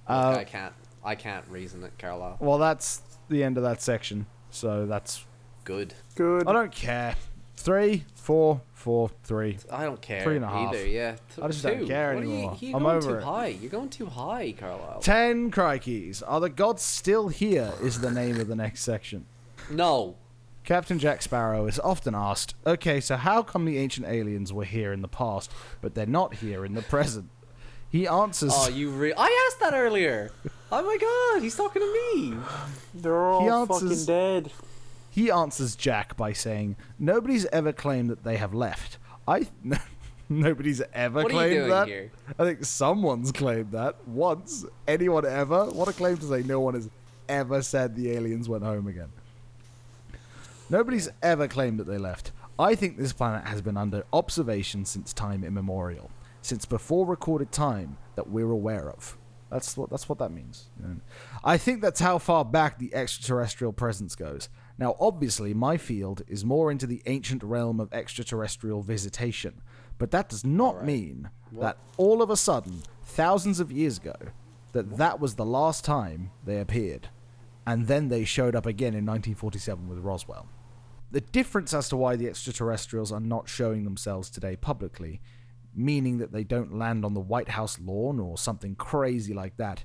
Uh, 0.07 0.35
I 0.39 0.43
can't. 0.43 0.73
I 1.03 1.15
can't 1.15 1.45
reason 1.49 1.83
it, 1.83 1.91
Carlyle. 1.99 2.37
Well, 2.39 2.57
that's 2.57 3.01
the 3.29 3.43
end 3.43 3.57
of 3.57 3.63
that 3.63 3.81
section. 3.81 4.25
So 4.51 4.85
that's. 4.85 5.25
Good. 5.63 5.93
Good. 6.15 6.47
I 6.47 6.53
don't 6.53 6.71
care. 6.71 7.15
Three, 7.55 8.03
four, 8.15 8.59
four, 8.73 9.09
three. 9.23 9.57
I 9.71 9.85
don't 9.85 10.01
care 10.01 10.23
Three 10.23 10.35
and 10.35 10.43
a 10.43 10.49
half. 10.49 10.73
either. 10.73 10.85
Yeah. 10.87 11.15
T- 11.35 11.41
I 11.41 11.47
just 11.47 11.61
two. 11.61 11.69
don't 11.69 11.87
care 11.87 12.13
What 12.15 12.23
are 12.23 12.25
you- 12.25 12.33
anymore. 12.33 12.57
You're 12.59 12.75
I'm 12.75 12.83
going 12.83 12.97
over 12.97 13.11
too 13.11 13.17
it. 13.19 13.23
high. 13.23 13.47
You're 13.47 13.69
going 13.71 13.89
too 13.89 14.05
high, 14.07 14.53
Carlyle. 14.59 14.99
Ten 14.99 15.49
crikeys. 15.51 16.21
Are 16.27 16.41
the 16.41 16.49
gods 16.49 16.81
still 16.81 17.29
here? 17.29 17.71
Is 17.81 18.01
the 18.01 18.11
name 18.11 18.39
of 18.41 18.47
the 18.47 18.55
next 18.55 18.81
section. 18.81 19.25
no. 19.71 20.15
Captain 20.63 20.97
Jack 20.97 21.21
Sparrow 21.21 21.65
is 21.67 21.79
often 21.79 22.15
asked, 22.15 22.55
okay, 22.65 22.99
so 23.01 23.17
how 23.17 23.43
come 23.43 23.65
the 23.65 23.77
ancient 23.77 24.07
aliens 24.07 24.53
were 24.53 24.63
here 24.63 24.93
in 24.93 25.01
the 25.01 25.07
past, 25.09 25.51
but 25.81 25.93
they're 25.93 26.05
not 26.05 26.35
here 26.35 26.63
in 26.65 26.73
the 26.73 26.81
present? 26.81 27.29
He 27.89 28.07
answers, 28.07 28.51
Oh, 28.55 28.69
you 28.69 28.89
re- 28.89 29.13
I 29.15 29.47
asked 29.49 29.59
that 29.59 29.73
earlier. 29.73 30.31
Oh 30.71 30.81
my 30.81 30.97
god, 30.97 31.43
he's 31.43 31.55
talking 31.55 31.81
to 31.81 31.93
me. 32.15 32.33
They're 32.93 33.23
all 33.25 33.41
He 33.43 33.49
fucking 33.49 33.87
answers- 33.89 34.05
dead. 34.05 34.51
he 35.11 35.29
answers 35.29 35.75
Jack 35.75 36.15
by 36.17 36.33
saying, 36.33 36.75
nobody's 36.97 37.45
ever 37.47 37.71
claimed 37.73 38.09
that 38.09 38.23
they 38.23 38.37
have 38.37 38.53
left. 38.53 38.97
I, 39.27 39.47
nobody's 40.29 40.81
ever 40.93 41.23
What 41.23 41.25
are 41.25 41.29
you 41.33 41.37
claimed 41.37 41.53
doing 41.55 41.69
that. 41.69 41.87
here? 41.87 42.11
I 42.39 42.43
think 42.45 42.63
someone's 42.65 43.31
claimed 43.31 43.73
that 43.73 44.07
once. 44.07 44.65
Anyone 44.87 45.25
ever? 45.25 45.65
What 45.65 45.87
a 45.89 45.93
claim 45.93 46.17
to 46.17 46.25
say 46.25 46.41
no 46.41 46.61
one 46.61 46.73
has 46.73 46.89
ever 47.29 47.61
said 47.61 47.95
the 47.95 48.11
aliens 48.11 48.47
went 48.49 48.63
home 48.63 48.87
again. 48.87 49.09
Nobody's 50.69 51.09
ever 51.21 51.47
claimed 51.47 51.79
that 51.79 51.87
they 51.87 51.97
left. 51.97 52.31
I 52.57 52.75
think 52.75 52.97
this 52.97 53.13
planet 53.13 53.45
has 53.47 53.61
been 53.61 53.77
under 53.77 54.05
observation 54.13 54.85
since 54.85 55.13
time 55.13 55.43
immemorial, 55.43 56.11
since 56.41 56.65
before 56.65 57.05
recorded 57.05 57.51
time 57.51 57.97
that 58.15 58.29
we're 58.29 58.51
aware 58.51 58.89
of. 58.89 59.17
That's 59.49 59.77
what 59.77 59.91
that's 59.91 60.09
what 60.09 60.17
that 60.17 60.31
means. 60.31 60.69
And 60.83 61.01
I 61.43 61.57
think 61.57 61.81
that's 61.81 61.99
how 61.99 62.17
far 62.17 62.43
back 62.43 62.79
the 62.79 62.93
extraterrestrial 62.95 63.71
presence 63.71 64.15
goes. 64.15 64.49
Now, 64.79 64.95
obviously, 64.99 65.53
my 65.53 65.77
field 65.77 66.23
is 66.27 66.43
more 66.43 66.71
into 66.71 66.87
the 66.87 67.03
ancient 67.05 67.43
realm 67.43 67.79
of 67.79 67.93
extraterrestrial 67.93 68.81
visitation, 68.81 69.61
but 69.99 70.09
that 70.09 70.29
does 70.29 70.43
not 70.43 70.83
mean 70.83 71.29
that 71.51 71.77
all 71.97 72.23
of 72.23 72.31
a 72.31 72.37
sudden, 72.37 72.81
thousands 73.03 73.59
of 73.59 73.71
years 73.71 73.99
ago, 73.99 74.15
that 74.71 74.97
that 74.97 75.19
was 75.19 75.35
the 75.35 75.45
last 75.45 75.85
time 75.85 76.31
they 76.43 76.59
appeared, 76.59 77.09
and 77.65 77.87
then 77.87 78.09
they 78.09 78.25
showed 78.25 78.55
up 78.55 78.65
again 78.65 78.93
in 78.93 79.05
1947 79.05 79.87
with 79.87 79.99
Roswell. 79.99 80.47
The 81.11 81.21
difference 81.21 81.73
as 81.73 81.89
to 81.89 81.97
why 81.97 82.15
the 82.15 82.27
extraterrestrials 82.27 83.11
are 83.11 83.19
not 83.19 83.47
showing 83.47 83.83
themselves 83.83 84.29
today 84.29 84.55
publicly, 84.55 85.21
meaning 85.75 86.17
that 86.17 86.31
they 86.31 86.43
don't 86.43 86.77
land 86.77 87.05
on 87.05 87.13
the 87.13 87.19
White 87.19 87.49
House 87.49 87.79
lawn 87.79 88.19
or 88.19 88.37
something 88.37 88.75
crazy 88.75 89.33
like 89.33 89.57
that, 89.57 89.83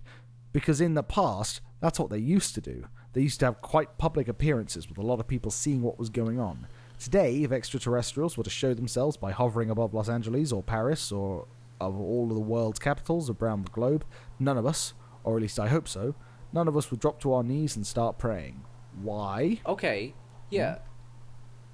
because 0.53 0.81
in 0.81 0.95
the 0.95 1.03
past, 1.03 1.61
that's 1.81 2.01
what 2.01 2.11
they 2.11 2.19
used 2.19 2.55
to 2.55 2.61
do. 2.61 2.87
They 3.13 3.21
used 3.23 3.41
to 3.41 3.47
have 3.47 3.61
quite 3.61 3.99
public 3.99 4.29
appearances 4.29 4.89
with 4.89 4.99
a 4.99 5.03
lot 5.03 5.21
of 5.21 5.29
people 5.29 5.51
seeing 5.51 5.83
what 5.83 5.99
was 5.99 6.11
going 6.11 6.41
on. 6.41 6.67
Today, 6.99 7.43
if 7.43 7.53
extraterrestrials 7.53 8.37
were 8.37 8.45
to 8.45 8.51
show 8.51 8.75
themselves 8.75 9.17
by 9.17 9.31
hovering 9.31 9.71
above 9.71 9.95
Los 9.95 10.09
Angeles 10.09 10.51
or 10.51 10.63
Paris 10.63 11.13
or 11.13 11.47
of 11.81 11.99
all 12.01 12.29
of 12.29 12.35
the 12.35 12.41
world's 12.41 12.81
capitals 12.81 13.31
around 13.31 13.67
the 13.67 13.71
globe, 13.71 14.05
none 14.39 14.59
of 14.59 14.67
us, 14.67 14.95
or 15.23 15.37
at 15.37 15.43
least 15.43 15.61
I 15.61 15.69
hope 15.69 15.87
so, 15.87 16.15
none 16.53 16.69
of 16.69 16.77
us 16.77 16.91
would 16.91 17.01
drop 17.01 17.21
to 17.21 17.33
our 17.33 17.43
knees 17.43 17.77
and 17.77 17.87
start 17.87 18.19
praying. 18.19 18.65
Why? 19.01 19.61
Okay. 19.67 20.15
Yeah. 20.51 20.79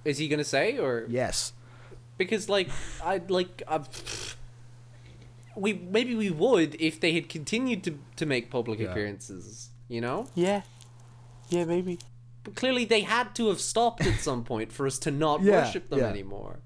Is 0.05 0.19
he 0.19 0.29
gonna 0.29 0.45
say 0.45 0.79
or 0.79 1.07
Yes. 1.09 1.53
because 2.19 2.49
like 2.49 2.69
I 3.03 3.21
like 3.29 3.63
i 3.69 3.81
we 5.57 5.73
maybe 5.73 6.15
we 6.15 6.31
would 6.31 6.75
if 6.81 7.01
they 7.01 7.13
had 7.13 7.29
continued 7.29 7.85
to 7.85 7.99
to 8.17 8.27
make 8.27 8.51
public 8.51 8.79
Yeah. 8.81 8.91
appearances. 8.91 9.71
You 9.89 10.01
know, 10.01 10.27
Yeah. 10.35 10.63
Yeah, 11.51 11.65
maybe. 11.67 11.99
but 12.43 12.55
clearly 12.57 12.85
they 12.85 13.03
had 13.03 13.35
to 13.37 13.49
have 13.49 13.61
stopped 13.61 14.05
at 14.07 14.19
some 14.21 14.45
point 14.45 14.73
for 14.73 14.87
us 14.87 14.99
to 15.01 15.11
not 15.11 15.43
Yeah, 15.43 15.65
worship 15.65 15.89
them 15.91 16.01
yeah. 16.01 16.07
anymore. 16.09 16.61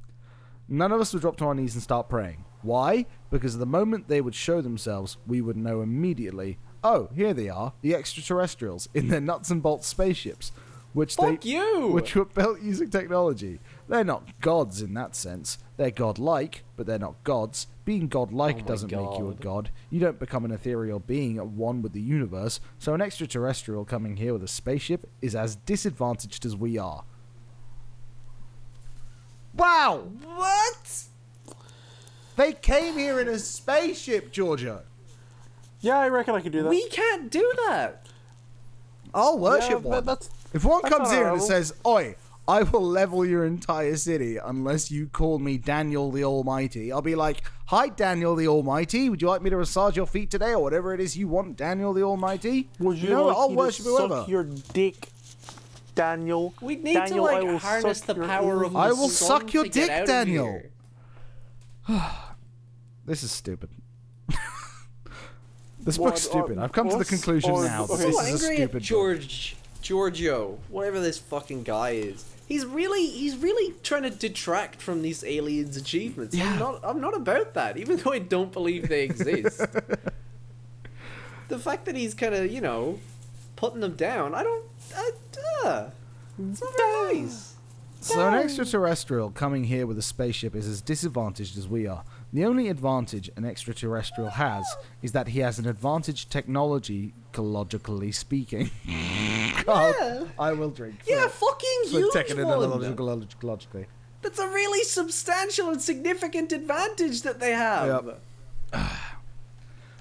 None 0.69 0.93
of 0.93 1.01
us 1.01 1.13
would 1.13 1.23
drop 1.23 1.37
to 1.39 1.45
our 1.47 1.55
knees 1.55 1.75
and 1.75 1.83
start 1.83 2.09
praying. 2.09 2.45
Why? 2.63 3.07
Because 3.31 3.59
the 3.59 3.67
moment 3.67 4.09
they 4.09 4.21
would 4.21 4.35
show 4.35 4.61
themselves, 4.61 5.17
we 5.27 5.41
would 5.41 5.57
know 5.57 5.81
immediately. 5.81 6.59
Oh, 6.85 7.09
here 7.15 7.35
they 7.35 7.49
are, 7.49 7.73
the 7.83 7.95
extraterrestrials 7.95 8.89
in 8.95 9.09
their 9.09 9.21
nuts 9.21 9.51
and 9.51 9.63
bolts 9.63 9.89
spaceships, 9.89 10.53
which 10.93 11.17
Fuck 11.17 11.41
they 11.43 11.51
you! 11.51 11.89
which 11.89 12.15
were 12.15 12.25
built 12.25 12.61
using 12.63 12.89
technology 12.89 13.61
They're 13.89 14.05
not 14.05 14.41
gods 14.41 14.81
in 14.81 14.95
that 14.95 15.15
sense. 15.17 15.59
They're 15.77 15.91
godlike, 15.91 16.65
but 16.77 16.87
they're 16.87 16.99
not 16.99 17.23
gods. 17.25 17.67
Being 17.85 18.09
godlike 18.09 18.57
Oh 18.57 18.61
my 18.61 18.67
doesn't 18.67 18.91
make 18.91 19.19
you 19.19 19.29
a 19.29 19.35
God. 19.35 19.41
god. 19.41 19.71
You 19.91 20.01
don't 20.01 20.19
become 20.19 20.45
an 20.45 20.51
ethereal 20.51 20.99
being 20.99 21.39
at 21.39 21.47
one 21.47 21.83
with 21.83 21.93
the 21.93 22.01
universe, 22.01 22.61
so 22.79 22.95
an 22.95 23.01
extraterrestrial 23.01 23.85
coming 23.85 24.17
here 24.17 24.33
with 24.33 24.43
a 24.43 24.49
spaceship 24.49 25.09
is 25.21 25.35
as 25.35 25.57
disadvantaged 25.57 26.45
as 26.45 26.57
we 26.57 26.79
are. 26.79 27.05
Wow! 29.55 30.09
What? 30.25 31.05
They 32.37 32.53
came 32.53 32.97
here 32.97 33.21
in 33.21 33.29
a 33.29 33.39
spaceship, 33.39 34.31
Giorgio. 34.31 34.83
Yeah, 35.81 35.99
I 35.99 36.09
reckon 36.09 36.35
I 36.35 36.41
could 36.41 36.53
do 36.53 36.63
that. 36.63 36.69
We 36.71 36.89
can't 36.89 37.31
do 37.31 37.53
that. 37.69 38.07
I'll 39.15 39.39
worship 39.39 39.83
that- 39.83 39.89
one. 39.89 40.05
that's 40.05 40.29
If 40.53 40.65
one 40.65 40.81
that's 40.83 40.95
comes 40.95 41.09
not 41.11 41.17
here 41.17 41.29
and 41.29 41.43
says, 41.43 41.73
"Oi, 41.87 42.17
I 42.47 42.63
will 42.63 42.83
level 42.83 43.25
your 43.25 43.45
entire 43.45 43.97
city 43.97 44.37
unless 44.39 44.91
you 44.91 45.07
call 45.09 45.39
me 45.39 45.57
Daniel 45.59 46.11
the 46.11 46.25
Almighty," 46.25 46.91
I'll 46.93 47.01
be 47.03 47.15
like, 47.15 47.43
"Hi, 47.67 47.89
Daniel 47.89 48.35
the 48.35 48.49
Almighty. 48.49 49.09
Would 49.09 49.23
you 49.23 49.29
like 49.29 49.41
me 49.43 49.51
to 49.51 49.57
massage 49.57 49.97
your 49.97 50.07
feet 50.07 50.31
today, 50.31 50.53
or 50.53 50.63
whatever 50.63 50.93
it 50.95 51.01
is 51.01 51.17
you 51.17 51.29
want, 51.29 51.57
Daniel 51.57 51.93
the 51.93 52.03
Almighty?" 52.03 52.69
Would 52.81 52.99
you, 52.99 53.11
know, 53.11 53.27
like 53.27 53.37
I'll 53.37 53.49
me 53.51 53.57
worship 53.57 53.85
to 53.85 53.91
whoever. 53.97 54.15
suck 54.21 54.29
your 54.29 54.45
dick, 54.45 55.09
Daniel? 55.95 56.55
We 56.61 56.77
need 56.77 56.95
Daniel, 56.95 57.27
to 57.27 57.31
I 57.31 57.35
like 57.39 57.45
will 57.45 57.59
harness 57.59 57.99
suck 57.99 58.07
the 58.09 58.15
your 58.17 58.27
power 58.27 58.65
of 58.65 58.73
the 58.73 58.79
I 58.79 58.89
will 58.93 59.09
sun 59.09 59.41
suck 59.41 59.53
your 59.55 59.65
to 59.65 59.69
get 59.71 59.81
dick, 59.87 59.91
out 59.91 60.01
of 60.03 60.07
Daniel. 60.09 60.47
here. 60.47 60.71
This 63.07 63.23
is 63.23 63.31
stupid. 63.31 63.71
This 65.89 65.99
What, 65.99 66.11
book's 66.11 66.23
stupid. 66.23 66.59
uh, 66.59 66.65
I've 66.65 66.73
come 66.73 66.91
to 66.91 66.97
the 66.97 67.05
conclusion 67.05 67.51
or- 67.51 67.65
now 67.65 67.87
that 67.87 67.97
this 67.97 68.21
is 68.21 68.35
a 68.35 68.39
stupid 68.39 68.61
at 68.61 68.73
book. 68.73 68.83
George 68.83 69.57
Giorgio, 69.81 70.59
whatever 70.69 71.01
this 71.01 71.19
fucking 71.19 71.63
guy 71.63 71.91
is. 71.91 72.27
He's 72.47 72.67
really 72.67 73.07
he's 73.07 73.37
really 73.37 73.75
trying 73.83 74.03
to 74.03 74.11
detract 74.11 74.83
from 74.83 75.01
these 75.01 75.25
aliens' 75.25 75.79
achievements. 75.79 76.35
Yeah. 76.35 76.53
I'm 76.53 76.59
not 76.59 76.81
I'm 76.83 77.01
not 77.01 77.17
about 77.17 77.55
that, 77.55 77.79
even 77.79 77.97
though 77.97 78.13
I 78.13 78.19
don't 78.19 78.53
believe 78.53 78.89
they 78.91 79.05
exist. 79.05 79.59
the 81.49 81.59
fact 81.59 81.87
that 81.87 81.97
he's 81.97 82.13
kind 82.13 82.35
of 82.35 82.53
you 82.53 82.61
know 82.61 82.99
putting 83.57 83.81
them 83.81 83.97
down, 83.97 84.35
I 84.35 84.43
don't. 84.43 84.65
I, 84.95 85.11
uh, 85.65 85.91
it's 86.51 86.61
not 86.61 86.77
very 86.77 87.21
nice. 87.21 87.55
So 88.01 88.29
an 88.29 88.35
extraterrestrial 88.35 89.31
coming 89.31 89.65
here 89.65 89.87
with 89.87 89.99
a 89.99 90.03
spaceship 90.03 90.55
is 90.55 90.69
as 90.69 90.81
disadvantaged 90.81 91.59
as 91.59 91.67
we 91.67 91.87
are. 91.87 92.05
The 92.33 92.45
only 92.45 92.69
advantage 92.69 93.31
an 93.37 93.45
extraterrestrial 93.45 94.31
has 94.31 94.67
is 95.01 95.13
that 95.13 95.29
he 95.29 95.41
has 95.41 95.59
an 95.59 95.67
advantage 95.67 96.29
technologically 96.29 98.13
speaking. 98.13 98.71
God, 99.65 100.31
I 100.39 100.53
will 100.53 100.71
drink. 100.71 101.01
Yeah, 101.07 101.27
fucking 101.29 101.81
for 101.85 101.99
huge 101.99 102.13
technological- 102.13 103.07
one. 103.07 103.29
logically. 103.43 103.87
That's 104.21 104.39
a 104.39 104.49
really 104.49 104.85
substantial 104.85 105.71
and 105.71 105.81
significant 105.81 106.53
advantage 106.53 107.23
that 107.23 107.41
they 107.41 107.53
have. 107.53 108.05
Yep. 108.07 108.21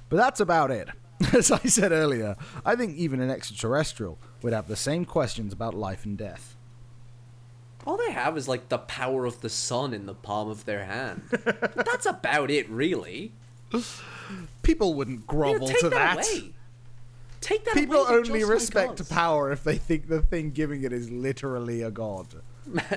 But 0.10 0.16
that's 0.16 0.40
about 0.40 0.72
it. 0.72 0.88
As 1.34 1.52
I 1.52 1.60
said 1.60 1.92
earlier, 1.92 2.38
I 2.66 2.76
think 2.76 2.96
even 2.96 3.20
an 3.20 3.30
extraterrestrial 3.30 4.18
would 4.42 4.54
have 4.54 4.68
the 4.70 4.76
same 4.78 5.04
questions 5.04 5.52
about 5.52 5.74
life 5.74 6.06
and 6.06 6.18
death. 6.18 6.56
They 8.08 8.14
have 8.14 8.38
is 8.38 8.47
like 8.47 8.70
the 8.70 8.78
power 8.78 9.26
of 9.26 9.41
the 9.41 9.49
sun 9.49 9.93
in 9.93 10.05
the 10.05 10.14
palm 10.14 10.49
of 10.49 10.64
their 10.66 10.86
hand. 10.86 11.24
But 11.30 11.76
that's 11.86 12.05
about 12.05 12.49
it, 12.49 12.70
really. 12.70 13.34
People 14.64 14.93
wouldn't 14.93 15.28
grovel 15.28 15.68
take 15.68 15.80
to 15.80 15.89
that, 15.89 16.18
that. 16.18 16.28
away. 16.30 16.51
Take 17.41 17.66
that 17.66 17.74
People 17.74 18.05
away. 18.05 18.16
only 18.18 18.43
respect 18.43 19.10
power 19.10 19.51
if 19.51 19.64
they 19.64 19.78
think 19.78 20.08
the 20.08 20.22
thing 20.22 20.51
giving 20.51 20.84
it 20.84 20.93
is 20.93 21.10
literally 21.10 21.82
a 21.82 21.91
god. 21.91 22.28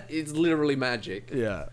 it's 0.08 0.32
literally 0.32 0.76
magic. 0.76 1.30
Yeah. 1.32 1.66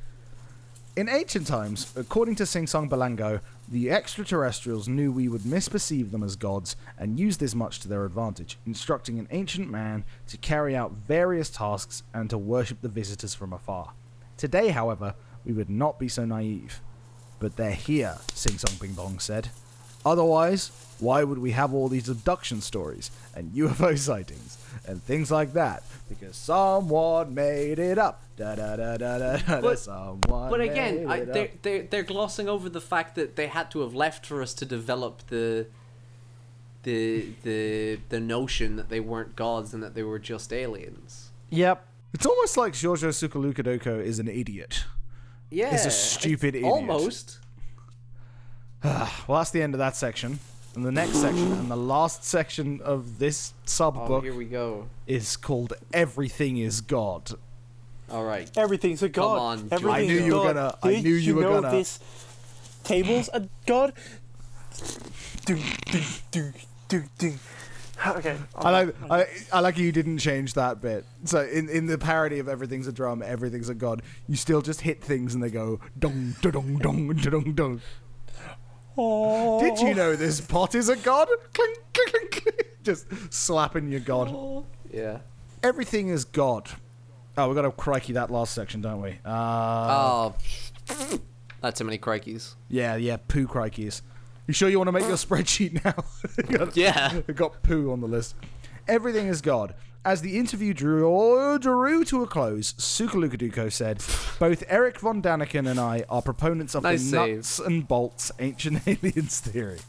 In 0.96 1.08
ancient 1.08 1.46
times, 1.46 1.94
according 1.96 2.36
to 2.36 2.46
Sing 2.46 2.66
Song 2.66 2.90
Balango, 2.90 3.42
the 3.70 3.92
extraterrestrials 3.92 4.88
knew 4.88 5.12
we 5.12 5.28
would 5.28 5.42
misperceive 5.42 6.12
them 6.12 6.24
as 6.24 6.36
gods 6.36 6.76
and 6.98 7.20
use 7.20 7.38
this 7.38 7.54
much 7.54 7.80
to 7.82 7.88
their 7.88 8.06
advantage, 8.06 8.58
instructing 8.66 9.20
an 9.20 9.28
ancient 9.32 9.70
man 9.70 10.06
to 10.28 10.38
carry 10.38 10.76
out 10.76 10.92
various 10.92 11.50
tasks 11.50 12.04
and 12.14 12.30
to 12.30 12.38
worship 12.38 12.82
the 12.82 12.88
visitors 12.88 13.34
from 13.34 13.52
afar. 13.52 13.92
Today, 14.38 14.70
however, 14.70 15.16
we 15.44 15.52
would 15.52 15.70
not 15.70 16.00
be 16.00 16.08
so 16.08 16.24
naive. 16.24 16.82
But 17.40 17.56
they're 17.56 17.72
here, 17.72 18.18
Sing 18.34 18.58
Song 18.58 18.76
Bing 18.80 18.94
Bong 18.94 19.20
said. 19.20 19.50
Otherwise, 20.12 20.72
why 21.00 21.24
would 21.24 21.38
we 21.38 21.52
have 21.52 21.74
all 21.74 21.88
these 21.90 22.10
abduction 22.10 22.62
stories 22.62 23.12
and 23.36 23.52
UFO 23.52 23.98
sightings 24.10 24.58
and 24.88 25.04
things 25.04 25.30
like 25.30 25.54
that? 25.54 25.84
Because 26.10 26.36
someone 26.36 27.34
made 27.34 27.78
it 27.80 27.98
up. 27.98 28.22
Da 28.38 28.56
da 28.56 28.76
da 28.78 28.98
da 28.98 29.18
da 29.18 29.38
da. 29.38 29.62
But- 29.62 29.80
someone 29.80 30.50
But 30.50 30.62
again, 30.62 31.06
made 31.06 31.12
I, 31.12 31.18
it 31.18 31.34
they're, 31.34 31.44
up. 31.46 31.62
they're, 31.62 31.84
they're 31.84 32.04
glossing 32.04 32.48
over 32.48 32.70
the 32.70 32.82
fact 32.82 33.16
that 33.16 33.36
they 33.36 33.48
had 33.48 33.70
to 33.72 33.82
have 33.82 33.94
left 33.94 34.26
for 34.26 34.42
us 34.42 34.54
to 34.56 34.66
develop 34.66 35.28
the 35.28 35.68
the 36.84 37.34
the 37.44 38.00
the 38.10 38.20
notion 38.20 38.76
that 38.78 38.88
they 38.90 39.00
weren't 39.02 39.36
gods 39.36 39.74
and 39.74 39.84
that 39.84 39.94
they 39.96 40.04
were 40.04 40.20
just 40.20 40.54
aliens. 40.54 41.32
Yep. 41.50 41.86
It's 42.14 42.26
almost 42.26 42.56
like 42.58 42.74
Giorgio 42.74 43.10
Sukalukadoko 43.10 44.02
is 44.02 44.20
an 44.20 44.28
idiot. 44.30 44.86
Yeah, 45.50 45.74
Is 45.74 45.86
a 45.86 45.92
stupid 45.92 46.56
idiot. 46.56 46.66
Almost. 46.72 47.40
Ah, 48.90 49.24
well, 49.28 49.40
that's 49.40 49.52
the 49.52 49.62
end 49.62 49.74
of 49.74 49.80
that 49.80 49.96
section. 49.96 50.40
And 50.76 50.86
the 50.86 50.92
next 50.92 51.16
section, 51.18 51.52
and 51.54 51.70
the 51.72 51.76
last 51.76 52.24
section 52.24 52.82
of 52.84 53.18
this 53.20 53.54
sub 53.66 53.98
Oh, 53.98 54.08
book, 54.08 54.24
here 54.24 54.34
we 54.36 54.46
go. 54.46 54.88
is 55.08 55.36
called 55.36 55.74
Everything 55.92 56.58
is 56.58 56.82
God. 56.82 57.32
All 58.12 58.24
right. 58.24 58.50
Everything's 58.56 59.02
a 59.04 59.10
god. 59.10 59.24
Come 59.36 59.40
on, 59.40 59.58
George. 59.70 59.72
Everything's 59.74 60.10
I 60.12 60.14
knew 60.14 60.20
a 60.22 60.26
you 60.26 60.36
were 60.36 60.54
gonna- 60.54 60.78
I 60.84 60.90
Did 60.94 61.04
knew 61.04 61.14
you 61.16 61.36
were 61.36 61.42
know 61.42 61.62
gonna- 61.62 61.72
This 61.78 62.00
table's 62.84 63.30
a 63.34 63.48
god. 63.66 63.94
Ding, 65.46 65.64
ding, 65.92 66.04
ding, 66.32 66.54
ding, 66.88 67.10
ding. 67.18 67.40
Okay. 68.06 68.38
I 68.56 68.70
like 68.70 68.96
I, 69.10 69.26
I 69.52 69.60
like 69.62 69.78
you 69.78 69.92
didn't 69.92 70.20
change 70.20 70.54
that 70.54 70.80
bit. 70.82 71.04
So 71.26 71.42
in, 71.42 71.68
in 71.68 71.88
the 71.88 71.98
parody 71.98 72.38
of 72.38 72.48
everything's 72.48 72.86
a 72.86 72.92
drum, 72.92 73.24
everything's 73.24 73.70
a 73.70 73.74
god, 73.76 74.04
you 74.28 74.36
still 74.36 74.62
just 74.62 74.82
hit 74.82 75.04
things 75.04 75.34
and 75.34 75.42
they 75.44 75.50
go 75.50 75.80
dong 75.98 76.36
dong 76.42 76.78
dong 76.78 77.14
dong 77.16 77.54
dong. 77.54 77.82
Oh. 78.98 79.60
Did 79.60 79.80
you 79.80 79.94
know 79.94 80.16
this 80.16 80.42
pot 80.42 80.74
is 80.76 80.90
a 80.90 80.96
god? 80.96 81.28
Clink 81.54 81.78
clink 81.94 82.12
clink. 82.12 82.32
clink. 82.32 82.68
Just 82.84 83.06
slapping 83.34 83.90
your 83.92 84.00
god. 84.00 84.66
Yeah. 84.92 85.20
Everything 85.64 86.10
is 86.10 86.26
God. 86.26 86.70
Oh, 87.38 87.50
we 87.50 87.56
got 87.56 87.64
to 87.64 87.72
crikey 87.72 88.14
that 88.14 88.32
last 88.32 88.54
section, 88.54 88.82
don't 88.82 89.02
we? 89.02 89.20
Uh, 89.26 89.30
Oh, 89.30 90.36
that's 91.62 91.78
too 91.80 91.84
many 91.86 91.98
crikeys. 91.98 92.56
yeah, 92.70 92.96
yeah, 92.96 93.18
poo 93.28 93.46
crikeys. 93.48 94.02
You 94.48 94.54
sure 94.54 94.70
you 94.70 94.78
want 94.80 94.88
to 94.88 94.92
make 94.94 95.04
your 95.04 95.12
spreadsheet 95.18 95.84
now? 95.84 95.94
Got- 96.58 96.78
Yeah. 96.78 97.20
got 97.36 97.62
poo 97.64 97.92
on 97.92 98.00
the 98.02 98.08
list. 98.08 98.36
Everything 98.88 99.28
is 99.28 99.42
God. 99.42 99.76
As 100.08 100.22
the 100.22 100.38
interview 100.40 100.74
drew, 100.74 101.60
drew 101.60 102.06
to 102.06 102.24
a 102.24 102.28
close, 102.28 102.72
Sukalukaduko 102.76 103.70
said, 103.70 103.98
Both 104.40 104.64
Eric 104.70 105.02
von 105.02 105.22
Daniken 105.22 105.70
and 105.70 105.78
I 105.78 106.06
are 106.08 106.22
proponents 106.22 106.76
of 106.76 106.84
Nice 106.84 107.04
the 107.04 107.10
save. 107.10 107.36
nuts 107.36 107.60
and 107.60 107.86
bolts 107.86 108.32
ancient 108.40 108.88
aliens 108.88 109.42
theory. 109.42 109.80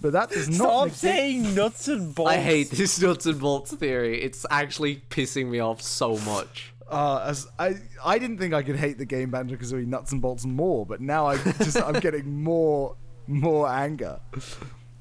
But 0.00 0.12
that 0.12 0.30
does 0.30 0.48
not 0.48 0.54
Stop 0.56 0.84
negate- 0.84 0.94
saying 0.98 1.54
nuts 1.56 1.88
and 1.88 2.14
bolts. 2.14 2.30
I 2.30 2.36
hate 2.36 2.70
this 2.70 3.00
nuts 3.02 3.26
and 3.26 3.40
bolts 3.40 3.74
theory. 3.74 4.22
It's 4.22 4.46
actually 4.50 5.02
pissing 5.10 5.48
me 5.48 5.58
off 5.58 5.82
so 5.82 6.16
much. 6.18 6.72
Uh, 6.88 7.24
as 7.26 7.48
I, 7.58 7.74
I 8.04 8.20
didn't 8.20 8.38
think 8.38 8.54
I 8.54 8.62
could 8.62 8.76
hate 8.76 8.98
the 8.98 9.04
game 9.04 9.32
Banjo 9.32 9.56
Kazooie 9.56 9.84
nuts 9.84 10.12
and 10.12 10.22
bolts 10.22 10.46
more, 10.46 10.86
but 10.86 11.00
now 11.00 11.26
I 11.26 11.38
just 11.38 11.76
I'm 11.82 11.94
getting 12.00 12.44
more 12.44 12.94
more 13.26 13.68
anger. 13.68 14.20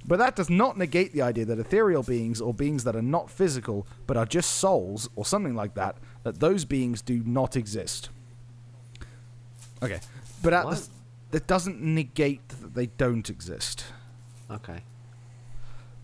But 0.08 0.20
that 0.20 0.36
does 0.36 0.50
not 0.50 0.78
negate 0.78 1.14
the 1.14 1.22
idea 1.24 1.46
that 1.46 1.58
ethereal 1.58 2.04
beings 2.04 2.40
or 2.40 2.54
beings 2.54 2.84
that 2.84 2.96
are 2.96 3.02
not 3.02 3.30
physical 3.30 3.88
but 4.06 4.16
are 4.18 4.26
just 4.26 4.52
souls 4.52 5.10
or 5.16 5.26
something 5.26 5.56
like 5.56 5.74
that, 5.76 5.98
that 6.24 6.40
those 6.40 6.64
beings 6.64 7.02
do 7.02 7.24
not 7.26 7.56
exist. 7.56 8.10
Okay, 9.82 10.00
but 10.44 10.54
at 10.54 10.70
the, 10.70 10.88
that 11.32 11.48
doesn't 11.48 11.82
negate 11.82 12.48
that 12.50 12.74
they 12.76 12.86
don't 12.86 13.30
exist. 13.30 13.86
Okay. 14.50 14.84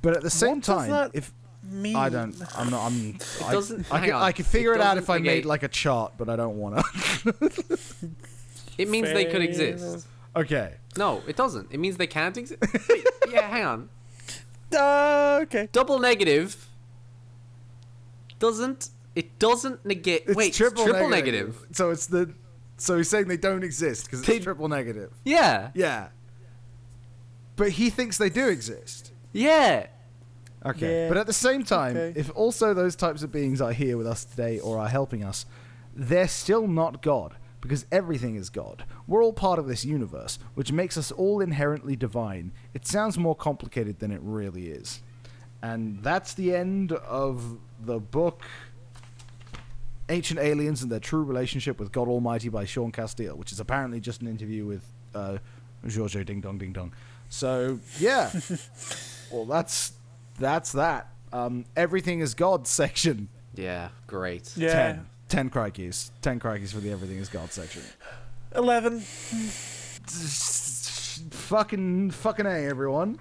But 0.01 0.17
at 0.17 0.23
the 0.23 0.29
same 0.31 0.55
What 0.57 0.63
does 0.63 0.75
time, 0.75 0.89
that 0.89 1.11
if 1.13 1.31
mean? 1.63 1.95
I 1.95 2.09
don't, 2.09 2.35
I'm 2.57 2.71
not. 2.71 2.87
I'm. 2.87 3.17
I, 3.45 3.53
doesn't- 3.53 3.91
I, 3.91 3.97
hang 3.99 4.05
could, 4.05 4.15
on. 4.15 4.21
I 4.23 4.31
could 4.31 4.45
figure 4.47 4.73
It 4.73 4.77
it, 4.77 4.81
out 4.81 4.97
if 4.97 5.09
I 5.11 5.19
made 5.19 5.45
like 5.45 5.61
a 5.61 5.67
chart, 5.67 6.13
but 6.17 6.27
I 6.27 6.35
don't 6.35 6.57
want 6.57 6.83
to. 6.83 7.51
It 8.77 8.89
means 8.89 9.09
they 9.09 9.25
could 9.25 9.33
Fair 9.33 9.41
exist. 9.41 10.07
Okay. 10.36 10.75
No, 10.97 11.21
it 11.27 11.36
doesn't. 11.36 11.71
It 11.71 11.79
means 11.79 11.97
they 11.97 12.07
can't 12.07 12.36
exist. 12.38 12.61
Yeah, 13.32 13.47
hang 13.47 13.63
on. 13.63 13.89
Uh, 14.75 15.39
okay. 15.43 15.69
Double 15.71 15.99
negative 15.99 16.67
doesn't. 18.39 18.89
It 19.15 19.39
doesn't 19.39 19.86
negate. 19.86 20.23
It's 20.27 20.36
wait, 20.36 20.47
it's 20.49 20.57
triple, 20.57 20.84
triple 20.84 21.09
negative. 21.09 21.47
negative. 21.55 21.75
So 21.75 21.91
it's 21.91 22.07
the. 22.07 22.34
So 22.77 22.97
he's 22.97 23.09
saying 23.09 23.27
they 23.27 23.38
don't 23.38 23.63
exist 23.63 24.05
because 24.05 24.19
it's 24.19 24.27
They- 24.27 24.39
triple 24.39 24.67
negative. 24.67 25.13
Yeah. 25.23 25.69
Yeah. 25.75 26.09
But 27.55 27.69
he 27.69 27.89
thinks 27.89 28.17
they 28.17 28.29
do 28.29 28.47
exist. 28.49 29.11
Yeah. 29.32 29.88
Okay. 30.65 31.03
Yeah. 31.03 31.07
But 31.09 31.17
at 31.17 31.27
the 31.27 31.34
same 31.34 31.63
time, 31.63 31.95
Okay. 31.95 32.19
if 32.19 32.32
also 32.36 32.73
those 32.73 32.95
types 32.95 33.23
of 33.23 33.32
beings 33.32 33.61
are 33.61 33.71
here 33.73 33.97
with 33.97 34.07
us 34.07 34.25
today 34.25 34.59
or 34.59 34.77
are 34.79 34.89
helping 34.89 35.23
us, 35.23 35.45
they're 35.95 36.27
still 36.27 36.67
not 36.67 37.01
God 37.01 37.36
because 37.62 37.86
everything 37.91 38.36
is 38.36 38.49
God. 38.49 38.86
We're 39.07 39.24
all 39.24 39.34
part 39.34 39.59
of 39.59 39.68
this 39.68 39.86
universe, 39.86 40.39
which 40.55 40.72
makes 40.72 40.97
us 40.97 41.12
all 41.12 41.39
inherently 41.41 41.95
divine. 41.95 42.51
It 42.74 42.88
sounds 42.88 43.18
more 43.18 43.36
complicated 43.36 43.99
than 43.99 44.12
it 44.12 44.20
really 44.24 44.68
is. 44.68 45.01
And 45.62 46.01
that's 46.01 46.34
the 46.34 46.55
end 46.55 46.91
of 46.91 47.59
the 47.80 47.99
book 47.99 48.43
Ancient 50.09 50.39
Aliens 50.39 50.82
and 50.82 50.91
Their 50.91 50.99
True 50.99 51.24
Relationship 51.24 51.80
with 51.80 51.91
God 51.91 52.07
Almighty 52.07 52.49
by 52.49 52.66
Sean 52.66 52.91
Casteel, 52.91 53.38
which 53.38 53.51
is 53.51 53.59
apparently 53.59 53.99
just 53.99 54.22
an 54.22 54.28
interview 54.28 54.66
with 54.66 54.84
uh, 55.16 55.38
Giorgio 55.88 56.24
Ding 56.24 56.41
Dong 56.41 56.57
Ding 56.57 56.74
Dong. 56.74 56.93
So, 57.30 57.80
yeah. 57.97 58.32
well, 59.32 59.45
that's 59.45 59.93
that's 60.38 60.74
that. 60.74 61.07
Um, 61.32 61.66
Everything 61.78 62.20
is 62.20 62.34
God 62.34 62.68
section. 62.68 63.30
Yeah, 63.55 63.89
great. 64.07 64.51
Yeah. 64.57 64.74
10. 64.74 65.07
10 65.32 65.49
crikeys. 65.49 66.09
10 66.21 66.39
crikeys 66.41 66.73
for 66.73 66.82
the 66.82 66.91
Everything 66.91 67.17
is 67.17 67.29
God 67.29 67.51
section. 67.53 67.82
11. 68.53 68.99
Fucking, 71.32 72.11
fucking 72.11 72.45
A, 72.45 72.67
everyone. 72.67 73.17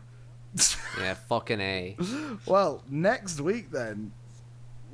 Yeah, 0.98 1.14
fucking 1.14 1.60
A. 1.60 1.96
Well, 2.46 2.82
next 2.90 3.40
week 3.40 3.70
then, 3.70 4.10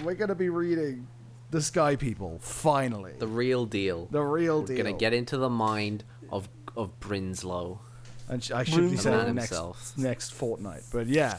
we're 0.04 0.14
going 0.14 0.28
to 0.28 0.34
be 0.34 0.50
reading 0.50 1.06
The 1.50 1.62
Sky 1.62 1.96
People, 1.96 2.38
finally. 2.42 3.14
The 3.18 3.26
real 3.26 3.64
deal. 3.64 4.08
The 4.10 4.20
real 4.20 4.60
We're 4.60 4.66
deal. 4.66 4.76
gonna 4.76 4.92
get 4.92 5.14
into 5.14 5.38
the 5.38 5.48
mind 5.48 6.04
of 6.30 6.50
of 6.76 7.00
Brinsley. 7.00 7.78
And 8.28 8.44
sh- 8.44 8.50
I 8.50 8.64
should 8.64 8.90
be 8.90 8.96
saying 8.98 9.16
man 9.16 9.34
next, 9.36 9.48
himself. 9.48 9.92
next 9.96 10.34
fortnight. 10.34 10.82
But 10.92 11.06
yeah. 11.06 11.38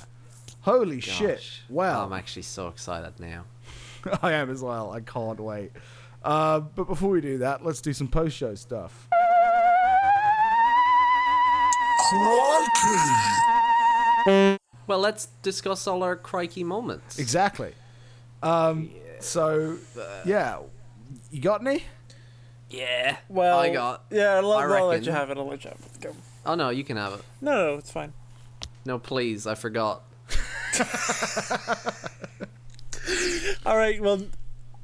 Holy 0.62 1.02
shit. 1.02 1.36
Gosh. 1.38 1.62
Wow. 1.70 2.06
I'm 2.06 2.14
actually 2.14 2.42
so 2.42 2.68
excited 2.70 3.20
now. 3.20 3.44
I 4.22 4.34
am 4.34 4.50
as 4.50 4.62
well. 4.62 4.92
I 4.92 5.02
can't 5.02 5.40
wait. 5.40 5.72
Uh, 6.24 6.60
but 6.60 6.88
before 6.88 7.10
we 7.10 7.22
do 7.22 7.38
that, 7.40 7.64
let's 7.66 7.82
do 7.82 7.94
some 7.94 8.08
post 8.08 8.36
show 8.36 8.56
stuff. 8.56 9.08
Crikey! 14.26 14.58
Well, 14.88 15.00
let's 15.00 15.28
discuss 15.42 15.88
all 15.88 16.04
our 16.04 16.16
crikey 16.16 16.64
moments. 16.64 17.20
Exactly. 17.20 17.74
Um, 18.42 18.92
So, 19.20 19.78
yeah. 20.26 20.60
You 21.32 21.42
got 21.42 21.62
any? 21.66 21.84
Yeah. 22.70 23.18
Well, 23.30 23.60
I 23.60 23.74
got. 23.74 24.06
Yeah, 24.10 24.36
I'll, 24.36 24.52
I 24.54 24.64
I'll 24.66 24.88
let 24.88 25.06
you 25.06 25.12
have 25.12 25.30
it. 25.30 25.38
I'll 25.38 25.48
let 25.48 25.64
you 25.64 25.70
have 25.70 25.80
it. 25.80 26.02
Go. 26.02 26.16
Oh 26.46 26.56
no, 26.56 26.70
you 26.70 26.84
can 26.84 26.98
have 26.98 27.14
it. 27.14 27.22
No, 27.42 27.52
no, 27.52 27.74
it's 27.76 27.92
fine. 27.92 28.14
No, 28.86 29.00
please, 29.00 29.48
I 29.48 29.56
forgot. 29.56 30.04
All 33.66 33.78
right. 33.78 34.02
Well, 34.02 34.24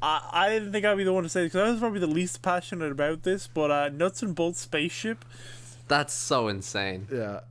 I, 0.01 0.29
I 0.31 0.49
didn't 0.49 0.71
think 0.71 0.85
I'd 0.85 0.97
be 0.97 1.03
the 1.03 1.13
one 1.13 1.23
to 1.23 1.29
say 1.29 1.41
it 1.41 1.45
because 1.45 1.67
I 1.67 1.71
was 1.71 1.79
probably 1.79 1.99
the 1.99 2.07
least 2.07 2.41
passionate 2.41 2.91
about 2.91 3.23
this. 3.23 3.47
But 3.47 3.71
uh, 3.71 3.89
nuts 3.89 4.21
and 4.21 4.35
bolts 4.35 4.59
spaceship. 4.61 5.23
That's 5.87 6.13
so 6.13 6.47
insane. 6.47 7.07
Yeah. 7.11 7.41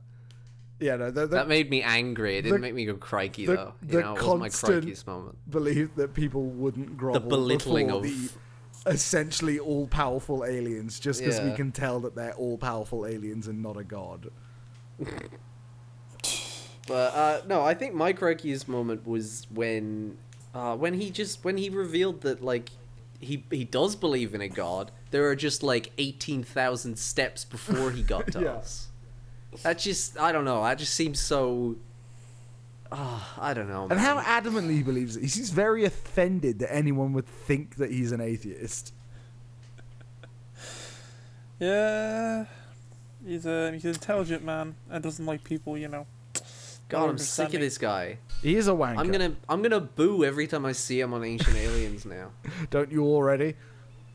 Yeah, 0.79 0.97
no, 0.97 1.11
the, 1.11 1.21
the 1.21 1.27
That 1.27 1.47
made 1.47 1.69
me 1.69 1.81
angry. 1.81 2.37
It 2.37 2.41
didn't 2.41 2.55
the- 2.55 2.59
make 2.59 2.73
me 2.73 2.85
go 2.85 2.95
crikey 2.95 3.45
the- 3.45 3.55
though. 3.55 3.73
the 3.81 3.97
You 3.97 4.01
know, 4.03 4.15
it 4.15 4.21
was 4.21 4.39
my 4.39 4.49
constant- 4.49 4.85
crikeyest 4.85 5.07
moment. 5.07 5.37
Believe 5.49 5.95
that 5.95 6.13
people 6.13 6.43
wouldn't 6.43 6.97
grovel 6.97 7.21
the 7.21 7.27
belittling 7.27 7.89
of- 7.91 8.03
the 8.03 8.29
essentially 8.85 9.59
all-powerful 9.59 10.43
aliens 10.43 10.99
just 10.99 11.21
because 11.21 11.39
we 11.39 11.53
can 11.53 11.71
tell 11.71 12.01
that 12.01 12.15
they're 12.15 12.33
all-powerful 12.33 13.05
aliens 13.05 13.47
and 13.47 13.63
not 13.63 13.77
a 13.77 13.83
god. 13.85 14.29
But 16.87 17.13
uh, 17.15 17.41
no, 17.47 17.61
I 17.61 17.73
think 17.75 17.93
my 17.93 18.11
crikeyest 18.11 18.67
moment 18.67 19.07
was 19.07 19.47
when, 19.53 20.17
uh, 20.53 20.75
when 20.75 20.93
he 20.95 21.09
just 21.09 21.43
when 21.43 21.57
he 21.57 21.69
revealed 21.69 22.21
that 22.21 22.43
like 22.43 22.69
he 23.19 23.43
he 23.51 23.63
does 23.63 23.95
believe 23.95 24.33
in 24.35 24.41
a 24.41 24.47
god. 24.49 24.91
There 25.11 25.27
are 25.29 25.35
just 25.35 25.63
like 25.63 25.91
eighteen 25.97 26.43
thousand 26.43 26.97
steps 26.99 27.45
before 27.45 27.91
he 27.91 28.03
got 28.03 28.31
to 28.33 28.39
Yeah. 28.43 28.51
us. 28.53 28.87
That 29.63 29.77
just 29.79 30.19
I 30.19 30.31
don't 30.31 30.45
know. 30.45 30.63
That 30.63 30.77
just 30.79 30.93
seems 30.95 31.19
so. 31.19 31.75
Ah, 32.91 33.33
I 33.39 33.53
don't 33.55 33.69
know. 33.69 33.87
And 33.89 33.99
how 33.99 34.19
adamantly 34.21 34.71
he 34.75 34.83
believes 34.83 35.15
it. 35.15 35.21
He's 35.21 35.49
very 35.49 35.83
offended 35.85 36.59
that 36.59 36.71
anyone 36.73 37.13
would 37.13 37.25
think 37.27 37.75
that 37.77 37.91
he's 37.91 38.11
an 38.11 38.21
atheist. 38.21 38.93
Yeah. 41.59 42.45
He's 43.25 43.45
a 43.45 43.71
he's 43.71 43.85
an 43.85 43.91
intelligent 43.91 44.43
man 44.43 44.75
and 44.89 45.01
doesn't 45.03 45.25
like 45.25 45.43
people. 45.43 45.77
You 45.77 45.87
know. 45.87 46.07
God, 46.89 47.09
I'm 47.09 47.17
sick 47.17 47.53
of 47.53 47.61
this 47.61 47.77
guy. 47.77 48.17
He 48.43 48.55
is 48.55 48.67
a 48.67 48.71
wanker. 48.71 48.97
I'm 48.99 49.11
gonna 49.11 49.33
I'm 49.49 49.61
gonna 49.63 49.79
boo 49.79 50.23
every 50.23 50.45
time 50.47 50.65
I 50.65 50.73
see 50.73 50.99
him 50.99 51.13
on 51.13 51.23
Ancient 51.23 51.55
Aliens 51.55 52.05
now. 52.05 52.31
Don't 52.69 52.91
you 52.91 53.03
already? 53.05 53.55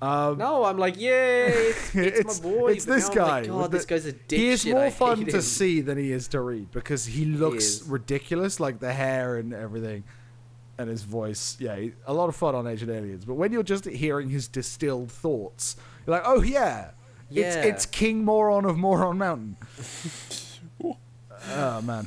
Um, 0.00 0.38
No, 0.38 0.62
I'm 0.64 0.78
like, 0.78 0.96
yay, 1.00 1.46
it's, 1.48 1.96
it's, 1.96 2.18
it's, 2.20 2.42
my 2.44 2.48
boy. 2.50 2.72
it's 2.72 2.86
but 2.86 2.94
this 2.94 3.08
guy. 3.08 3.40
like, 3.40 3.48
God, 3.48 3.64
the- 3.72 3.76
this 3.78 3.84
guy's 3.86 4.06
a 4.06 4.12
dick. 4.12 4.38
He 4.38 4.48
is 4.50 4.62
shit, 4.62 4.72
more 4.74 4.84
I 4.84 4.90
fun 4.90 5.24
to 5.24 5.36
him. 5.36 5.40
see 5.42 5.80
than 5.80 5.98
he 5.98 6.12
is 6.12 6.28
to 6.28 6.40
read 6.40 6.70
because 6.70 7.04
he 7.06 7.24
looks 7.24 7.64
is. 7.64 7.82
ridiculous, 7.88 8.60
like 8.60 8.78
the 8.78 8.92
hair 8.92 9.36
and 9.38 9.52
everything, 9.52 10.04
and 10.78 10.88
his 10.88 11.02
voice. 11.02 11.56
Yeah, 11.58 11.76
a 12.06 12.12
lot 12.14 12.28
of 12.28 12.36
fun 12.36 12.54
on 12.54 12.68
Ancient 12.68 12.90
Aliens. 12.92 13.24
But 13.24 13.34
when 13.34 13.50
you're 13.50 13.64
just 13.64 13.86
hearing 13.86 14.28
his 14.30 14.46
distilled 14.46 15.10
thoughts, 15.10 15.74
you're 16.06 16.14
like, 16.14 16.22
oh 16.26 16.42
yeah, 16.42 16.90
it's 17.30 17.56
Yeah. 17.56 17.62
it's 17.64 17.84
King 17.84 18.24
Moron 18.24 18.66
of 18.66 18.78
Moron 18.78 19.18
Mountain. 19.18 19.56
oh 20.84 21.80
man, 21.82 22.06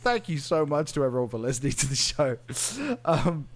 thank 0.00 0.28
you 0.28 0.38
so 0.38 0.64
much 0.64 0.92
to 0.92 1.04
everyone 1.04 1.28
for 1.28 1.38
listening 1.38 1.72
to 1.72 1.86
the 1.88 1.96
show. 1.96 2.38
Um, 3.04 3.48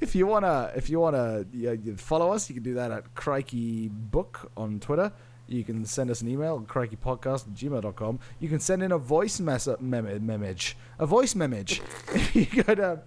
if 0.00 0.14
you 0.14 0.26
wanna, 0.26 0.72
if 0.76 0.90
you 0.90 1.00
wanna 1.00 1.44
you 1.52 1.96
follow 1.96 2.32
us, 2.32 2.48
you 2.48 2.54
can 2.54 2.62
do 2.62 2.74
that 2.74 2.90
at 2.90 3.14
Crikey 3.14 3.88
Book 3.88 4.50
on 4.56 4.80
Twitter. 4.80 5.12
You 5.48 5.64
can 5.64 5.84
send 5.84 6.10
us 6.10 6.20
an 6.20 6.28
email, 6.28 6.60
crikeypodcast 6.60 7.48
at 7.48 7.54
gmail.com. 7.54 8.20
You 8.38 8.48
can 8.48 8.60
send 8.60 8.82
in 8.84 8.92
a 8.92 8.98
voice 8.98 9.40
mess 9.40 9.68
mem- 9.80 10.06
memage. 10.06 10.74
A 10.98 11.06
voice 11.06 11.34
memage. 11.34 11.80
if 12.14 12.36
you 12.36 12.62
go 12.62 12.74
down, 12.74 13.00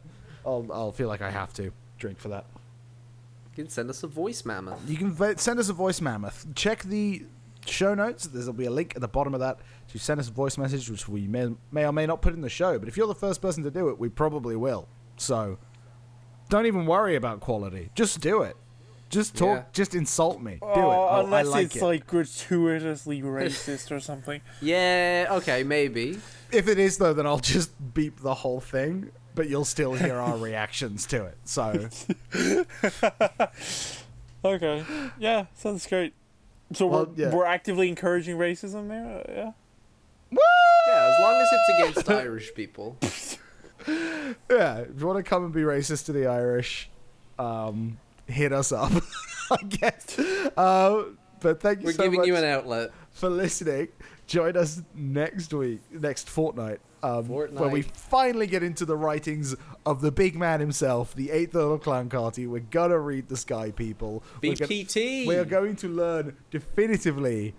I'll, 0.46 0.68
I'll 0.72 0.92
feel 0.92 1.08
like 1.08 1.22
I 1.22 1.32
have 1.32 1.54
to 1.54 1.72
drink 1.98 2.20
for 2.20 2.28
that. 2.30 2.46
You 3.56 3.64
can 3.64 3.70
send 3.70 3.90
us 3.90 4.04
a 4.04 4.08
voice 4.08 4.44
mammoth. 4.44 4.82
You 4.90 4.98
can 4.98 5.14
vo- 5.14 5.36
send 5.36 5.60
us 5.60 5.70
a 5.70 5.74
voice 5.74 6.02
mammoth. 6.02 6.46
Check 6.54 6.84
the 6.84 7.24
show 7.66 7.94
notes. 7.94 8.28
There'll 8.28 8.52
be 8.52 8.66
a 8.66 8.72
link 8.72 8.94
at 8.96 9.02
the 9.02 9.08
bottom 9.08 9.34
of 9.34 9.40
that 9.40 9.60
to 9.94 10.00
send 10.00 10.20
us 10.20 10.28
a 10.28 10.32
voice 10.32 10.58
message, 10.58 10.90
which 10.90 11.08
we 11.08 11.28
may, 11.28 11.50
may 11.72 11.86
or 11.86 11.94
may 11.94 12.06
not 12.08 12.22
put 12.22 12.34
in 12.34 12.42
the 12.42 12.50
show. 12.50 12.78
But 12.80 12.88
if 12.90 12.98
you're 12.98 13.08
the 13.08 13.14
first 13.16 13.42
person 13.42 13.64
to 13.64 13.70
do 13.72 13.90
it, 13.90 14.00
we 14.00 14.10
probably 14.10 14.56
will. 14.56 14.88
So 15.18 15.60
don't 16.50 16.66
even 16.66 16.86
worry 16.88 17.16
about 17.16 17.40
quality. 17.42 17.92
Just 17.94 18.20
do 18.20 18.42
it. 18.42 18.58
Just 19.10 19.36
talk. 19.36 19.58
Yeah. 19.58 19.64
Just 19.72 19.94
insult 19.94 20.42
me. 20.42 20.54
Do 20.60 20.66
it. 20.68 20.76
Oh, 20.76 21.22
unless 21.24 21.46
I 21.46 21.50
like 21.50 21.66
it's 21.68 21.76
it. 21.76 21.84
like 21.84 22.08
gratuitously 22.08 23.22
racist 23.22 23.92
or 23.92 24.00
something. 24.00 24.42
Yeah, 24.62 25.28
okay, 25.30 25.64
maybe. 25.64 26.20
if 26.52 26.68
it 26.68 26.80
is 26.80 26.98
though, 26.98 27.14
then 27.14 27.28
I'll 27.28 27.38
just 27.38 27.70
beep 27.94 28.20
the 28.22 28.34
whole 28.34 28.60
thing. 28.60 29.12
But 29.36 29.50
you'll 29.50 29.66
still 29.66 29.94
hear 29.94 30.16
our 30.16 30.38
reactions 30.50 31.06
to 31.08 31.26
it. 31.26 31.38
So 31.46 31.90
Okay. 34.46 34.84
Yeah, 35.20 35.46
sounds 35.56 35.86
great. 35.88 36.14
So 36.74 36.88
Well, 36.88 37.06
we're, 37.16 37.24
yeah. 37.24 37.34
we're 37.36 37.46
actively 37.46 37.90
encouraging 37.90 38.38
racism 38.38 38.90
there. 38.90 39.06
Uh, 39.30 39.32
yeah. 39.32 39.52
As 41.04 41.20
long 41.22 41.42
as 41.42 41.48
it's 41.52 41.94
against 41.94 42.10
Irish 42.24 42.54
people. 42.56 42.98
yeah, 44.50 44.78
if 44.80 45.00
you 45.00 45.06
want 45.08 45.18
to 45.18 45.24
come 45.24 45.44
and 45.46 45.54
be 45.54 45.62
racist 45.62 46.06
to 46.06 46.12
the 46.14 46.28
Irish, 46.28 46.90
um, 47.40 47.98
hit 48.28 48.54
us 48.54 48.72
up. 48.72 48.92
I 49.52 49.58
guess. 49.68 50.18
Uh, 50.58 51.04
but 51.42 51.60
thank 51.60 51.80
you 51.82 51.88
We're 51.88 51.92
so 51.94 52.04
giving 52.04 52.20
much. 52.22 52.28
you 52.28 52.36
an 52.36 52.46
outlet. 52.46 52.92
for 53.12 53.30
listening. 53.30 53.90
Join 54.26 54.56
us 54.56 54.82
next 54.96 55.54
week, 55.54 55.82
next 55.92 56.30
fortnight, 56.30 56.80
um, 57.04 57.28
where 57.28 57.68
we 57.68 57.82
finally 57.82 58.48
get 58.48 58.64
into 58.64 58.86
the 58.86 58.96
writings 58.96 59.54
of 59.86 60.00
the 60.00 60.12
big 60.14 60.38
man 60.38 60.62
himself, 60.62 61.14
the 61.14 61.30
eighth 61.30 61.54
Earl 61.54 61.74
of 61.74 61.82
Clancarty. 61.82 62.48
We're 62.48 62.62
gonna 62.62 62.98
read 62.98 63.28
the 63.28 63.36
Sky 63.36 63.72
People. 63.72 64.24
We're 64.42 64.56
gonna- 64.56 64.70
BPT. 64.70 65.28
we 65.28 65.36
are 65.36 65.44
going 65.44 65.76
to 65.78 65.90
learn 65.90 66.38
definitively 66.52 67.54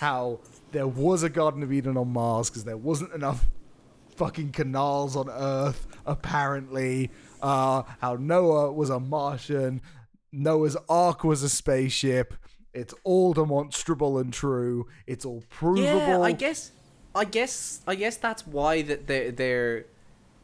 how 0.00 0.40
there 0.72 0.86
was 0.86 1.22
a 1.22 1.28
Garden 1.28 1.62
of 1.62 1.72
Eden 1.72 1.96
on 1.96 2.12
Mars 2.12 2.50
because 2.50 2.64
there 2.64 2.76
wasn't 2.76 3.12
enough 3.12 3.46
fucking 4.16 4.52
canals 4.52 5.16
on 5.16 5.30
Earth, 5.30 5.86
apparently. 6.06 7.10
Uh, 7.40 7.82
how 8.00 8.16
Noah 8.16 8.72
was 8.72 8.90
a 8.90 8.98
Martian, 8.98 9.80
Noah's 10.32 10.76
Ark 10.88 11.24
was 11.24 11.42
a 11.42 11.48
spaceship. 11.48 12.34
It's 12.74 12.94
all 13.04 13.32
demonstrable 13.32 14.18
and 14.18 14.32
true. 14.32 14.88
It's 15.06 15.24
all 15.24 15.42
provable. 15.48 15.82
Yeah, 15.82 16.20
I 16.20 16.32
guess, 16.32 16.72
I 17.14 17.24
guess, 17.24 17.80
I 17.86 17.94
guess 17.94 18.16
that's 18.16 18.46
why 18.46 18.82
that 18.82 19.06
they're 19.06 19.32
they're 19.32 19.86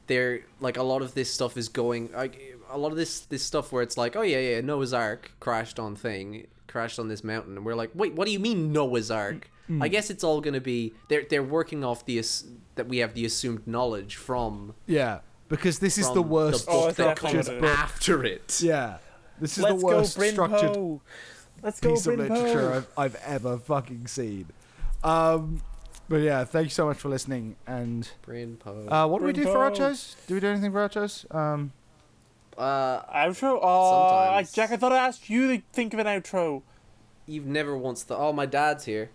they're 0.07 0.41
like 0.61 0.77
a 0.77 0.83
lot 0.83 1.03
of 1.03 1.15
this 1.15 1.33
stuff 1.33 1.57
is 1.57 1.69
going 1.69 2.11
like 2.13 2.59
a 2.71 2.79
lot 2.79 2.93
of 2.93 2.97
this 2.97 3.21
this 3.21 3.43
stuff 3.43 3.73
where 3.73 3.83
it's 3.83 3.97
like 3.97 4.17
oh 4.17 4.23
yeah 4.23 4.39
yeah 4.39 4.61
Noah's 4.61 4.93
Ark 4.93 5.33
crashed 5.41 5.79
on 5.79 5.97
thing 5.97 6.47
crashed 6.67 6.99
on 6.99 7.09
this 7.09 7.25
mountain 7.25 7.57
and 7.57 7.65
we're 7.65 7.75
like 7.75 7.91
wait 7.95 8.15
what 8.15 8.27
do 8.27 8.33
you 8.33 8.39
mean 8.39 8.73
Noah's 8.73 9.11
Ark? 9.11 9.51
Mm. 9.71 9.83
I 9.83 9.89
guess 9.89 10.11
it's 10.11 10.23
all 10.23 10.41
gonna 10.41 10.61
be 10.61 10.93
they're 11.09 11.25
they're 11.29 11.43
working 11.43 11.85
off 11.85 12.05
the 12.05 12.19
ass- 12.19 12.45
that 12.75 12.87
we 12.89 12.99
have 12.99 13.15
the 13.15 13.25
assumed 13.25 13.67
knowledge 13.67 14.17
from 14.17 14.75
Yeah, 14.87 15.21
because 15.49 15.79
this 15.79 15.97
is 15.97 16.11
the 16.13 16.21
worst 16.23 16.67
book 16.67 16.75
Oh, 16.75 16.89
I 16.89 16.93
that 16.93 17.17
comes 17.17 17.49
book. 17.49 17.63
after 17.65 18.25
it. 18.25 18.61
Yeah, 18.63 18.99
this 19.41 19.57
is 19.57 19.65
Let's 19.65 19.81
the 19.81 19.87
worst 19.87 20.19
go, 20.19 20.25
structured. 20.31 21.01
Let's 21.63 21.81
go, 21.81 21.91
piece 21.91 22.07
of 22.07 22.19
literature 22.19 22.73
I've, 22.75 22.89
I've 22.99 23.15
ever 23.25 23.57
fucking 23.59 24.07
seen. 24.09 24.47
Um, 25.03 25.63
but 26.11 26.17
yeah, 26.17 26.45
thank 26.45 26.65
you 26.67 26.71
so 26.71 26.85
much 26.87 26.99
for 26.99 27.09
listening. 27.09 27.57
And 27.67 28.07
Brain 28.23 28.57
Poe. 28.57 28.87
uh, 28.89 29.07
what 29.07 29.21
do 29.21 29.25
we 29.25 29.33
Bryn 29.33 29.47
do 29.47 29.53
for 29.53 29.71
Poe. 29.71 29.71
outros? 29.71 30.15
Do 30.27 30.35
we 30.35 30.41
do 30.41 30.49
anything 30.49 30.73
for 30.73 30.87
outros? 30.87 31.35
Um, 31.35 31.73
Uh, 32.59 33.03
Outro? 33.27 33.59
Oh, 33.63 34.43
Jack, 34.53 34.71
I 34.71 34.77
thought 34.77 34.93
I 34.93 34.99
asked 34.99 35.29
you 35.31 35.57
to 35.57 35.63
think 35.73 35.93
of 35.95 35.99
an 36.01 36.07
outro. 36.07 36.63
you've 37.27 37.47
never 37.47 37.77
once 37.77 38.03
thought, 38.05 38.21
oh, 38.21 38.33
my 38.33 38.47
dad's 38.47 38.85
here. 38.85 39.11